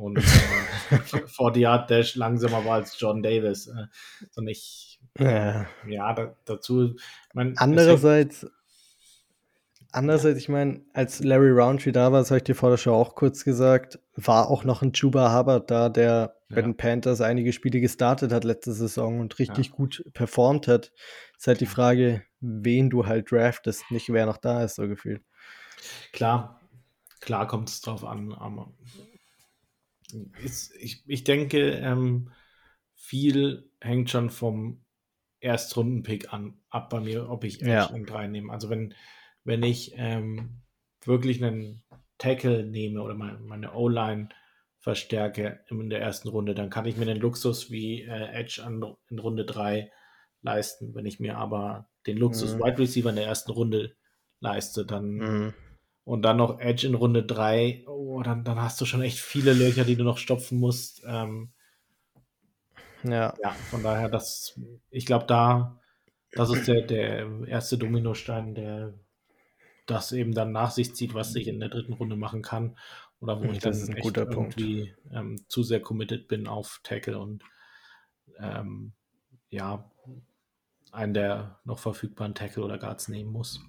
[0.00, 0.96] und äh,
[1.26, 3.66] 40 Yard Dash langsamer war als John Davis.
[3.66, 3.86] Äh,
[4.30, 6.96] sondern ich, ja, ja da, dazu.
[7.34, 8.46] Mein, andererseits,
[9.92, 12.94] andererseits, ich meine, als Larry Roundtree da war, das habe ich dir vor der Show
[12.94, 16.54] auch kurz gesagt, war auch noch ein Chuba Hubbard da, der ja.
[16.54, 19.72] bei den Panthers einige Spiele gestartet hat letzte Saison und richtig ja.
[19.72, 20.92] gut performt hat.
[21.36, 25.22] Ist halt die Frage, wen du halt draftest, nicht wer noch da ist, so gefühlt.
[26.12, 26.60] Klar,
[27.20, 28.72] klar kommt es drauf an, aber
[30.44, 32.30] ist, ich, ich denke, ähm,
[32.94, 34.84] viel hängt schon vom
[35.40, 37.86] Erstrunden-Pick an, ab bei mir, ob ich Edge ja.
[37.86, 38.52] und 3 nehme.
[38.52, 38.94] Also wenn,
[39.44, 40.60] wenn ich ähm,
[41.04, 41.82] wirklich einen
[42.18, 44.28] Tackle nehme oder meine, meine O-Line
[44.78, 48.84] verstärke in der ersten Runde, dann kann ich mir den Luxus wie äh, Edge an,
[49.08, 49.90] in Runde 3
[50.42, 50.94] leisten.
[50.94, 52.60] Wenn ich mir aber den Luxus mhm.
[52.60, 53.96] Wide Receiver in der ersten Runde
[54.40, 55.54] leiste, dann mhm
[56.10, 59.52] und dann noch Edge in Runde 3, oh, dann, dann hast du schon echt viele
[59.52, 61.04] Löcher, die du noch stopfen musst.
[61.06, 61.52] Ähm,
[63.04, 63.32] ja.
[63.40, 64.58] ja, von daher, das,
[64.90, 65.78] ich glaube, da,
[66.32, 68.92] das ist der, der erste Dominostein, der
[69.86, 72.76] das eben dann nach sich zieht, was ich in der dritten Runde machen kann.
[73.20, 76.80] Oder wo das ich dann ist ein guter irgendwie ähm, zu sehr committed bin auf
[76.82, 77.44] Tackle und
[78.40, 78.94] ähm,
[79.48, 79.88] ja,
[80.90, 83.60] einen der noch verfügbaren Tackle oder Guards nehmen muss.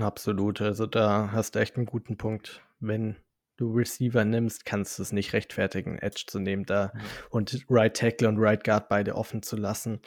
[0.00, 0.60] Absolut.
[0.60, 2.62] Also da hast du echt einen guten Punkt.
[2.80, 3.16] Wenn
[3.56, 7.00] du Receiver nimmst, kannst du es nicht rechtfertigen, Edge zu nehmen da mhm.
[7.30, 10.00] und Right Tackle und Right Guard beide offen zu lassen.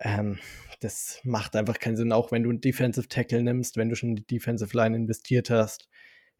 [0.00, 0.38] Ähm,
[0.80, 2.12] das macht einfach keinen Sinn.
[2.12, 5.50] Auch wenn du einen Defensive Tackle nimmst, wenn du schon in die Defensive Line investiert
[5.50, 5.88] hast,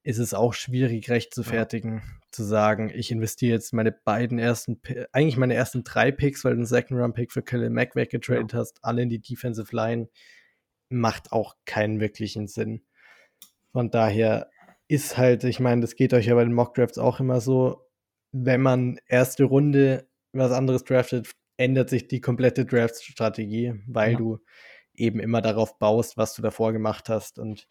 [0.03, 2.03] ist es auch schwierig recht zu fertigen, ja.
[2.31, 4.81] zu sagen, ich investiere jetzt meine beiden ersten,
[5.13, 8.53] eigentlich meine ersten drei Picks, weil du einen Second Run Pick für Khalil Mack weggetradet
[8.53, 8.59] ja.
[8.59, 10.09] hast, alle in die Defensive Line
[10.89, 12.83] macht auch keinen wirklichen Sinn.
[13.73, 14.51] Von daher
[14.89, 17.87] ist halt, ich meine, das geht euch ja bei den Mock-Drafts auch immer so,
[18.33, 24.19] wenn man erste Runde was anderes draftet, ändert sich die komplette Draft-Strategie, weil ja.
[24.19, 24.39] du
[24.95, 27.39] eben immer darauf baust, was du davor gemacht hast.
[27.39, 27.69] Und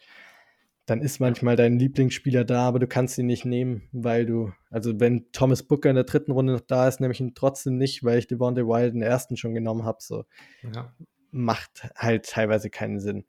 [0.85, 4.99] dann ist manchmal dein Lieblingsspieler da, aber du kannst ihn nicht nehmen, weil du, also
[4.99, 8.03] wenn Thomas Booker in der dritten Runde noch da ist, nehme ich ihn trotzdem nicht,
[8.03, 9.99] weil ich Devontae Wild in der ersten schon genommen habe.
[10.01, 10.25] So.
[10.73, 10.93] Ja
[11.33, 13.25] macht halt teilweise keinen Sinn.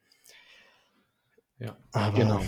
[1.58, 2.40] Ja, aber genau.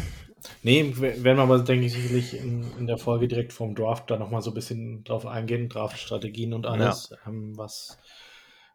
[0.62, 4.16] Nee, werden wir aber, denke ich, sicherlich in, in der Folge direkt vom Draft da
[4.16, 7.16] nochmal so ein bisschen drauf eingehen, Draftstrategien und alles, ja.
[7.26, 7.98] ähm, was,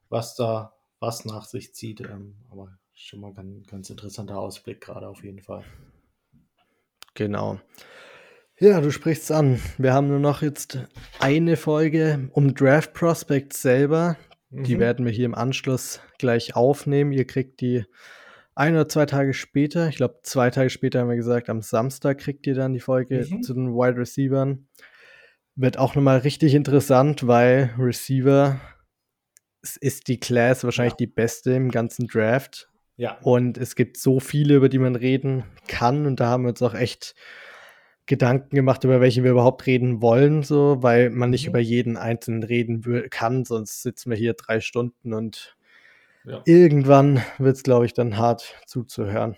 [0.10, 2.02] was da was nach sich zieht.
[2.02, 5.64] Ähm, aber schon mal ganz, ganz interessanter Ausblick gerade auf jeden Fall.
[7.14, 7.60] Genau.
[8.60, 9.60] Ja, du sprichst an.
[9.78, 10.78] Wir haben nur noch jetzt
[11.20, 14.18] eine Folge um Draft Prospects selber.
[14.52, 14.64] Mhm.
[14.64, 17.12] Die werden wir hier im Anschluss gleich aufnehmen.
[17.12, 17.86] Ihr kriegt die
[18.54, 22.20] ein oder zwei Tage später, ich glaube zwei Tage später haben wir gesagt, am Samstag
[22.20, 23.42] kriegt ihr dann die Folge mhm.
[23.42, 24.68] zu den Wide Receivern.
[25.56, 28.60] Wird auch nochmal richtig interessant, weil Receiver
[29.80, 30.98] ist die Class wahrscheinlich ja.
[30.98, 32.70] die beste im ganzen Draft.
[32.98, 33.18] Ja.
[33.22, 36.06] Und es gibt so viele, über die man reden kann.
[36.06, 37.16] Und da haben wir uns auch echt
[38.06, 41.50] Gedanken gemacht, über welche wir überhaupt reden wollen, so, weil man nicht mhm.
[41.50, 45.56] über jeden einzelnen reden kann, sonst sitzen wir hier drei Stunden und
[46.26, 46.42] ja.
[46.46, 49.38] irgendwann wird es, glaube ich, dann hart zuzuhören.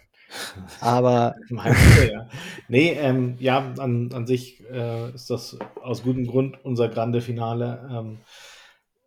[0.80, 1.36] Aber.
[1.50, 2.28] ja.
[2.68, 7.88] Nee, ähm, ja, an, an sich äh, ist das aus gutem Grund unser Grande Finale,
[7.92, 8.18] ähm,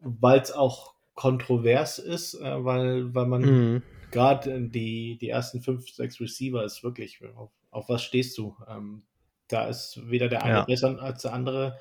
[0.01, 3.83] weil es auch kontrovers ist, äh, weil, weil man mhm.
[4.11, 8.55] gerade die, die ersten fünf, sechs Receiver ist wirklich, auf, auf was stehst du?
[8.69, 9.03] Ähm,
[9.48, 10.64] da ist weder der eine ja.
[10.64, 11.78] besser als der andere.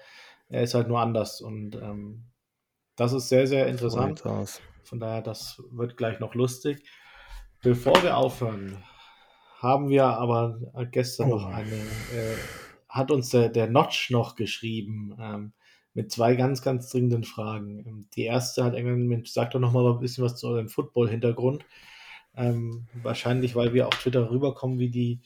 [0.50, 1.42] Er ist halt nur anders.
[1.42, 2.26] Und ähm,
[2.96, 4.24] das ist sehr, sehr interessant.
[4.84, 6.88] Von daher, das wird gleich noch lustig.
[7.62, 8.84] Bevor wir aufhören,
[9.60, 10.60] haben wir aber
[10.92, 11.38] gestern oh.
[11.38, 12.36] noch eine, äh,
[12.88, 15.54] hat uns der, der Notch noch geschrieben ähm,
[15.96, 17.80] mit zwei ganz, ganz dringenden Fragen.
[17.80, 20.70] Ähm, die erste hat irgendwann, Mensch, sag doch noch mal ein bisschen was zu eurem
[20.70, 21.66] Football-Hintergrund.
[22.36, 25.22] Ähm, wahrscheinlich, weil wir auf Twitter rüberkommen wie die,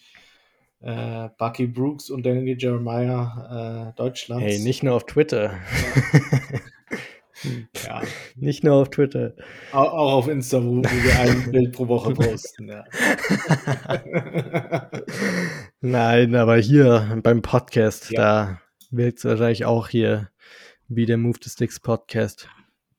[0.81, 4.43] äh, Bucky Brooks und Daniel Jeremiah äh, Deutschlands.
[4.43, 5.59] Hey, nicht nur auf Twitter.
[7.85, 8.01] ja.
[8.35, 9.33] Nicht nur auf Twitter.
[9.71, 12.69] Auch, auch auf Insta, wo, wo, wir ein Bild pro Woche posten.
[12.69, 12.85] Ja.
[15.81, 18.21] Nein, aber hier beim Podcast, ja.
[18.21, 18.61] da
[18.91, 20.29] wirkt es wahrscheinlich auch hier
[20.87, 22.49] wie der Move the Sticks Podcast.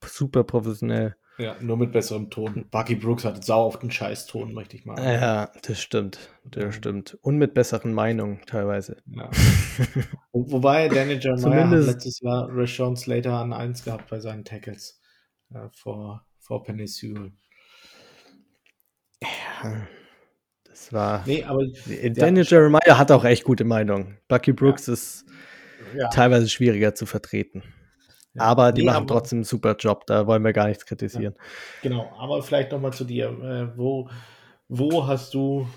[0.03, 1.15] Super professionell.
[1.41, 2.65] Ja, nur mit besserem Ton.
[2.69, 5.01] Bucky Brooks hat sau auf den Scheißton, möchte ich mal.
[5.03, 6.19] Ja, das stimmt.
[6.43, 6.71] Das ja.
[6.71, 7.17] stimmt.
[7.21, 8.97] Und mit besseren Meinungen teilweise.
[9.07, 9.29] Ja.
[10.31, 15.01] Wobei Daniel Jeremiah hat letztes Jahr Rashawn Slater an 1 gehabt bei seinen Tackles
[15.51, 17.31] äh, vor, vor Penny Sewell.
[19.23, 19.87] Ja,
[20.65, 21.23] das war.
[21.25, 21.65] Nee, aber.
[21.87, 22.57] Daniel ja.
[22.57, 24.19] Jeremiah hat auch echt gute Meinungen.
[24.27, 25.25] Bucky Brooks ist
[26.13, 27.63] teilweise schwieriger zu vertreten.
[28.37, 31.35] Aber die nee, machen aber, trotzdem einen super Job, da wollen wir gar nichts kritisieren.
[31.35, 33.27] Ja, genau, aber vielleicht nochmal zu dir.
[33.27, 34.09] Äh, wo,
[34.69, 35.67] wo hast du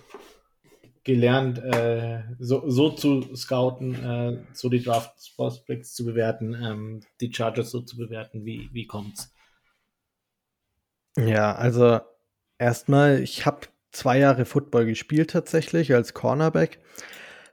[1.02, 7.32] gelernt, äh, so, so zu scouten, äh, so die Draft Prospects zu bewerten, ähm, die
[7.32, 8.44] Chargers so zu bewerten?
[8.44, 9.32] Wie, wie kommt's?
[11.16, 12.00] Ja, also
[12.58, 16.80] erstmal, ich habe zwei Jahre Football gespielt tatsächlich als Cornerback.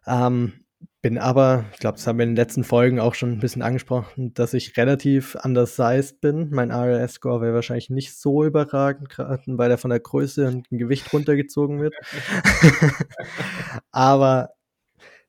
[0.07, 0.60] Ähm,
[1.01, 3.63] bin aber, ich glaube, das haben wir in den letzten Folgen auch schon ein bisschen
[3.63, 6.49] angesprochen, dass ich relativ undersized bin.
[6.51, 10.77] Mein RLS-Score wäre wahrscheinlich nicht so überragend, gerade weil er von der Größe und dem
[10.77, 11.95] Gewicht runtergezogen wird.
[13.91, 14.49] aber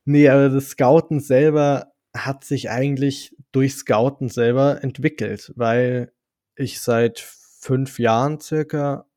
[0.05, 6.11] nee, aber das Scouten selber hat sich eigentlich durch Scouten selber entwickelt, weil
[6.55, 9.07] ich seit fünf Jahren circa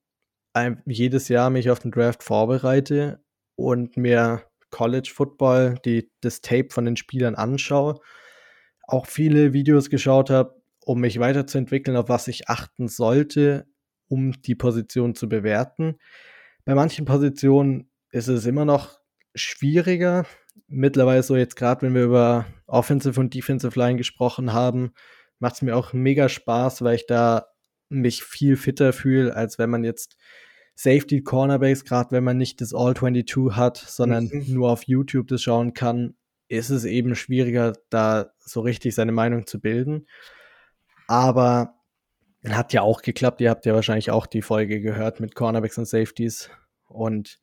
[0.86, 3.20] jedes Jahr mich auf den Draft vorbereite
[3.56, 8.00] und mir College Football, die, das Tape von den Spielern anschaue,
[8.82, 13.66] auch viele Videos geschaut habe, um mich weiterzuentwickeln, auf was ich achten sollte,
[14.08, 15.96] um die Position zu bewerten.
[16.64, 18.98] Bei manchen Positionen ist es immer noch
[19.34, 20.26] schwieriger.
[20.68, 24.92] Mittlerweile so jetzt gerade, wenn wir über Offensive und Defensive Line gesprochen haben,
[25.38, 27.46] macht es mir auch mega Spaß, weil ich da
[27.88, 30.16] mich viel fitter fühle, als wenn man jetzt
[30.76, 34.44] Safety Cornerbacks, gerade wenn man nicht das All 22 hat, sondern mhm.
[34.48, 36.14] nur auf YouTube das schauen kann,
[36.48, 40.06] ist es eben schwieriger, da so richtig seine Meinung zu bilden.
[41.08, 41.74] Aber
[42.46, 43.40] hat ja auch geklappt.
[43.40, 46.50] Ihr habt ja wahrscheinlich auch die Folge gehört mit Cornerbacks und Safeties.
[46.86, 47.38] Und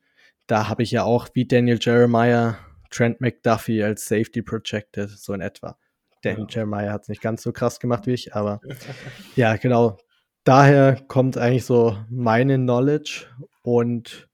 [0.47, 2.57] da habe ich ja auch wie Daniel Jeremiah
[2.91, 5.77] Trent McDuffie als Safety projected, so in etwa.
[6.22, 6.55] Daniel ja.
[6.57, 8.61] Jeremiah hat es nicht ganz so krass gemacht wie ich, aber
[9.35, 9.97] ja, genau
[10.43, 13.25] daher kommt eigentlich so meine Knowledge
[13.61, 14.29] und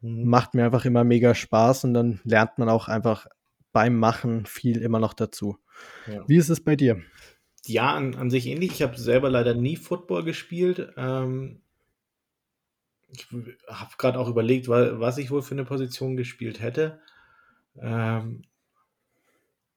[0.00, 0.28] mhm.
[0.28, 3.26] macht mir einfach immer mega Spaß und dann lernt man auch einfach
[3.72, 5.58] beim Machen viel immer noch dazu.
[6.06, 6.24] Ja.
[6.26, 7.02] Wie ist es bei dir?
[7.66, 8.72] Ja, an, an sich ähnlich.
[8.72, 10.92] Ich habe selber leider nie Football gespielt.
[10.96, 11.60] Ähm,
[13.08, 13.26] ich
[13.68, 17.00] habe gerade auch überlegt, was ich wohl für eine Position gespielt hätte.
[17.78, 18.42] Ähm,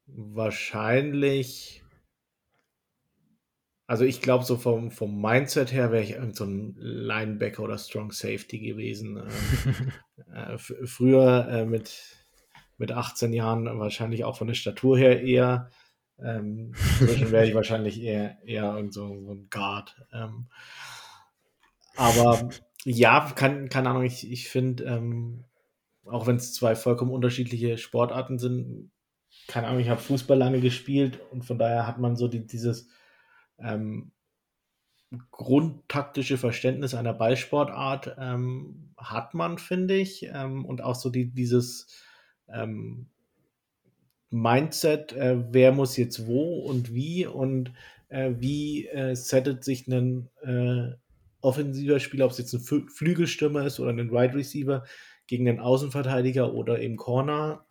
[0.08, 1.84] wahrscheinlich
[3.90, 7.80] also ich glaube, so vom, vom Mindset her wäre ich irgend so ein Linebacker oder
[7.80, 9.18] Strong Safety gewesen.
[9.18, 9.92] Ähm,
[10.32, 12.00] äh, früher äh, mit,
[12.78, 15.72] mit 18 Jahren wahrscheinlich auch von der Statur her eher.
[16.20, 19.96] Ähm, wäre ich wahrscheinlich eher, eher irgend so, so ein Guard.
[20.14, 20.50] Ähm,
[21.96, 22.48] Aber
[22.86, 25.46] ja, kann, keine Ahnung, ich, ich finde, ähm,
[26.06, 28.92] auch wenn es zwei vollkommen unterschiedliche Sportarten sind,
[29.48, 32.88] keine Ahnung, ich habe Fußball lange gespielt und von daher hat man so die, dieses
[33.62, 34.12] ähm,
[35.32, 40.24] grundtaktische Verständnis einer Ballsportart ähm, hat man, finde ich.
[40.32, 41.88] Ähm, und auch so die, dieses
[42.48, 43.08] ähm,
[44.30, 47.74] Mindset, äh, wer muss jetzt wo und wie und
[48.10, 50.96] äh, wie äh, settet sich ein äh,
[51.42, 54.84] offensiver Spieler, ob es jetzt ein Flügelstürmer ist oder ein Wide Receiver,
[55.26, 57.66] gegen einen Außenverteidiger oder im Corner.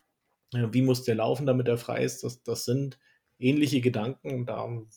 [0.55, 2.25] Äh, wie muss der laufen, damit er frei ist?
[2.25, 2.99] Das, das sind
[3.39, 4.89] ähnliche Gedanken und darum,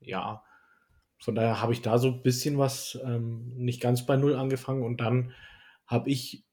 [0.00, 0.42] ja,
[1.20, 4.82] von daher habe ich da so ein bisschen was ähm, nicht ganz bei Null angefangen
[4.82, 5.32] und dann
[5.86, 6.44] habe ich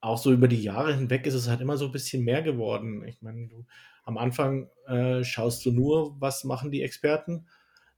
[0.00, 3.04] auch so über die Jahre hinweg ist es halt immer so ein bisschen mehr geworden.
[3.08, 3.64] Ich meine, du,
[4.04, 7.46] am Anfang äh, schaust du nur, was machen die Experten.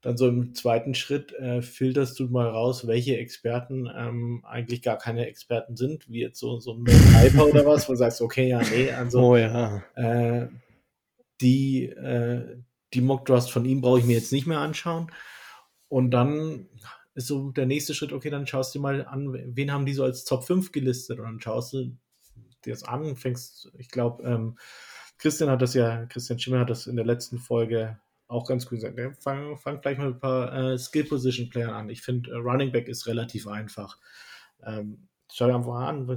[0.03, 4.99] Dann so im zweiten Schritt äh, filterst du mal raus, welche Experten ähm, eigentlich gar
[4.99, 8.49] keine Experten sind, wie jetzt so, so ein Hyper oder was, wo du sagst, okay,
[8.49, 9.83] ja, nee, also oh, ja.
[9.97, 10.47] Äh,
[11.41, 12.59] die, äh,
[12.97, 15.13] die Mockdraft von ihm brauche ich mir jetzt nicht mehr anschauen.
[15.89, 16.69] Und dann
[17.15, 20.03] ist so der nächste Schritt, okay, dann schaust du mal an, wen haben die so
[20.03, 21.97] als Top 5 gelistet und dann schaust du
[22.65, 24.59] dir das an, fängst, ich glaube, ähm,
[25.19, 27.99] Christian hat das ja, Christian Schimmer hat das in der letzten Folge
[28.29, 28.99] auch ganz gut gesagt.
[28.99, 31.91] Ja, fang, fang gleich mal ein paar äh, Skill-Position-Playern an.
[31.91, 33.99] Ich finde, äh, Running Back ist relativ einfach.
[34.65, 36.09] Ähm, schau dir einfach an,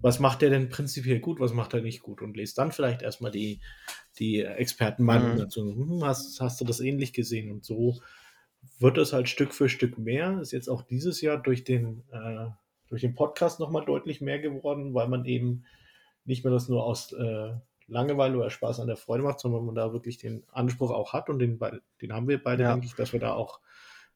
[0.00, 3.02] was, macht der denn prinzipiell gut, was macht er nicht gut und lest dann vielleicht
[3.02, 3.60] erstmal die,
[4.18, 5.38] die Expertenmeinung mhm.
[5.38, 5.60] dazu.
[5.62, 7.50] Hm, hast, hast du das ähnlich gesehen?
[7.50, 8.00] Und so
[8.78, 10.40] wird es halt Stück für Stück mehr.
[10.40, 12.48] Ist jetzt auch dieses Jahr durch den, äh,
[12.88, 15.64] durch den Podcast nochmal deutlich mehr geworden, weil man eben
[16.24, 17.52] nicht mehr das nur aus äh,
[17.86, 21.28] Langeweile oder Spaß an der Freude macht, sondern man da wirklich den Anspruch auch hat
[21.28, 21.58] und den,
[22.00, 22.72] den haben wir beide, ja.
[22.72, 23.60] denke ich, dass wir da auch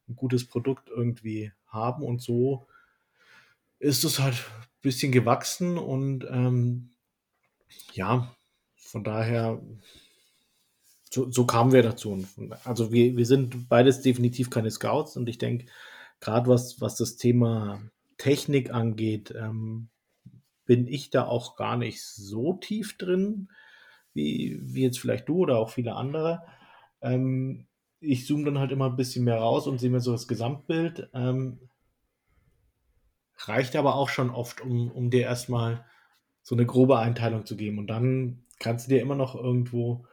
[0.08, 2.66] ein gutes Produkt irgendwie haben und so
[3.78, 4.36] ist es halt
[4.86, 6.90] bisschen gewachsen und ähm,
[7.92, 8.32] ja,
[8.76, 9.60] von daher
[11.10, 12.24] so, so kamen wir dazu.
[12.62, 15.66] Also wir, wir sind beides definitiv keine Scouts und ich denke,
[16.20, 17.82] gerade was, was das Thema
[18.16, 19.88] Technik angeht, ähm,
[20.66, 23.48] bin ich da auch gar nicht so tief drin,
[24.14, 26.44] wie, wie jetzt vielleicht du oder auch viele andere.
[27.00, 27.66] Ähm,
[27.98, 31.08] ich zoome dann halt immer ein bisschen mehr raus und sehe mir so das Gesamtbild.
[31.12, 31.58] Ähm,
[33.38, 35.84] reicht aber auch schon oft, um, um dir erstmal
[36.42, 37.78] so eine grobe Einteilung zu geben.
[37.78, 40.06] Und dann kannst du dir immer noch irgendwo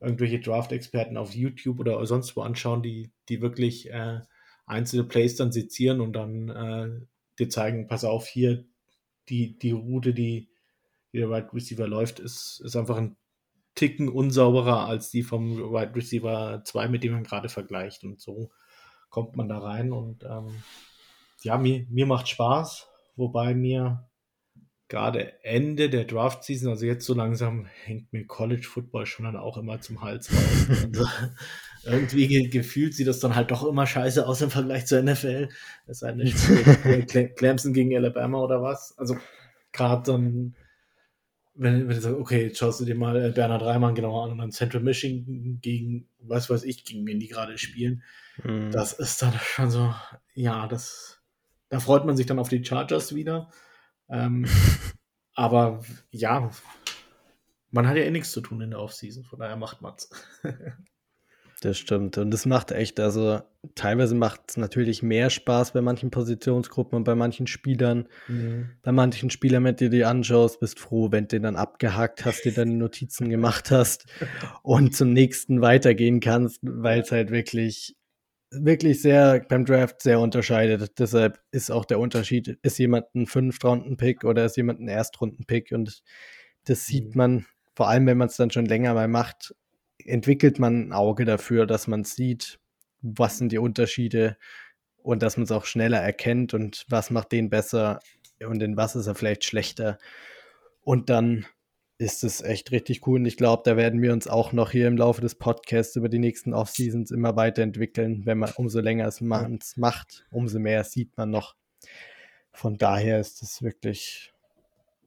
[0.00, 4.20] irgendwelche Draft-Experten auf YouTube oder sonst wo anschauen, die, die wirklich äh,
[4.66, 7.06] einzelne Plays dann sezieren und dann äh,
[7.38, 8.64] dir zeigen, pass auf, hier
[9.28, 10.50] die, die Route, die,
[11.12, 13.16] die der Wide Receiver läuft, ist, ist einfach ein
[13.74, 18.04] Ticken unsauberer als die vom Wide Receiver 2, mit dem man gerade vergleicht.
[18.04, 18.50] Und so
[19.08, 20.62] kommt man da rein und ähm,
[21.42, 24.08] ja, mir, mir macht Spaß, wobei mir
[24.88, 29.58] gerade Ende der Draft-Season, also jetzt so langsam, hängt mir College Football schon dann auch
[29.58, 30.68] immer zum Hals raus.
[30.82, 31.06] also,
[31.84, 35.48] irgendwie gefühlt sieht das dann halt doch immer scheiße aus im Vergleich zur NFL.
[35.86, 37.06] Es sei denn,
[37.36, 38.96] Clemson gegen Alabama oder was.
[38.98, 39.16] Also
[39.72, 40.54] gerade dann,
[41.54, 44.32] wenn, wenn du sagst, okay, jetzt schaust du dir mal äh, Bernhard Reimann genau an
[44.32, 48.02] und dann Central Michigan gegen, was weiß ich, gegen wen die gerade spielen.
[48.42, 48.70] Mhm.
[48.70, 49.94] Das ist dann schon so,
[50.34, 51.17] ja, das,
[51.68, 53.50] da freut man sich dann auf die Chargers wieder.
[54.08, 54.46] Ähm,
[55.34, 55.80] aber
[56.10, 56.50] ja,
[57.70, 60.10] man hat ja eh nichts zu tun in der Offseason, von daher macht man's.
[61.60, 62.18] Das stimmt.
[62.18, 63.40] Und es macht echt, also
[63.74, 68.06] teilweise macht es natürlich mehr Spaß bei manchen Positionsgruppen und bei manchen Spielern.
[68.28, 68.70] Mhm.
[68.82, 72.44] Bei manchen Spielern, wenn du dir anschaust, bist froh, wenn du den dann abgehakt hast,
[72.44, 74.06] dir deine Notizen gemacht hast
[74.62, 77.96] und zum nächsten weitergehen kannst, weil es halt wirklich
[78.50, 80.98] wirklich sehr beim Draft sehr unterscheidet.
[80.98, 86.02] Deshalb ist auch der Unterschied, ist jemand ein Fünftrunden-Pick oder ist jemand ein Erstrunden-Pick und
[86.64, 87.18] das sieht mhm.
[87.18, 89.54] man, vor allem wenn man es dann schon länger mal macht,
[90.04, 92.58] entwickelt man ein Auge dafür, dass man sieht,
[93.02, 94.36] was sind die Unterschiede
[95.02, 98.00] und dass man es auch schneller erkennt und was macht den besser
[98.44, 99.98] und in was ist er vielleicht schlechter.
[100.80, 101.46] Und dann
[101.98, 103.18] ist es echt richtig cool.
[103.18, 106.08] Und ich glaube, da werden wir uns auch noch hier im Laufe des Podcasts über
[106.08, 108.24] die nächsten Off-Seasons immer weiterentwickeln.
[108.24, 111.56] Wenn man umso länger es macht, umso mehr sieht man noch.
[112.52, 114.32] Von daher ist es wirklich,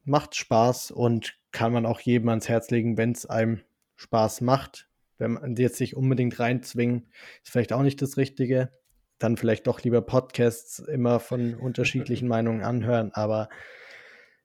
[0.03, 3.61] macht Spaß und kann man auch jedem ans Herz legen, wenn es einem
[3.95, 4.89] Spaß macht.
[5.18, 7.07] Wenn man jetzt sich unbedingt reinzwingen,
[7.43, 8.69] ist vielleicht auch nicht das Richtige.
[9.18, 13.47] Dann vielleicht doch lieber Podcasts immer von unterschiedlichen Meinungen anhören, aber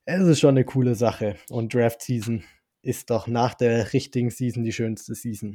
[0.06, 1.36] es ist schon eine coole Sache.
[1.50, 2.44] Und Draft Season
[2.82, 5.54] ist doch nach der richtigen Season die schönste Season.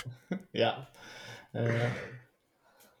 [0.52, 0.88] ja.
[1.52, 1.70] Äh,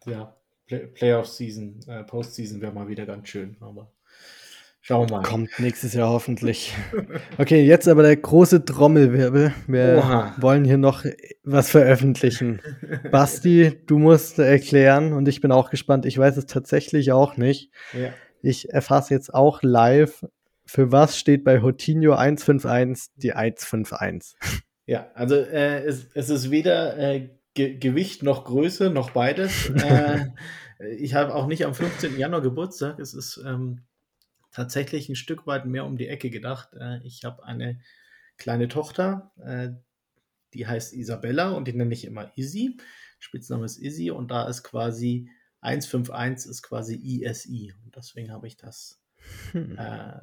[0.06, 0.36] ja.
[0.66, 3.92] Play Playoff-Season, äh, Postseason wäre mal wieder ganz schön, aber
[4.80, 5.22] schauen wir mal.
[5.22, 6.72] Kommt nächstes Jahr hoffentlich.
[7.36, 9.52] Okay, jetzt aber der große Trommelwirbel.
[9.66, 10.36] Wir Oha.
[10.38, 11.04] wollen hier noch
[11.42, 12.62] was veröffentlichen.
[13.10, 16.06] Basti, du musst erklären und ich bin auch gespannt.
[16.06, 17.70] Ich weiß es tatsächlich auch nicht.
[17.92, 18.10] Ja.
[18.40, 20.24] Ich erfasse jetzt auch live,
[20.72, 24.38] für was steht bei Hotinho 151 die 151.
[24.86, 29.68] Ja, also äh, es, es, ist weder äh, Ge Gewicht noch Größe noch beides.
[29.76, 30.28] äh,
[30.96, 32.18] ich habe auch nicht am 15.
[32.18, 32.98] Januar Geburtstag.
[33.00, 33.82] Es ist ähm,
[34.50, 36.70] tatsächlich ein Stück weit mehr um die Ecke gedacht.
[36.72, 37.78] Äh, ich habe eine
[38.38, 39.72] kleine Tochter, äh,
[40.54, 42.78] die heißt Isabella und die nenne ich immer Izzy.
[43.18, 45.28] Spitzname ist Izzy und da ist quasi
[45.60, 49.02] 151 ist quasi ISI und deswegen habe ich das,
[49.52, 49.76] hm.
[49.78, 50.20] äh,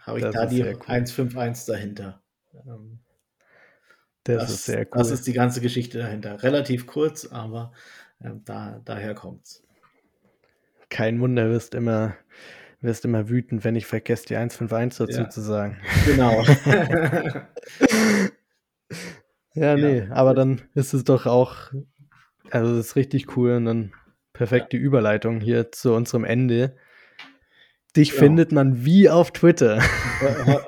[0.00, 0.78] habe ich das da die cool.
[0.86, 2.22] 151 dahinter.
[2.66, 3.00] Ähm,
[4.24, 4.90] das, das, ist sehr cool.
[4.92, 6.42] Das ist die ganze Geschichte dahinter.
[6.42, 7.72] Relativ kurz, aber
[8.20, 9.62] äh, da, daher kommt's.
[10.88, 12.16] Kein Wunder, wirst immer,
[12.80, 15.28] wirst immer wütend, wenn ich vergesse, die 151 dazu ja.
[15.30, 15.78] zu sagen.
[16.04, 16.42] Genau.
[19.54, 20.10] ja, nee, ja.
[20.12, 21.72] aber dann ist es doch auch,
[22.50, 23.92] also es ist richtig cool und dann
[24.32, 24.82] perfekte ja.
[24.82, 26.76] Überleitung hier zu unserem Ende.
[27.96, 28.20] Dich genau.
[28.22, 29.82] findet man wie auf Twitter.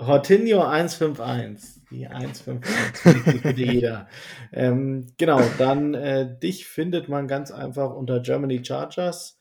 [0.01, 1.83] Hortinho 151.
[1.91, 4.09] Die 151 bitte jeder.
[4.53, 9.39] Ähm, genau, dann äh, dich findet man ganz einfach unter Germany Chargers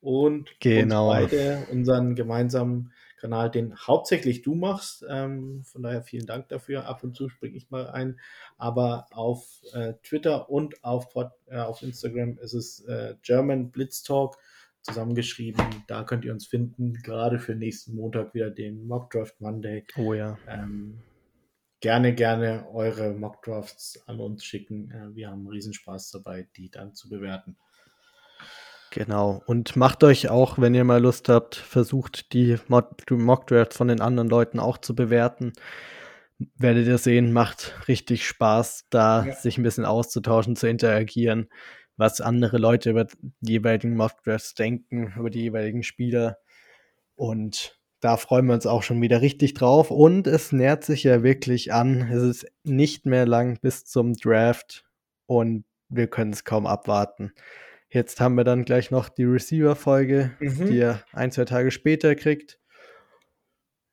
[0.00, 1.10] und genau.
[1.10, 2.92] uns beide unseren gemeinsamen
[3.22, 5.04] Kanal, den hauptsächlich du machst.
[5.08, 6.86] Ähm, von daher vielen Dank dafür.
[6.86, 8.18] Ab und zu springe ich mal ein.
[8.58, 11.14] Aber auf äh, Twitter und auf,
[11.48, 14.38] äh, auf Instagram ist es äh, German Blitz Talk
[14.82, 15.64] zusammengeschrieben.
[15.86, 16.94] Da könnt ihr uns finden.
[17.02, 19.84] Gerade für nächsten Montag wieder den Mock Draft Monday.
[19.96, 20.38] Oh ja.
[20.48, 20.98] Ähm,
[21.80, 24.90] gerne, gerne eure Mockdrafts an uns schicken.
[24.90, 27.56] Äh, wir haben Riesenspaß dabei, die dann zu bewerten.
[28.90, 29.42] Genau.
[29.46, 34.28] Und macht euch auch, wenn ihr mal Lust habt, versucht die Mockdrafts von den anderen
[34.28, 35.52] Leuten auch zu bewerten.
[36.58, 39.34] Werdet ihr sehen, macht richtig Spaß, da ja.
[39.34, 41.48] sich ein bisschen auszutauschen, zu interagieren,
[42.02, 43.06] was andere Leute über
[43.40, 46.38] die jeweiligen Mockdrafts denken, über die jeweiligen Spieler.
[47.14, 49.90] Und da freuen wir uns auch schon wieder richtig drauf.
[49.92, 52.10] Und es nähert sich ja wirklich an.
[52.10, 54.84] Es ist nicht mehr lang bis zum Draft
[55.26, 57.32] und wir können es kaum abwarten.
[57.88, 60.66] Jetzt haben wir dann gleich noch die Receiver-Folge, mhm.
[60.66, 62.58] die ihr ein, zwei Tage später kriegt.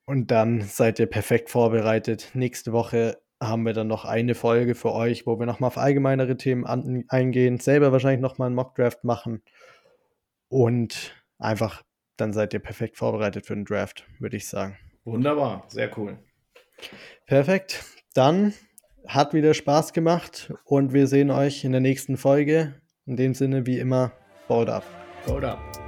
[0.06, 2.30] Und dann seid ihr perfekt vorbereitet.
[2.34, 6.36] Nächste Woche haben wir dann noch eine Folge für euch, wo wir nochmal auf allgemeinere
[6.36, 9.42] Themen an, eingehen, selber wahrscheinlich nochmal einen Mockdraft machen
[10.48, 11.82] und einfach
[12.16, 14.76] dann seid ihr perfekt vorbereitet für den Draft, würde ich sagen.
[15.04, 16.18] Wunderbar, sehr cool.
[17.26, 17.84] Perfekt.
[18.14, 18.52] Dann
[19.06, 22.74] hat wieder Spaß gemacht und wir sehen euch in der nächsten Folge.
[23.06, 24.12] In dem Sinne, wie immer,
[24.48, 24.84] baut ab.
[25.26, 25.79] Baut ab.